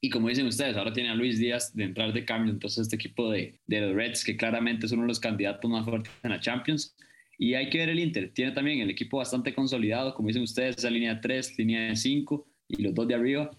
Y 0.01 0.11
como 0.11 0.29
dicen 0.29 0.47
ustedes, 0.47 0.77
ahora 0.77 0.92
tiene 0.92 1.11
a 1.11 1.14
Luis 1.14 1.38
Díaz 1.38 1.75
de 1.75 1.85
entrar 1.85 2.12
de 2.12 2.27
cambio, 2.27 2.53
entonces 2.53 2.83
este 2.83 2.97
equipo 2.97 3.31
de, 3.31 3.59
de 3.66 3.81
los 3.81 3.94
Reds, 3.94 4.23
que 4.23 4.37
claramente 4.37 4.85
es 4.85 4.92
uno 4.92 5.03
de 5.03 5.09
los 5.09 5.20
candidatos 5.20 5.70
más 5.70 5.85
fuertes 5.85 6.12
en 6.23 6.31
la 6.31 6.40
Champions. 6.40 6.94
Y 7.38 7.55
hay 7.55 7.70
que 7.70 7.79
ver 7.79 7.88
el 7.88 7.99
Inter, 7.99 8.31
tiene 8.33 8.53
también 8.53 8.81
el 8.81 8.90
equipo 8.90 9.16
bastante 9.16 9.55
consolidado, 9.55 10.14
como 10.14 10.29
dicen 10.29 10.42
ustedes, 10.42 10.77
esa 10.77 10.90
línea 10.90 11.14
de 11.14 11.20
3, 11.20 11.59
línea 11.59 11.88
de 11.88 11.97
5 11.97 12.47
y 12.68 12.83
los 12.83 12.94
dos 12.94 13.09
de 13.09 13.14
arriba, 13.14 13.51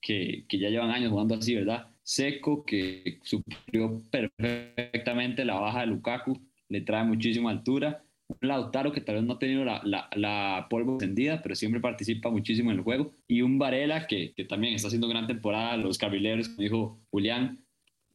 que, 0.00 0.44
que 0.48 0.58
ya 0.58 0.70
llevan 0.70 0.90
años 0.90 1.10
jugando 1.10 1.34
así, 1.34 1.54
¿verdad? 1.54 1.88
Seco, 2.02 2.64
que 2.64 3.18
suplió 3.22 4.00
perfectamente 4.10 5.44
la 5.44 5.54
baja 5.54 5.80
de 5.80 5.86
Lukaku, 5.88 6.40
le 6.68 6.80
trae 6.80 7.04
muchísima 7.04 7.50
altura 7.50 8.04
Lautaro 8.40 8.92
que 8.92 9.00
tal 9.00 9.16
vez 9.16 9.24
no 9.24 9.34
ha 9.34 9.38
tenido 9.38 9.64
la, 9.64 9.80
la, 9.84 10.08
la, 10.14 10.66
polvo 10.70 10.94
encendida, 10.94 11.42
pero 11.42 11.54
siempre 11.54 11.80
participa 11.80 12.30
muchísimo 12.30 12.70
en 12.70 12.78
el 12.78 12.82
juego, 12.84 13.12
y 13.26 13.42
un 13.42 13.58
Varela 13.58 14.06
que, 14.06 14.32
que 14.34 14.44
también 14.44 14.74
está 14.74 14.88
haciendo 14.88 15.08
gran 15.08 15.26
temporada, 15.26 15.76
los 15.76 15.98
carrileros, 15.98 16.48
como 16.48 16.62
dijo 16.62 17.00
Julián, 17.10 17.58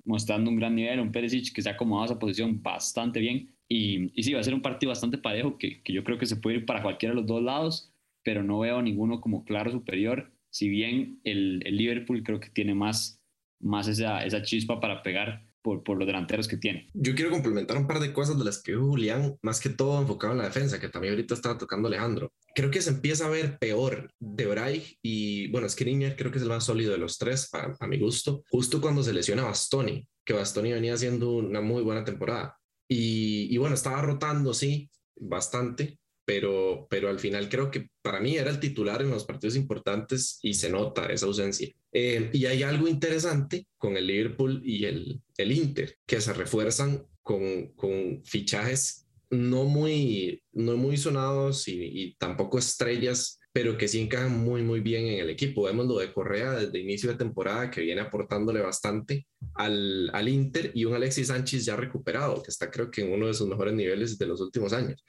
mostrando 0.03 0.49
un 0.49 0.57
gran 0.57 0.75
nivel, 0.75 0.99
un 0.99 1.11
Perisic 1.11 1.53
que 1.53 1.61
se 1.61 1.69
ha 1.69 1.73
acomodado 1.73 2.03
a 2.03 2.05
esa 2.13 2.19
posición 2.19 2.61
bastante 2.61 3.19
bien, 3.19 3.49
y, 3.67 4.11
y 4.19 4.23
sí, 4.23 4.33
va 4.33 4.39
a 4.39 4.43
ser 4.43 4.53
un 4.53 4.61
partido 4.61 4.89
bastante 4.89 5.17
parejo 5.17 5.57
que, 5.57 5.81
que 5.81 5.93
yo 5.93 6.03
creo 6.03 6.17
que 6.17 6.27
se 6.27 6.35
puede 6.35 6.57
ir 6.57 6.65
para 6.65 6.83
cualquiera 6.83 7.13
de 7.13 7.21
los 7.21 7.27
dos 7.27 7.41
lados, 7.41 7.91
pero 8.23 8.43
no 8.43 8.59
veo 8.59 8.81
ninguno 8.81 9.21
como 9.21 9.43
claro 9.43 9.71
superior, 9.71 10.31
si 10.49 10.69
bien 10.69 11.19
el, 11.23 11.61
el 11.65 11.77
Liverpool 11.77 12.23
creo 12.23 12.39
que 12.39 12.49
tiene 12.49 12.73
más, 12.73 13.21
más 13.59 13.87
esa, 13.87 14.23
esa 14.23 14.41
chispa 14.41 14.79
para 14.79 15.03
pegar 15.03 15.43
por, 15.65 15.97
los 15.97 16.05
delanteros 16.05 16.47
que 16.47 16.57
tiene. 16.57 16.87
Yo 16.93 17.15
quiero 17.15 17.31
complementar 17.31 17.77
un 17.77 17.87
par 17.87 17.99
de 17.99 18.13
cosas 18.13 18.37
de 18.37 18.45
las 18.45 18.61
que 18.61 18.75
Julián, 18.75 19.35
más 19.41 19.59
que 19.59 19.69
todo 19.69 19.99
enfocado 19.99 20.33
en 20.33 20.39
la 20.39 20.45
defensa, 20.45 20.79
que 20.79 20.89
también 20.89 21.13
ahorita 21.13 21.33
estaba 21.33 21.57
tocando 21.57 21.87
Alejandro. 21.87 22.31
Creo 22.53 22.69
que 22.69 22.81
se 22.81 22.91
empieza 22.91 23.25
a 23.25 23.29
ver 23.29 23.57
peor 23.57 24.11
de 24.19 24.45
Bray 24.45 24.97
y, 25.01 25.49
bueno, 25.49 25.67
Skriniar 25.67 26.15
creo 26.15 26.31
que 26.31 26.37
es 26.37 26.43
el 26.43 26.49
más 26.49 26.63
sólido 26.63 26.91
de 26.91 26.99
los 26.99 27.17
tres, 27.17 27.49
a, 27.53 27.87
mi 27.87 27.99
gusto, 27.99 28.43
justo 28.49 28.79
cuando 28.79 29.01
se 29.01 29.13
lesiona 29.13 29.43
Bastoni, 29.43 30.07
que 30.23 30.33
Bastoni 30.33 30.71
venía 30.71 30.93
haciendo 30.93 31.31
una 31.31 31.61
muy 31.61 31.81
buena 31.81 32.03
temporada. 32.03 32.57
Y, 32.87 33.53
y 33.53 33.57
bueno, 33.57 33.73
estaba 33.73 34.01
rotando, 34.01 34.53
sí, 34.53 34.89
bastante, 35.15 35.97
pero, 36.25 36.87
pero 36.89 37.09
al 37.09 37.19
final 37.19 37.47
creo 37.49 37.71
que 37.71 37.89
para 38.01 38.19
mí 38.19 38.35
era 38.35 38.49
el 38.49 38.59
titular 38.59 39.01
en 39.01 39.11
los 39.11 39.25
partidos 39.25 39.55
importantes 39.55 40.39
y 40.41 40.55
se 40.55 40.69
nota 40.69 41.05
esa 41.07 41.27
ausencia. 41.27 41.69
Eh, 41.93 42.29
y 42.33 42.45
hay 42.45 42.63
algo 42.63 42.87
interesante 42.87 43.67
con 43.77 43.95
el 43.95 44.07
Liverpool 44.07 44.61
y 44.65 44.85
el, 44.85 45.21
el 45.37 45.51
Inter, 45.51 45.97
que 46.05 46.19
se 46.19 46.33
refuerzan 46.33 47.05
con, 47.21 47.69
con 47.73 48.23
fichajes 48.25 49.05
no 49.29 49.65
muy, 49.65 50.41
no 50.53 50.77
muy 50.77 50.97
sonados 50.97 51.67
y, 51.67 52.15
tampoco 52.19 52.59
estrellas, 52.59 53.39
pero 53.51 53.77
que 53.77 53.87
sí 53.87 53.99
encajan 53.99 54.37
muy, 54.37 54.61
muy 54.61 54.81
bien 54.81 55.05
en 55.05 55.19
el 55.19 55.29
equipo. 55.29 55.63
Vemos 55.63 55.87
lo 55.87 55.97
de 55.97 56.11
Correa 56.13 56.51
desde 56.53 56.79
inicio 56.79 57.09
de 57.11 57.17
temporada, 57.17 57.71
que 57.71 57.81
viene 57.81 58.01
aportándole 58.01 58.61
bastante 58.61 59.27
al, 59.55 60.09
al 60.13 60.27
Inter, 60.27 60.71
y 60.73 60.85
un 60.85 60.93
Alexis 60.93 61.27
Sánchez 61.27 61.65
ya 61.65 61.75
recuperado, 61.75 62.41
que 62.43 62.51
está 62.51 62.69
creo 62.69 62.91
que 62.91 63.01
en 63.01 63.13
uno 63.13 63.27
de 63.27 63.33
sus 63.33 63.47
mejores 63.47 63.73
niveles 63.73 64.17
de 64.17 64.27
los 64.27 64.41
últimos 64.41 64.73
años. 64.73 65.03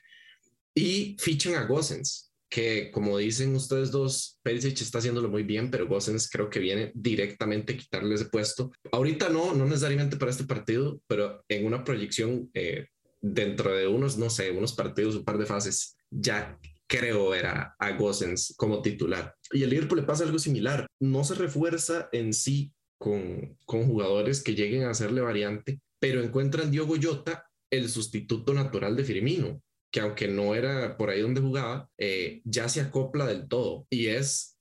Y 0.79 1.17
fichan 1.19 1.55
a 1.55 1.65
Gosens, 1.65 2.31
que 2.51 2.91
como 2.91 3.17
dicen 3.17 3.55
ustedes 3.55 3.91
dos, 3.91 4.39
Perisic 4.43 4.83
está 4.83 4.99
haciéndolo 4.99 5.31
muy 5.31 5.43
bien, 5.43 5.71
pero 5.71 5.89
Gosens 5.89 6.29
creo 6.29 6.51
que 6.51 6.61
viene 6.61 6.93
directamente 6.95 7.73
a 7.73 7.77
quitarle 7.79 8.15
ese 8.15 8.27
puesto. 8.27 8.71
Ahorita 8.93 9.31
no, 9.31 9.55
no 9.55 9.65
necesariamente 9.65 10.19
para 10.19 10.31
este 10.31 10.45
partido, 10.45 11.01
pero 11.07 11.43
en 11.49 11.65
una 11.65 11.83
proyección 11.83 12.51
eh, 12.53 12.89
dentro 13.23 13.75
de 13.75 13.87
unos, 13.87 14.19
no 14.19 14.29
sé, 14.29 14.51
unos 14.51 14.75
partidos, 14.75 15.17
un 15.17 15.25
par 15.25 15.39
de 15.39 15.47
fases, 15.47 15.97
ya 16.11 16.59
creo 16.87 17.35
era 17.35 17.75
a 17.79 17.93
Gosens 17.93 18.53
como 18.59 18.83
titular. 18.83 19.35
Y 19.53 19.63
el 19.63 19.71
Liverpool 19.71 20.01
le 20.01 20.07
pasa 20.07 20.25
algo 20.25 20.39
similar. 20.39 20.87
No 21.01 21.25
se 21.25 21.37
refuerza 21.37 22.11
en 22.13 22.35
sí 22.35 22.71
con, 22.99 23.57
con 23.65 23.87
jugadores 23.87 24.43
que 24.43 24.55
lleguen 24.55 24.85
a 24.85 24.91
hacerle 24.91 25.23
variante, 25.23 25.81
pero 25.99 26.23
encuentran 26.23 26.71
Diogo 26.71 26.97
Jota 27.03 27.47
el 27.71 27.89
sustituto 27.89 28.53
natural 28.53 28.95
de 28.95 29.05
Firmino 29.05 29.63
que 29.97 30.03
aunque 30.03 30.29
no 30.29 30.55
era 30.55 30.95
por 30.99 31.09
ahí 31.09 31.23
donde 31.23 31.41
jugaba, 31.41 31.89
eh, 31.97 32.43
ya 32.45 32.69
se 32.69 32.83
acopla 32.83 33.25
del 33.25 33.49
todo 33.49 33.87
y 33.89 34.09
es 34.09 34.59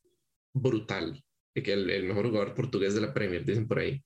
brutal. 0.54 1.21
El, 1.54 1.89
el 1.89 2.04
mejor 2.06 2.28
jugador 2.30 2.56
portugués 2.56 2.95
de 2.95 3.02
la 3.02 3.13
Premier, 3.13 3.43
dicen 3.43 3.67
por 3.67 3.80
ahí. 3.80 4.02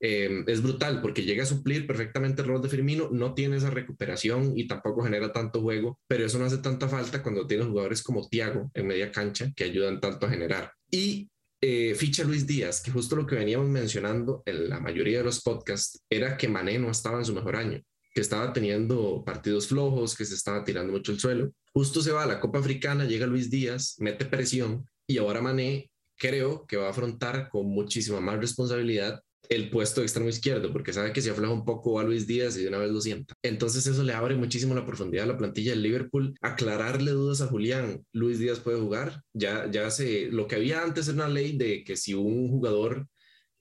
Eh, 0.00 0.44
es 0.46 0.62
brutal 0.62 1.00
porque 1.00 1.22
llega 1.22 1.44
a 1.44 1.46
suplir 1.46 1.86
perfectamente 1.86 2.42
el 2.42 2.48
rol 2.48 2.60
de 2.60 2.68
Firmino, 2.68 3.08
no 3.10 3.32
tiene 3.32 3.56
esa 3.56 3.70
recuperación 3.70 4.52
y 4.54 4.66
tampoco 4.68 5.02
genera 5.02 5.32
tanto 5.32 5.62
juego, 5.62 5.98
pero 6.06 6.26
eso 6.26 6.38
no 6.38 6.44
hace 6.44 6.58
tanta 6.58 6.88
falta 6.88 7.22
cuando 7.22 7.46
tienes 7.46 7.68
jugadores 7.68 8.02
como 8.02 8.28
Thiago 8.28 8.70
en 8.74 8.86
media 8.86 9.10
cancha 9.10 9.50
que 9.56 9.64
ayudan 9.64 9.98
tanto 9.98 10.26
a 10.26 10.28
generar. 10.28 10.72
Y 10.90 11.30
eh, 11.62 11.94
ficha 11.94 12.22
Luis 12.22 12.46
Díaz, 12.46 12.82
que 12.82 12.90
justo 12.90 13.16
lo 13.16 13.26
que 13.26 13.36
veníamos 13.36 13.70
mencionando 13.70 14.42
en 14.44 14.68
la 14.68 14.78
mayoría 14.78 15.18
de 15.20 15.24
los 15.24 15.40
podcasts 15.40 16.04
era 16.10 16.36
que 16.36 16.48
Mané 16.48 16.78
no 16.78 16.90
estaba 16.90 17.16
en 17.16 17.24
su 17.24 17.32
mejor 17.32 17.56
año 17.56 17.82
que 18.16 18.22
estaba 18.22 18.50
teniendo 18.54 19.22
partidos 19.26 19.68
flojos, 19.68 20.16
que 20.16 20.24
se 20.24 20.34
estaba 20.34 20.64
tirando 20.64 20.90
mucho 20.90 21.12
el 21.12 21.20
suelo. 21.20 21.52
Justo 21.74 22.00
se 22.00 22.12
va 22.12 22.22
a 22.22 22.26
la 22.26 22.40
Copa 22.40 22.60
Africana, 22.60 23.04
llega 23.04 23.26
Luis 23.26 23.50
Díaz, 23.50 23.96
mete 23.98 24.24
presión 24.24 24.88
y 25.06 25.18
ahora 25.18 25.42
Mané 25.42 25.90
creo 26.16 26.64
que 26.66 26.78
va 26.78 26.86
a 26.86 26.90
afrontar 26.92 27.50
con 27.50 27.66
muchísima 27.66 28.18
más 28.22 28.38
responsabilidad 28.38 29.20
el 29.50 29.68
puesto 29.68 30.00
de 30.00 30.06
extremo 30.06 30.30
izquierdo, 30.30 30.72
porque 30.72 30.94
sabe 30.94 31.12
que 31.12 31.20
si 31.20 31.28
afloja 31.28 31.52
un 31.52 31.66
poco 31.66 32.00
a 32.00 32.04
Luis 32.04 32.26
Díaz 32.26 32.56
y 32.56 32.62
de 32.62 32.68
una 32.68 32.78
vez 32.78 32.90
lo 32.90 33.02
sienta. 33.02 33.34
Entonces 33.42 33.86
eso 33.86 34.02
le 34.02 34.14
abre 34.14 34.34
muchísimo 34.34 34.74
la 34.74 34.86
profundidad 34.86 35.24
a 35.24 35.32
la 35.32 35.36
plantilla 35.36 35.72
del 35.72 35.82
Liverpool. 35.82 36.34
Aclararle 36.40 37.10
dudas 37.10 37.42
a 37.42 37.48
Julián, 37.48 38.02
Luis 38.12 38.38
Díaz 38.38 38.60
puede 38.60 38.80
jugar. 38.80 39.20
Ya, 39.34 39.70
ya 39.70 39.90
se, 39.90 40.30
lo 40.30 40.48
que 40.48 40.56
había 40.56 40.82
antes 40.82 41.06
era 41.08 41.16
una 41.16 41.28
ley 41.28 41.58
de 41.58 41.84
que 41.84 41.98
si 41.98 42.14
un 42.14 42.48
jugador 42.48 43.06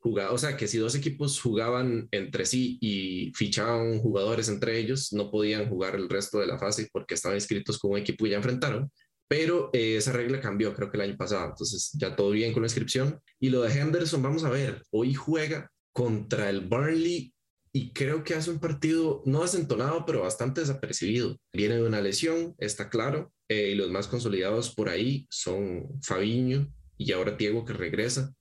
o 0.06 0.38
sea, 0.38 0.56
que 0.56 0.68
si 0.68 0.78
dos 0.78 0.96
equipos 0.96 1.41
jugaban 1.41 2.08
entre 2.12 2.46
sí 2.46 2.78
y 2.80 3.32
fichaban 3.36 4.00
jugadores 4.00 4.50
entre 4.50 4.78
ellos, 4.78 5.12
no 5.13 5.32
podían 5.32 5.68
jugar 5.68 5.96
el 5.96 6.10
resto 6.10 6.39
de 6.39 6.48
la 6.48 6.60
fase 6.60 6.88
porque 6.91 7.15
estaban 7.15 7.38
inscritos 7.38 7.80
con 7.80 7.91
un 7.91 7.98
equipo 7.98 8.26
y 8.26 8.30
ya 8.32 8.38
enfrentaron. 8.38 8.91
Pero 9.28 9.72
eh, 9.74 9.98
esa 9.98 10.12
regla 10.12 10.39
cambió, 10.39 10.76
creo 10.76 10.91
que 10.91 10.98
el 10.98 11.10
año 11.10 11.18
pasado. 11.18 11.50
Entonces, 11.50 11.91
ya 11.94 12.15
todo 12.15 12.30
bien 12.30 12.54
con 12.54 12.62
la 12.62 12.68
inscripción. 12.68 13.20
Y 13.39 13.50
lo 13.50 13.62
de 13.62 13.74
Henderson, 13.74 14.22
vamos 14.22 14.44
a 14.44 14.50
ver, 14.50 14.84
hoy 14.91 15.15
juega 15.15 15.72
contra 15.91 16.50
el 16.50 16.62
Burnley 16.62 17.34
y 17.74 17.91
creo 17.91 18.24
que 18.24 18.36
hace 18.36 18.52
un 18.52 18.60
partido 18.60 19.24
no 19.26 19.41
desentonado, 19.41 20.06
pero 20.06 20.22
bastante 20.22 20.62
desapercibido. 20.62 21.38
Viene 21.52 21.76
de 21.76 21.84
una 21.84 22.00
lesión, 22.00 22.54
está 22.60 22.89
claro, 22.89 23.34
eh, 23.50 23.72
y 23.72 23.76
los 23.76 23.89
más 23.89 24.08
consolidados 24.08 24.74
por 24.74 24.88
ahí 24.88 25.26
son 25.30 25.88
Fabiño 26.04 26.72
y 26.98 27.12
ahora 27.12 27.32
Diego 27.32 27.65
que 27.65 27.74
regresa 27.74 28.34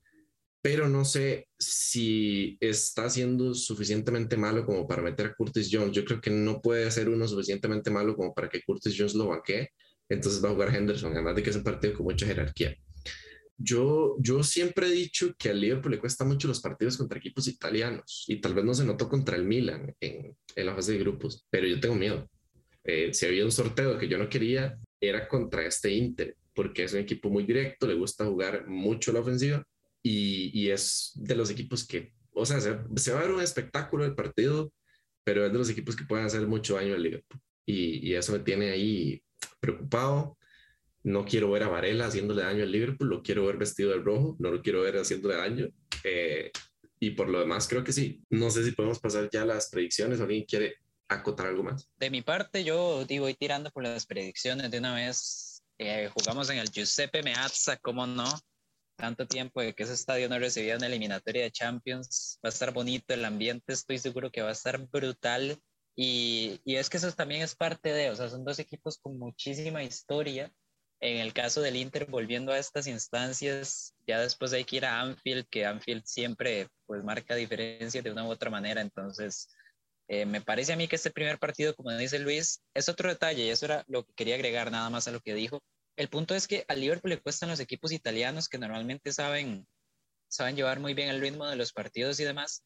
pero 0.65 0.89
no 0.89 1.05
sé 1.05 1.49
si 1.59 2.57
está 2.59 3.11
siendo 3.11 3.53
suficientemente 3.53 4.39
malo 4.39 4.65
como 4.65 4.89
para 4.89 5.03
meter 5.03 5.27
a 5.27 5.35
Curtis 5.35 5.69
Jones. 5.71 5.93
Yo 5.93 6.07
creo 6.07 6.23
que 6.23 6.31
no 6.31 6.63
puede 6.63 6.91
ser 6.91 7.11
uno 7.11 7.29
suficientemente 7.29 7.91
malo 7.91 8.17
como 8.17 8.33
para 8.33 8.49
que 8.49 8.63
Curtis 8.63 8.95
Jones 8.97 9.15
lo 9.15 9.29
banquee. 9.29 9.69
Entonces 10.09 10.43
va 10.43 10.49
a 10.49 10.53
jugar 10.53 10.75
Henderson, 10.75 11.13
además 11.13 11.37
de 11.37 11.43
que 11.43 11.51
es 11.51 11.57
un 11.57 11.65
partido 11.65 11.93
con 11.93 12.05
mucha 12.05 12.25
jerarquía. 12.25 12.75
Yo, 13.59 14.17
yo 14.19 14.43
siempre 14.43 14.87
he 14.87 14.91
dicho 14.91 15.35
que 15.37 15.51
al 15.51 15.61
Liverpool 15.61 15.93
le 15.93 15.99
cuesta 15.99 16.25
mucho 16.25 16.49
los 16.49 16.63
partidos 16.63 16.97
contra 16.97 17.19
equipos 17.19 17.47
italianos 17.47 18.25
y 18.27 18.41
tal 18.41 18.55
vez 18.55 18.65
no 18.65 18.73
se 18.73 18.87
notó 18.87 19.07
contra 19.07 19.37
el 19.37 19.45
Milan 19.45 19.95
en, 20.01 20.35
en 20.57 20.67
la 20.67 20.75
fase 20.75 20.93
de 20.93 20.99
grupos, 21.01 21.47
pero 21.51 21.67
yo 21.67 21.79
tengo 21.79 21.95
miedo. 21.95 22.27
Eh, 22.85 23.13
si 23.13 23.27
había 23.27 23.45
un 23.45 23.53
sorteo 23.53 23.99
que 23.99 24.09
yo 24.09 24.17
no 24.17 24.31
quería, 24.31 24.79
era 24.99 25.29
contra 25.29 25.67
este 25.67 25.93
Inter, 25.93 26.35
porque 26.55 26.85
es 26.85 26.95
un 26.95 27.01
equipo 27.01 27.29
muy 27.29 27.45
directo, 27.45 27.87
le 27.87 27.93
gusta 27.93 28.25
jugar 28.25 28.67
mucho 28.67 29.13
la 29.13 29.21
ofensiva 29.21 29.63
y, 30.07 30.69
es 30.69 31.13
de 31.15 31.35
los 31.35 31.49
equipos 31.51 31.87
que, 31.87 32.13
o 32.33 32.45
sea, 32.45 32.61
se, 32.61 32.73
va 33.13 33.19
a 33.19 33.23
ver 33.23 33.33
un 33.33 33.41
espectáculo 33.41 34.05
el 34.05 34.15
partido, 34.15 34.71
pero 35.25 35.47
es 35.47 35.53
de 35.53 35.59
los 35.59 35.71
equipos 35.71 35.97
que 35.97 36.05
pueden 36.05 36.27
hacer 36.27 36.47
mucho 36.47 36.75
daño 36.75 36.95
al 36.95 37.03
Liverpool. 37.03 37.41
Y, 37.67 38.13
eso 38.13 38.33
me 38.33 38.41
tiene 38.41 38.71
ahí 38.71 39.23
preocupado. 39.61 40.37
No 41.03 41.25
quiero 41.25 41.51
ver 41.51 41.63
a 41.63 41.69
Varela 41.69 42.07
haciéndole 42.07 42.43
daño 42.43 42.63
al 42.63 42.73
Liverpool, 42.73 43.09
lo 43.09 43.23
quiero 43.23 43.47
ver 43.47 43.57
vestido 43.57 43.91
de 43.91 43.99
rojo, 43.99 44.37
no 44.39 44.51
lo 44.51 44.61
quiero 44.61 44.83
ver 44.83 44.97
haciéndole 44.97 45.37
daño. 45.37 45.69
Eh, 46.05 46.51
y 47.01 47.11
por 47.11 47.29
lo 47.31 47.41
demás, 47.41 47.67
creo 47.67 47.83
que 47.83 47.93
sí. 47.93 48.23
No 48.29 48.51
sé 48.51 48.63
si 48.63 48.73
podemos 48.73 48.99
pasar 48.99 49.29
ya 49.33 49.43
a 49.43 49.47
las 49.47 49.71
predicciones 49.71 50.21
alguien 50.21 50.45
quiere 50.45 50.77
acotar 51.09 51.47
algo 51.47 51.63
más. 51.63 51.89
De 51.97 52.11
mi 52.11 52.21
parte, 52.21 52.63
yo 52.63 53.07
digo, 53.07 53.25
voy 53.25 53.35
tirando 53.35 53.71
por 53.71 53.83
las 53.83 54.05
predicciones 54.05 54.71
de 54.71 54.79
una 54.79 54.95
vez. 54.95 55.63
Eh, 55.79 56.11
jugamos 56.13 56.51
en 56.51 56.59
el 56.59 56.71
Giuseppe 56.71 57.23
Meazza, 57.23 57.79
¿cómo 57.79 58.07
no? 58.07 58.25
Tanto 58.97 59.27
tiempo 59.27 59.61
de 59.61 59.75
que 59.75 59.83
ese 59.83 59.95
estadio 59.95 60.29
no 60.29 60.39
recibía 60.39 60.77
una 60.77 60.87
eliminatoria 60.87 61.43
de 61.43 61.51
Champions. 61.51 62.39
Va 62.45 62.49
a 62.49 62.53
estar 62.53 62.73
bonito 62.73 63.15
el 63.15 63.25
ambiente, 63.25 63.73
estoy 63.73 63.99
seguro 63.99 64.31
que 64.31 64.43
va 64.43 64.51
a 64.51 64.53
estar 64.53 64.79
brutal. 64.89 65.59
Y, 65.97 66.61
y, 66.65 66.77
es 66.77 66.91
que 66.91 66.97
eso 66.97 67.11
también 67.13 67.43
es 67.43 67.55
parte 67.55 67.93
de, 67.93 68.11
o 68.11 68.17
sea, 68.17 68.29
son 68.29 68.45
dos 68.45 68.59
equipos 68.59 68.99
con 68.99 69.19
muchísima 69.19 69.83
historia. 69.83 70.53
En 71.01 71.19
el 71.19 71.33
caso 71.33 71.61
del 71.61 71.77
Inter, 71.77 72.07
volviendo 72.07 72.53
a 72.53 72.59
estas 72.59 72.87
instancias, 72.87 73.95
ya 74.07 74.21
después 74.21 74.53
hay 74.53 74.65
que 74.65 74.77
ir 74.77 74.87
a 74.87 75.01
Anfield, 75.01 75.47
que 75.51 75.67
Anfield 75.67 76.05
siempre 76.05 76.69
pues 76.87 77.05
marca 77.05 77.35
diferencia 77.35 78.01
de 78.03 78.11
una 78.11 78.25
u 78.27 78.31
otra 78.31 78.51
manera. 78.51 78.81
Entonces, 78.81 79.49
eh, 80.09 80.27
me 80.27 80.41
parece 80.41 80.73
a 80.73 80.77
mí 80.77 80.89
que 80.89 80.97
este 80.97 81.11
primer 81.11 81.39
partido, 81.39 81.75
como 81.75 81.91
dice 81.93 82.19
Luis, 82.19 82.63
es 82.75 82.89
otro 82.89 83.09
detalle, 83.09 83.45
y 83.45 83.51
eso 83.51 83.67
era 83.67 83.85
lo 83.87 84.05
que 84.05 84.13
quería 84.15 84.35
agregar 84.35 84.71
nada 84.71 84.91
más 84.91 85.09
a 85.09 85.13
lo 85.13 85.21
que 85.21 85.35
dijo, 85.35 85.63
el 85.97 86.09
punto 86.09 86.35
es 86.35 86.47
que 86.47 86.65
al 86.69 86.81
Liverpool 86.81 87.11
le 87.11 87.21
cuestan 87.21 87.49
los 87.49 87.61
equipos 87.61 87.93
italianos 87.93 88.49
que 88.49 88.59
normalmente 88.59 89.13
saben, 89.13 89.67
saben 90.29 90.57
llevar 90.57 90.81
muy 90.81 90.95
bien 90.95 91.09
el 91.09 91.21
ritmo 91.21 91.47
de 91.47 91.57
los 91.57 91.73
partidos 91.73 92.19
y 92.21 92.25
demás. 92.25 92.65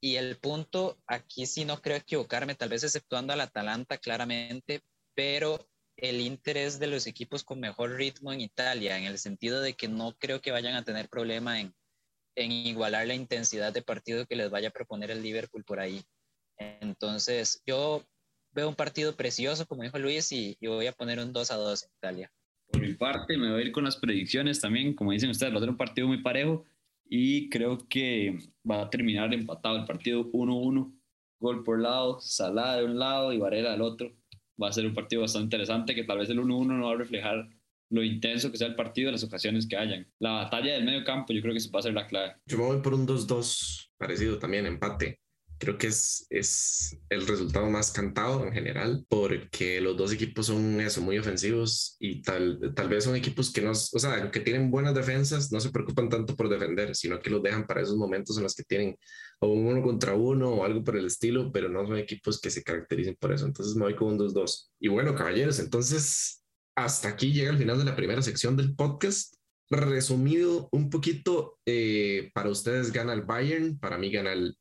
Y 0.00 0.16
el 0.16 0.38
punto, 0.38 1.00
aquí 1.06 1.46
sí 1.46 1.64
no 1.64 1.80
creo 1.80 1.96
equivocarme, 1.96 2.54
tal 2.54 2.68
vez 2.68 2.84
exceptuando 2.84 3.32
al 3.32 3.40
Atalanta 3.40 3.98
claramente, 3.98 4.82
pero 5.14 5.68
el 5.96 6.20
interés 6.20 6.78
de 6.78 6.86
los 6.86 7.08
equipos 7.08 7.42
con 7.42 7.58
mejor 7.58 7.96
ritmo 7.96 8.32
en 8.32 8.40
Italia, 8.40 8.96
en 8.96 9.04
el 9.04 9.18
sentido 9.18 9.60
de 9.60 9.74
que 9.74 9.88
no 9.88 10.16
creo 10.16 10.40
que 10.40 10.52
vayan 10.52 10.76
a 10.76 10.84
tener 10.84 11.08
problema 11.08 11.60
en, 11.60 11.74
en 12.36 12.52
igualar 12.52 13.06
la 13.08 13.14
intensidad 13.14 13.72
de 13.72 13.82
partido 13.82 14.26
que 14.26 14.36
les 14.36 14.50
vaya 14.50 14.68
a 14.68 14.72
proponer 14.72 15.10
el 15.10 15.22
Liverpool 15.22 15.64
por 15.64 15.80
ahí. 15.80 16.04
Entonces, 16.56 17.60
yo 17.66 18.04
veo 18.52 18.68
un 18.68 18.76
partido 18.76 19.16
precioso, 19.16 19.66
como 19.66 19.82
dijo 19.82 19.98
Luis, 19.98 20.30
y, 20.32 20.56
voy 20.62 20.86
a 20.86 20.92
poner 20.92 21.18
un 21.18 21.32
2 21.32 21.50
a 21.50 21.56
2 21.56 21.82
en 21.82 21.90
Italia. 21.98 22.32
Por 22.70 22.80
mi 22.82 22.94
parte, 22.94 23.36
me 23.36 23.50
voy 23.50 23.62
a 23.62 23.64
ir 23.64 23.72
con 23.72 23.84
las 23.84 23.96
predicciones 23.96 24.60
también, 24.60 24.94
como 24.94 25.12
dicen 25.12 25.30
ustedes, 25.30 25.52
va 25.52 25.56
a 25.56 25.60
ser 25.60 25.70
un 25.70 25.76
partido 25.76 26.06
muy 26.06 26.22
parejo 26.22 26.64
y 27.08 27.48
creo 27.48 27.78
que 27.88 28.38
va 28.68 28.82
a 28.82 28.90
terminar 28.90 29.32
empatado 29.32 29.76
el 29.76 29.84
partido 29.84 30.30
1-1, 30.30 30.92
gol 31.40 31.64
por 31.64 31.80
lado, 31.80 32.20
Salah 32.20 32.76
de 32.76 32.84
un 32.84 32.98
lado 32.98 33.32
y 33.32 33.38
Varela 33.38 33.72
del 33.72 33.82
otro. 33.82 34.12
Va 34.62 34.68
a 34.68 34.72
ser 34.72 34.86
un 34.86 34.94
partido 34.94 35.22
bastante 35.22 35.44
interesante 35.44 35.94
que 35.94 36.04
tal 36.04 36.18
vez 36.18 36.28
el 36.28 36.40
1-1 36.40 36.66
no 36.66 36.86
va 36.86 36.92
a 36.92 36.96
reflejar 36.96 37.48
lo 37.90 38.02
intenso 38.02 38.50
que 38.50 38.58
sea 38.58 38.66
el 38.66 38.74
partido, 38.74 39.10
las 39.10 39.24
ocasiones 39.24 39.66
que 39.66 39.76
hayan. 39.76 40.06
La 40.18 40.32
batalla 40.32 40.74
del 40.74 40.84
medio 40.84 41.04
campo, 41.04 41.32
yo 41.32 41.40
creo 41.40 41.54
que 41.54 41.58
eso 41.58 41.70
va 41.70 41.78
a 41.78 41.84
ser 41.84 41.94
la 41.94 42.06
clave. 42.06 42.34
Yo 42.46 42.58
me 42.58 42.64
voy 42.64 42.82
por 42.82 42.92
un 42.92 43.06
2-2, 43.06 43.92
parecido 43.96 44.38
también, 44.38 44.66
empate 44.66 45.20
creo 45.58 45.76
que 45.76 45.88
es, 45.88 46.26
es 46.30 46.96
el 47.08 47.26
resultado 47.26 47.68
más 47.68 47.90
cantado 47.90 48.46
en 48.46 48.52
general, 48.52 49.04
porque 49.08 49.80
los 49.80 49.96
dos 49.96 50.12
equipos 50.12 50.46
son 50.46 50.80
eso, 50.80 51.00
muy 51.00 51.18
ofensivos 51.18 51.96
y 51.98 52.22
tal, 52.22 52.72
tal 52.74 52.88
vez 52.88 53.04
son 53.04 53.16
equipos 53.16 53.52
que 53.52 53.60
no, 53.60 53.72
o 53.72 53.74
sea, 53.74 54.30
que 54.30 54.40
tienen 54.40 54.70
buenas 54.70 54.94
defensas, 54.94 55.50
no 55.52 55.60
se 55.60 55.70
preocupan 55.70 56.08
tanto 56.08 56.36
por 56.36 56.48
defender, 56.48 56.94
sino 56.94 57.20
que 57.20 57.30
los 57.30 57.42
dejan 57.42 57.66
para 57.66 57.82
esos 57.82 57.96
momentos 57.96 58.36
en 58.36 58.44
los 58.44 58.54
que 58.54 58.62
tienen 58.62 58.96
o 59.40 59.48
uno 59.48 59.82
contra 59.82 60.14
uno 60.14 60.50
o 60.50 60.64
algo 60.64 60.82
por 60.82 60.96
el 60.96 61.06
estilo, 61.06 61.52
pero 61.52 61.68
no 61.68 61.86
son 61.86 61.98
equipos 61.98 62.40
que 62.40 62.50
se 62.50 62.62
caractericen 62.62 63.16
por 63.16 63.32
eso. 63.32 63.46
Entonces 63.46 63.74
me 63.76 63.84
voy 63.84 63.96
con 63.96 64.08
un 64.08 64.18
2-2. 64.18 64.70
Y 64.80 64.88
bueno, 64.88 65.14
caballeros, 65.14 65.58
entonces 65.58 66.44
hasta 66.76 67.08
aquí 67.08 67.32
llega 67.32 67.50
el 67.50 67.58
final 67.58 67.78
de 67.78 67.84
la 67.84 67.96
primera 67.96 68.22
sección 68.22 68.56
del 68.56 68.74
podcast. 68.74 69.34
Resumido 69.70 70.68
un 70.72 70.88
poquito, 70.88 71.58
eh, 71.66 72.30
para 72.32 72.48
ustedes 72.48 72.92
gana 72.92 73.12
el 73.12 73.22
Bayern, 73.22 73.78
para 73.78 73.98
mí 73.98 74.10
gana 74.10 74.32
el 74.32 74.56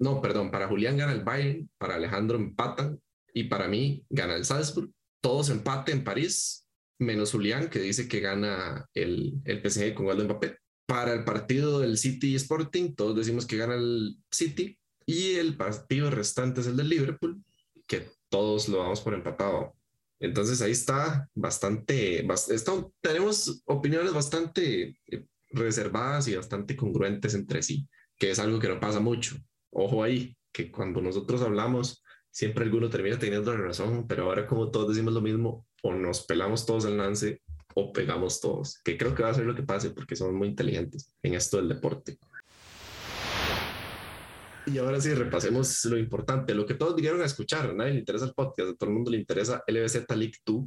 no, 0.00 0.20
perdón, 0.20 0.50
para 0.50 0.68
Julián 0.68 0.96
gana 0.96 1.12
el 1.12 1.24
Bayern, 1.24 1.68
para 1.78 1.94
Alejandro 1.94 2.36
empatan 2.38 3.00
y 3.32 3.44
para 3.44 3.68
mí 3.68 4.04
gana 4.10 4.34
el 4.34 4.44
Salzburg. 4.44 4.90
Todos 5.20 5.50
empate 5.50 5.92
en 5.92 6.04
París, 6.04 6.66
menos 6.98 7.32
Julián, 7.32 7.68
que 7.68 7.80
dice 7.80 8.08
que 8.08 8.20
gana 8.20 8.88
el, 8.94 9.34
el 9.44 9.62
PSG 9.62 9.94
con 9.94 10.06
gol 10.06 10.18
de 10.18 10.24
Mbappé. 10.24 10.58
Para 10.86 11.12
el 11.12 11.24
partido 11.24 11.80
del 11.80 11.98
City 11.98 12.34
Sporting, 12.34 12.94
todos 12.94 13.16
decimos 13.16 13.46
que 13.46 13.56
gana 13.56 13.74
el 13.74 14.16
City. 14.30 14.78
Y 15.06 15.34
el 15.34 15.56
partido 15.56 16.10
restante 16.10 16.60
es 16.60 16.66
el 16.66 16.76
del 16.76 16.88
Liverpool, 16.88 17.42
que 17.86 18.10
todos 18.28 18.68
lo 18.68 18.78
vamos 18.78 19.00
por 19.00 19.14
empatado. 19.14 19.74
Entonces 20.20 20.60
ahí 20.60 20.72
está 20.72 21.28
bastante, 21.34 22.26
tenemos 23.00 23.62
opiniones 23.66 24.12
bastante 24.12 24.98
eh, 25.06 25.24
reservadas 25.50 26.28
y 26.28 26.34
bastante 26.34 26.76
congruentes 26.76 27.34
entre 27.34 27.62
sí 27.62 27.88
que 28.18 28.30
es 28.30 28.38
algo 28.38 28.58
que 28.58 28.68
no 28.68 28.80
pasa 28.80 29.00
mucho. 29.00 29.36
Ojo 29.70 30.02
ahí, 30.02 30.36
que 30.52 30.70
cuando 30.70 31.00
nosotros 31.00 31.42
hablamos, 31.42 32.02
siempre 32.30 32.64
alguno 32.64 32.88
termina 32.88 33.18
teniendo 33.18 33.52
la 33.52 33.62
razón, 33.62 34.06
pero 34.06 34.24
ahora 34.24 34.46
como 34.46 34.70
todos 34.70 34.88
decimos 34.88 35.14
lo 35.14 35.20
mismo, 35.20 35.66
o 35.82 35.94
nos 35.94 36.24
pelamos 36.24 36.66
todos 36.66 36.84
el 36.84 36.96
lance 36.96 37.42
o 37.74 37.92
pegamos 37.92 38.40
todos, 38.40 38.80
que 38.82 38.96
creo 38.96 39.14
que 39.14 39.22
va 39.22 39.30
a 39.30 39.34
ser 39.34 39.46
lo 39.46 39.54
que 39.54 39.62
pase 39.62 39.90
porque 39.90 40.16
somos 40.16 40.34
muy 40.34 40.48
inteligentes 40.48 41.14
en 41.22 41.34
esto 41.34 41.58
del 41.58 41.68
deporte. 41.68 42.18
Y 44.66 44.76
ahora 44.78 45.00
sí, 45.00 45.14
repasemos 45.14 45.84
lo 45.86 45.96
importante, 45.96 46.54
lo 46.54 46.66
que 46.66 46.74
todos 46.74 46.94
dijeron 46.94 47.22
a 47.22 47.24
escuchar, 47.24 47.70
a 47.70 47.72
nadie 47.72 47.94
le 47.94 48.00
interesa 48.00 48.26
el 48.26 48.34
podcast, 48.34 48.70
a 48.70 48.74
todo 48.74 48.90
el 48.90 48.94
mundo 48.96 49.10
le 49.10 49.18
interesa 49.18 49.62
LBZ 49.66 50.04
League 50.14 50.38
2 50.44 50.64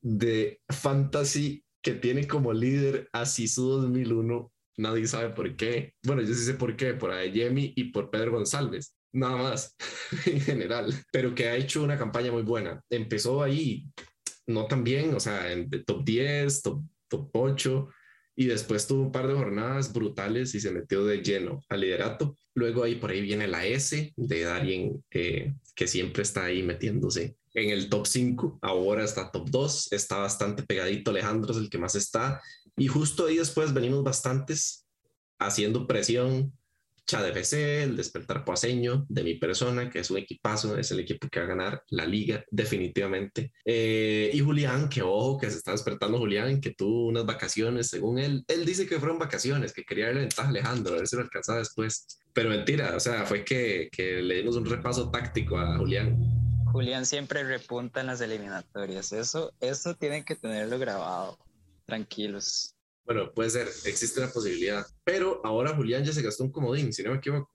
de 0.00 0.60
Fantasy 0.68 1.64
que 1.82 1.94
tiene 1.94 2.26
como 2.26 2.52
líder 2.52 3.08
a 3.12 3.26
Sisu 3.26 3.68
2001 3.68 4.52
nadie 4.78 5.06
sabe 5.06 5.30
por 5.30 5.54
qué. 5.56 5.94
Bueno, 6.02 6.22
yo 6.22 6.32
sí 6.34 6.44
sé 6.44 6.54
por 6.54 6.76
qué, 6.76 6.94
por 6.94 7.10
Ayemi 7.10 7.72
y 7.76 7.84
por 7.84 8.10
Pedro 8.10 8.32
González, 8.32 8.96
nada 9.12 9.36
más 9.36 9.76
en 10.26 10.40
general, 10.40 10.94
pero 11.12 11.34
que 11.34 11.48
ha 11.48 11.56
hecho 11.56 11.82
una 11.82 11.98
campaña 11.98 12.32
muy 12.32 12.42
buena. 12.42 12.82
Empezó 12.88 13.42
ahí, 13.42 13.86
no 14.46 14.66
tan 14.66 14.84
bien, 14.84 15.14
o 15.14 15.20
sea, 15.20 15.52
en 15.52 15.68
top 15.84 16.04
10, 16.04 16.62
top, 16.62 16.82
top 17.08 17.30
8, 17.32 17.88
y 18.36 18.46
después 18.46 18.86
tuvo 18.86 19.02
un 19.02 19.12
par 19.12 19.26
de 19.26 19.34
jornadas 19.34 19.92
brutales 19.92 20.54
y 20.54 20.60
se 20.60 20.70
metió 20.70 21.04
de 21.04 21.22
lleno 21.22 21.60
al 21.68 21.80
liderato. 21.80 22.36
Luego 22.54 22.84
ahí 22.84 22.94
por 22.94 23.10
ahí 23.10 23.20
viene 23.20 23.48
la 23.48 23.66
S 23.66 24.12
de 24.16 24.40
Darien, 24.42 25.04
eh, 25.10 25.54
que 25.74 25.88
siempre 25.88 26.22
está 26.22 26.44
ahí 26.44 26.62
metiéndose 26.62 27.36
en 27.54 27.70
el 27.70 27.88
top 27.88 28.06
5, 28.06 28.58
ahora 28.62 29.04
está 29.04 29.30
top 29.30 29.48
2, 29.50 29.92
está 29.92 30.18
bastante 30.18 30.62
pegadito 30.62 31.10
Alejandro, 31.10 31.52
es 31.52 31.58
el 31.58 31.70
que 31.70 31.78
más 31.78 31.94
está, 31.94 32.40
y 32.78 32.86
justo 32.86 33.26
ahí 33.26 33.36
después 33.36 33.74
venimos 33.74 34.02
bastantes 34.02 34.86
haciendo 35.38 35.86
presión. 35.86 36.52
FC, 37.10 37.84
el 37.84 37.96
despertar 37.96 38.44
poaseño 38.44 39.06
de 39.08 39.22
mi 39.22 39.34
persona, 39.36 39.88
que 39.88 40.00
es 40.00 40.10
un 40.10 40.18
equipazo, 40.18 40.76
es 40.76 40.90
el 40.90 41.00
equipo 41.00 41.26
que 41.28 41.40
va 41.40 41.46
a 41.46 41.48
ganar 41.48 41.82
la 41.88 42.04
liga 42.04 42.44
definitivamente. 42.50 43.50
Eh, 43.64 44.30
y 44.30 44.40
Julián, 44.40 44.90
que 44.90 45.00
ojo, 45.00 45.38
que 45.38 45.50
se 45.50 45.56
está 45.56 45.72
despertando 45.72 46.18
Julián, 46.18 46.60
que 46.60 46.74
tuvo 46.74 47.06
unas 47.06 47.24
vacaciones, 47.24 47.88
según 47.88 48.18
él. 48.18 48.44
Él 48.46 48.66
dice 48.66 48.86
que 48.86 48.98
fueron 48.98 49.18
vacaciones, 49.18 49.72
que 49.72 49.84
quería 49.84 50.06
darle 50.06 50.20
ventaja 50.20 50.48
a 50.48 50.50
Alejandro, 50.50 50.94
a 50.94 50.98
ver 50.98 51.08
si 51.08 51.16
lo 51.16 51.22
alcanzaba 51.22 51.60
después. 51.60 52.20
Pero 52.34 52.50
mentira, 52.50 52.94
o 52.94 53.00
sea, 53.00 53.24
fue 53.24 53.42
que, 53.42 53.88
que 53.90 54.20
le 54.20 54.36
dimos 54.36 54.56
un 54.56 54.66
repaso 54.66 55.10
táctico 55.10 55.56
a 55.56 55.78
Julián. 55.78 56.18
Julián 56.66 57.06
siempre 57.06 57.42
repunta 57.42 58.02
en 58.02 58.08
las 58.08 58.20
eliminatorias. 58.20 59.12
Eso, 59.12 59.54
eso 59.60 59.94
tienen 59.94 60.24
que 60.24 60.36
tenerlo 60.36 60.78
grabado 60.78 61.38
tranquilos. 61.88 62.76
Bueno, 63.04 63.32
puede 63.32 63.48
ser, 63.48 63.66
existe 63.86 64.20
la 64.20 64.30
posibilidad. 64.30 64.86
Pero 65.02 65.40
ahora 65.42 65.74
Julián 65.74 66.04
ya 66.04 66.12
se 66.12 66.22
gastó 66.22 66.44
un 66.44 66.52
comodín, 66.52 66.92
si 66.92 67.02
no 67.02 67.10
me 67.10 67.16
equivoco. 67.16 67.50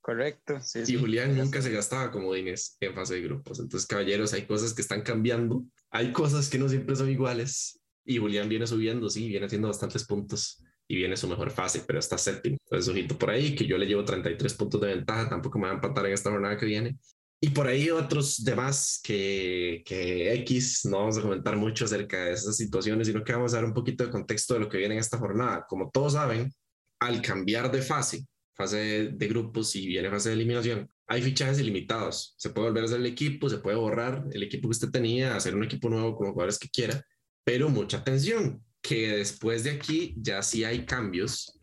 Correcto, 0.00 0.60
sí. 0.62 0.80
Y 0.86 0.96
Julián 0.96 1.36
nunca 1.36 1.60
se 1.60 1.70
gastaba 1.70 2.10
comodines 2.10 2.76
en 2.80 2.94
fase 2.94 3.14
de 3.14 3.22
grupos. 3.22 3.58
Entonces, 3.58 3.86
caballeros, 3.86 4.32
hay 4.32 4.46
cosas 4.46 4.74
que 4.74 4.82
están 4.82 5.02
cambiando. 5.02 5.64
Hay 5.90 6.12
cosas 6.12 6.48
que 6.48 6.58
no 6.58 6.68
siempre 6.68 6.96
son 6.96 7.10
iguales. 7.10 7.80
Y 8.04 8.18
Julián 8.18 8.48
viene 8.48 8.66
subiendo, 8.66 9.10
sí, 9.10 9.28
viene 9.28 9.46
haciendo 9.46 9.68
bastantes 9.68 10.04
puntos 10.04 10.62
y 10.88 10.96
viene 10.96 11.16
su 11.16 11.28
mejor 11.28 11.50
fase, 11.50 11.82
pero 11.86 11.98
está 11.98 12.18
séptimo. 12.18 12.56
Entonces, 12.64 12.88
ojito 12.88 13.16
por 13.16 13.30
ahí, 13.30 13.54
que 13.54 13.66
yo 13.66 13.78
le 13.78 13.86
llevo 13.86 14.04
33 14.04 14.54
puntos 14.54 14.80
de 14.80 14.88
ventaja, 14.88 15.28
tampoco 15.28 15.58
me 15.58 15.66
va 15.66 15.72
a 15.72 15.74
empatar 15.76 16.06
en 16.06 16.12
esta 16.12 16.30
jornada 16.30 16.56
que 16.56 16.66
viene. 16.66 16.98
Y 17.44 17.50
por 17.50 17.66
ahí 17.66 17.90
otros 17.90 18.44
demás 18.44 19.00
que, 19.02 19.82
que 19.84 20.32
X, 20.34 20.84
no 20.84 20.98
vamos 20.98 21.18
a 21.18 21.22
comentar 21.22 21.56
mucho 21.56 21.86
acerca 21.86 22.26
de 22.26 22.34
esas 22.34 22.56
situaciones, 22.56 23.08
sino 23.08 23.24
que 23.24 23.32
vamos 23.32 23.52
a 23.52 23.56
dar 23.56 23.64
un 23.64 23.74
poquito 23.74 24.04
de 24.04 24.12
contexto 24.12 24.54
de 24.54 24.60
lo 24.60 24.68
que 24.68 24.78
viene 24.78 24.94
en 24.94 25.00
esta 25.00 25.18
jornada. 25.18 25.66
Como 25.68 25.90
todos 25.90 26.12
saben, 26.12 26.54
al 27.00 27.20
cambiar 27.20 27.72
de 27.72 27.82
fase, 27.82 28.24
fase 28.54 29.10
de, 29.10 29.26
grupos 29.26 29.74
y 29.74 29.88
viene 29.88 30.08
fase 30.08 30.28
de 30.28 30.36
eliminación, 30.36 30.88
hay 31.08 31.20
fichajes 31.20 31.58
ilimitados. 31.58 32.36
Se 32.38 32.50
puede 32.50 32.68
volver 32.68 32.84
a 32.84 32.86
hacer 32.86 33.00
el 33.00 33.06
equipo, 33.06 33.48
se 33.48 33.58
puede 33.58 33.76
borrar 33.76 34.24
el 34.30 34.44
equipo 34.44 34.68
que 34.68 34.74
usted 34.74 34.90
tenía, 34.90 35.34
hacer 35.34 35.56
un 35.56 35.64
equipo 35.64 35.88
nuevo 35.88 36.14
con 36.14 36.26
los 36.26 36.34
jugadores 36.34 36.60
que 36.60 36.68
quiera, 36.68 37.04
pero 37.42 37.68
mucha 37.68 37.96
atención, 37.96 38.64
que 38.80 39.16
después 39.16 39.64
de 39.64 39.72
aquí 39.72 40.14
ya 40.16 40.44
sí 40.44 40.62
hay 40.62 40.86
cambios 40.86 41.58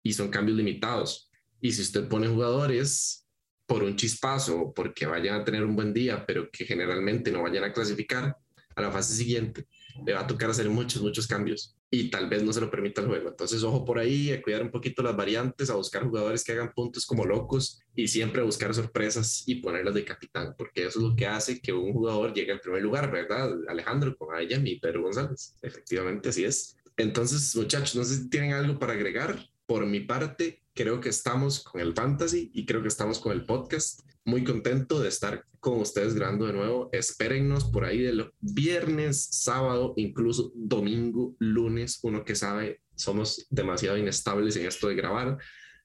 y 0.00 0.12
son 0.12 0.28
cambios 0.28 0.56
limitados. 0.56 1.28
Y 1.60 1.72
si 1.72 1.82
usted 1.82 2.06
pone 2.06 2.28
jugadores 2.28 3.23
por 3.66 3.82
un 3.82 3.96
chispazo 3.96 4.72
porque 4.74 5.06
vayan 5.06 5.40
a 5.40 5.44
tener 5.44 5.64
un 5.64 5.74
buen 5.74 5.92
día, 5.92 6.24
pero 6.26 6.50
que 6.50 6.64
generalmente 6.64 7.30
no 7.30 7.42
vayan 7.42 7.64
a 7.64 7.72
clasificar 7.72 8.36
a 8.76 8.82
la 8.82 8.90
fase 8.90 9.14
siguiente, 9.14 9.66
le 10.04 10.14
va 10.14 10.20
a 10.20 10.26
tocar 10.26 10.50
hacer 10.50 10.68
muchos, 10.68 11.00
muchos 11.00 11.26
cambios 11.26 11.76
y 11.90 12.10
tal 12.10 12.28
vez 12.28 12.42
no 12.42 12.52
se 12.52 12.60
lo 12.60 12.70
permita 12.70 13.00
el 13.00 13.06
juego. 13.06 13.28
Entonces, 13.28 13.62
ojo 13.62 13.84
por 13.84 13.98
ahí, 13.98 14.32
a 14.32 14.42
cuidar 14.42 14.62
un 14.62 14.70
poquito 14.70 15.02
las 15.02 15.16
variantes, 15.16 15.70
a 15.70 15.76
buscar 15.76 16.02
jugadores 16.02 16.42
que 16.42 16.52
hagan 16.52 16.72
puntos 16.74 17.06
como 17.06 17.24
locos 17.24 17.80
y 17.94 18.08
siempre 18.08 18.42
a 18.42 18.44
buscar 18.44 18.74
sorpresas 18.74 19.44
y 19.46 19.56
ponerlas 19.56 19.94
de 19.94 20.04
capitán, 20.04 20.54
porque 20.58 20.86
eso 20.86 20.98
es 20.98 21.04
lo 21.04 21.14
que 21.14 21.26
hace 21.26 21.60
que 21.60 21.72
un 21.72 21.92
jugador 21.92 22.34
llegue 22.34 22.52
al 22.52 22.60
primer 22.60 22.82
lugar, 22.82 23.10
¿verdad? 23.12 23.52
Alejandro, 23.68 24.16
con 24.16 24.34
Ayami 24.34 24.80
Pedro 24.80 25.02
González. 25.02 25.54
Efectivamente, 25.62 26.30
así 26.30 26.44
es. 26.44 26.76
Entonces, 26.96 27.54
muchachos, 27.54 27.94
no 27.94 28.04
sé 28.04 28.16
si 28.16 28.28
tienen 28.28 28.52
algo 28.52 28.78
para 28.78 28.94
agregar. 28.94 29.38
Por 29.66 29.86
mi 29.86 30.00
parte, 30.00 30.63
creo 30.74 31.00
que 31.00 31.08
estamos 31.08 31.62
con 31.62 31.80
el 31.80 31.94
fantasy 31.94 32.50
y 32.52 32.66
creo 32.66 32.82
que 32.82 32.88
estamos 32.88 33.18
con 33.18 33.32
el 33.32 33.46
podcast. 33.46 34.00
Muy 34.24 34.42
contento 34.42 35.00
de 35.00 35.08
estar 35.08 35.44
con 35.60 35.80
ustedes 35.80 36.14
grabando 36.14 36.46
de 36.46 36.52
nuevo. 36.52 36.90
Espérennos 36.92 37.64
por 37.64 37.84
ahí 37.84 38.00
de 38.00 38.30
viernes, 38.40 39.28
sábado, 39.30 39.94
incluso 39.96 40.52
domingo, 40.54 41.34
lunes. 41.38 42.00
Uno 42.02 42.24
que 42.24 42.34
sabe, 42.34 42.80
somos 42.94 43.46
demasiado 43.50 43.96
inestables 43.96 44.56
en 44.56 44.66
esto 44.66 44.88
de 44.88 44.96
grabar. 44.96 45.38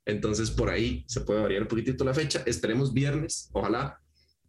Entonces 0.05 0.49
por 0.49 0.69
ahí 0.69 1.05
se 1.07 1.21
puede 1.21 1.41
variar 1.41 1.61
un 1.61 1.67
poquitito 1.67 2.03
la 2.03 2.13
fecha. 2.13 2.41
Esperemos 2.45 2.93
viernes, 2.93 3.49
ojalá. 3.53 4.01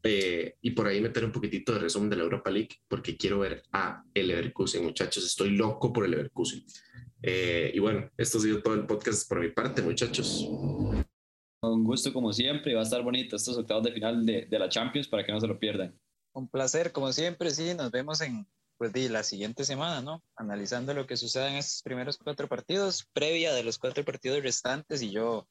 Eh, 0.02 0.56
y 0.62 0.70
por 0.70 0.86
ahí 0.86 1.00
meter 1.00 1.24
un 1.24 1.32
poquitito 1.32 1.72
de 1.74 1.80
resumen 1.80 2.08
de 2.08 2.16
la 2.16 2.22
Europa 2.22 2.50
League 2.50 2.80
porque 2.88 3.16
quiero 3.16 3.40
ver 3.40 3.62
a 3.72 4.02
el 4.14 4.28
Leverkusen, 4.28 4.84
muchachos. 4.84 5.24
Estoy 5.24 5.50
loco 5.50 5.92
por 5.92 6.04
el 6.04 6.12
Leverkusen. 6.12 6.64
Eh, 7.22 7.70
y 7.74 7.78
bueno, 7.78 8.10
esto 8.16 8.38
ha 8.38 8.40
sido 8.40 8.62
todo 8.62 8.74
el 8.74 8.86
podcast 8.86 9.28
por 9.28 9.40
mi 9.40 9.50
parte, 9.50 9.82
muchachos. 9.82 10.46
Un 11.62 11.84
gusto 11.84 12.12
como 12.12 12.32
siempre, 12.32 12.74
va 12.74 12.80
a 12.80 12.84
estar 12.84 13.02
bonito 13.02 13.36
estos 13.36 13.58
octavos 13.58 13.84
de 13.84 13.92
final 13.92 14.24
de, 14.24 14.46
de 14.46 14.58
la 14.58 14.68
Champions 14.70 15.08
para 15.08 15.24
que 15.24 15.32
no 15.32 15.40
se 15.40 15.46
lo 15.46 15.58
pierdan. 15.58 15.98
Un 16.32 16.48
placer, 16.48 16.92
como 16.92 17.12
siempre, 17.12 17.50
sí, 17.50 17.74
nos 17.74 17.90
vemos 17.90 18.20
en 18.22 18.46
pues, 18.78 19.10
la 19.10 19.22
siguiente 19.22 19.64
semana, 19.64 20.00
¿no? 20.00 20.24
Analizando 20.36 20.94
lo 20.94 21.06
que 21.06 21.18
sucede 21.18 21.50
en 21.50 21.56
estos 21.56 21.82
primeros 21.82 22.16
cuatro 22.16 22.48
partidos, 22.48 23.06
previa 23.12 23.52
de 23.52 23.62
los 23.62 23.78
cuatro 23.78 24.02
partidos 24.06 24.42
restantes 24.42 25.02
y 25.02 25.10
yo, 25.10 25.46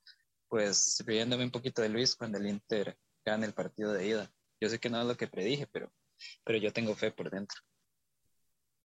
pues, 0.48 1.04
riéndome 1.06 1.44
un 1.44 1.52
poquito 1.52 1.84
de 1.84 1.90
Luis 1.90 2.16
cuando 2.16 2.40
el 2.40 2.48
Inter 2.48 2.98
gane 3.24 3.46
el 3.46 3.54
partido 3.54 3.94
de 3.94 4.08
ida. 4.08 4.34
Yo 4.62 4.70
sé 4.70 4.80
que 4.80 4.90
no 4.90 5.02
es 5.02 5.08
lo 5.08 5.16
que 5.16 5.28
predije, 5.28 5.68
pero, 5.72 5.92
pero 6.44 6.58
yo 6.58 6.74
tengo 6.74 6.96
fe 6.96 7.12
por 7.12 7.30
dentro. 7.30 7.58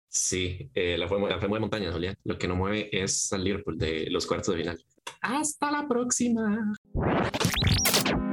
Sí, 0.07 0.69
eh, 0.73 0.97
la, 0.97 1.09
fe, 1.09 1.15
la 1.19 1.39
fe 1.39 1.47
mueve 1.47 1.61
montañas, 1.61 1.93
Julián. 1.93 2.15
Lo 2.23 2.37
que 2.37 2.47
no 2.47 2.55
mueve 2.55 2.89
es 2.91 3.27
salir 3.27 3.63
de 3.65 4.07
los 4.09 4.25
cuartos 4.25 4.55
de 4.55 4.61
final. 4.61 4.85
Hasta 5.21 5.71
la 5.71 5.87
próxima. 5.87 6.73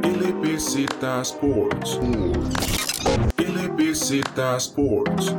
LBZ 0.02 0.76
Sports. 1.22 1.98
LBZ 3.38 4.12
Sports. 4.58 5.34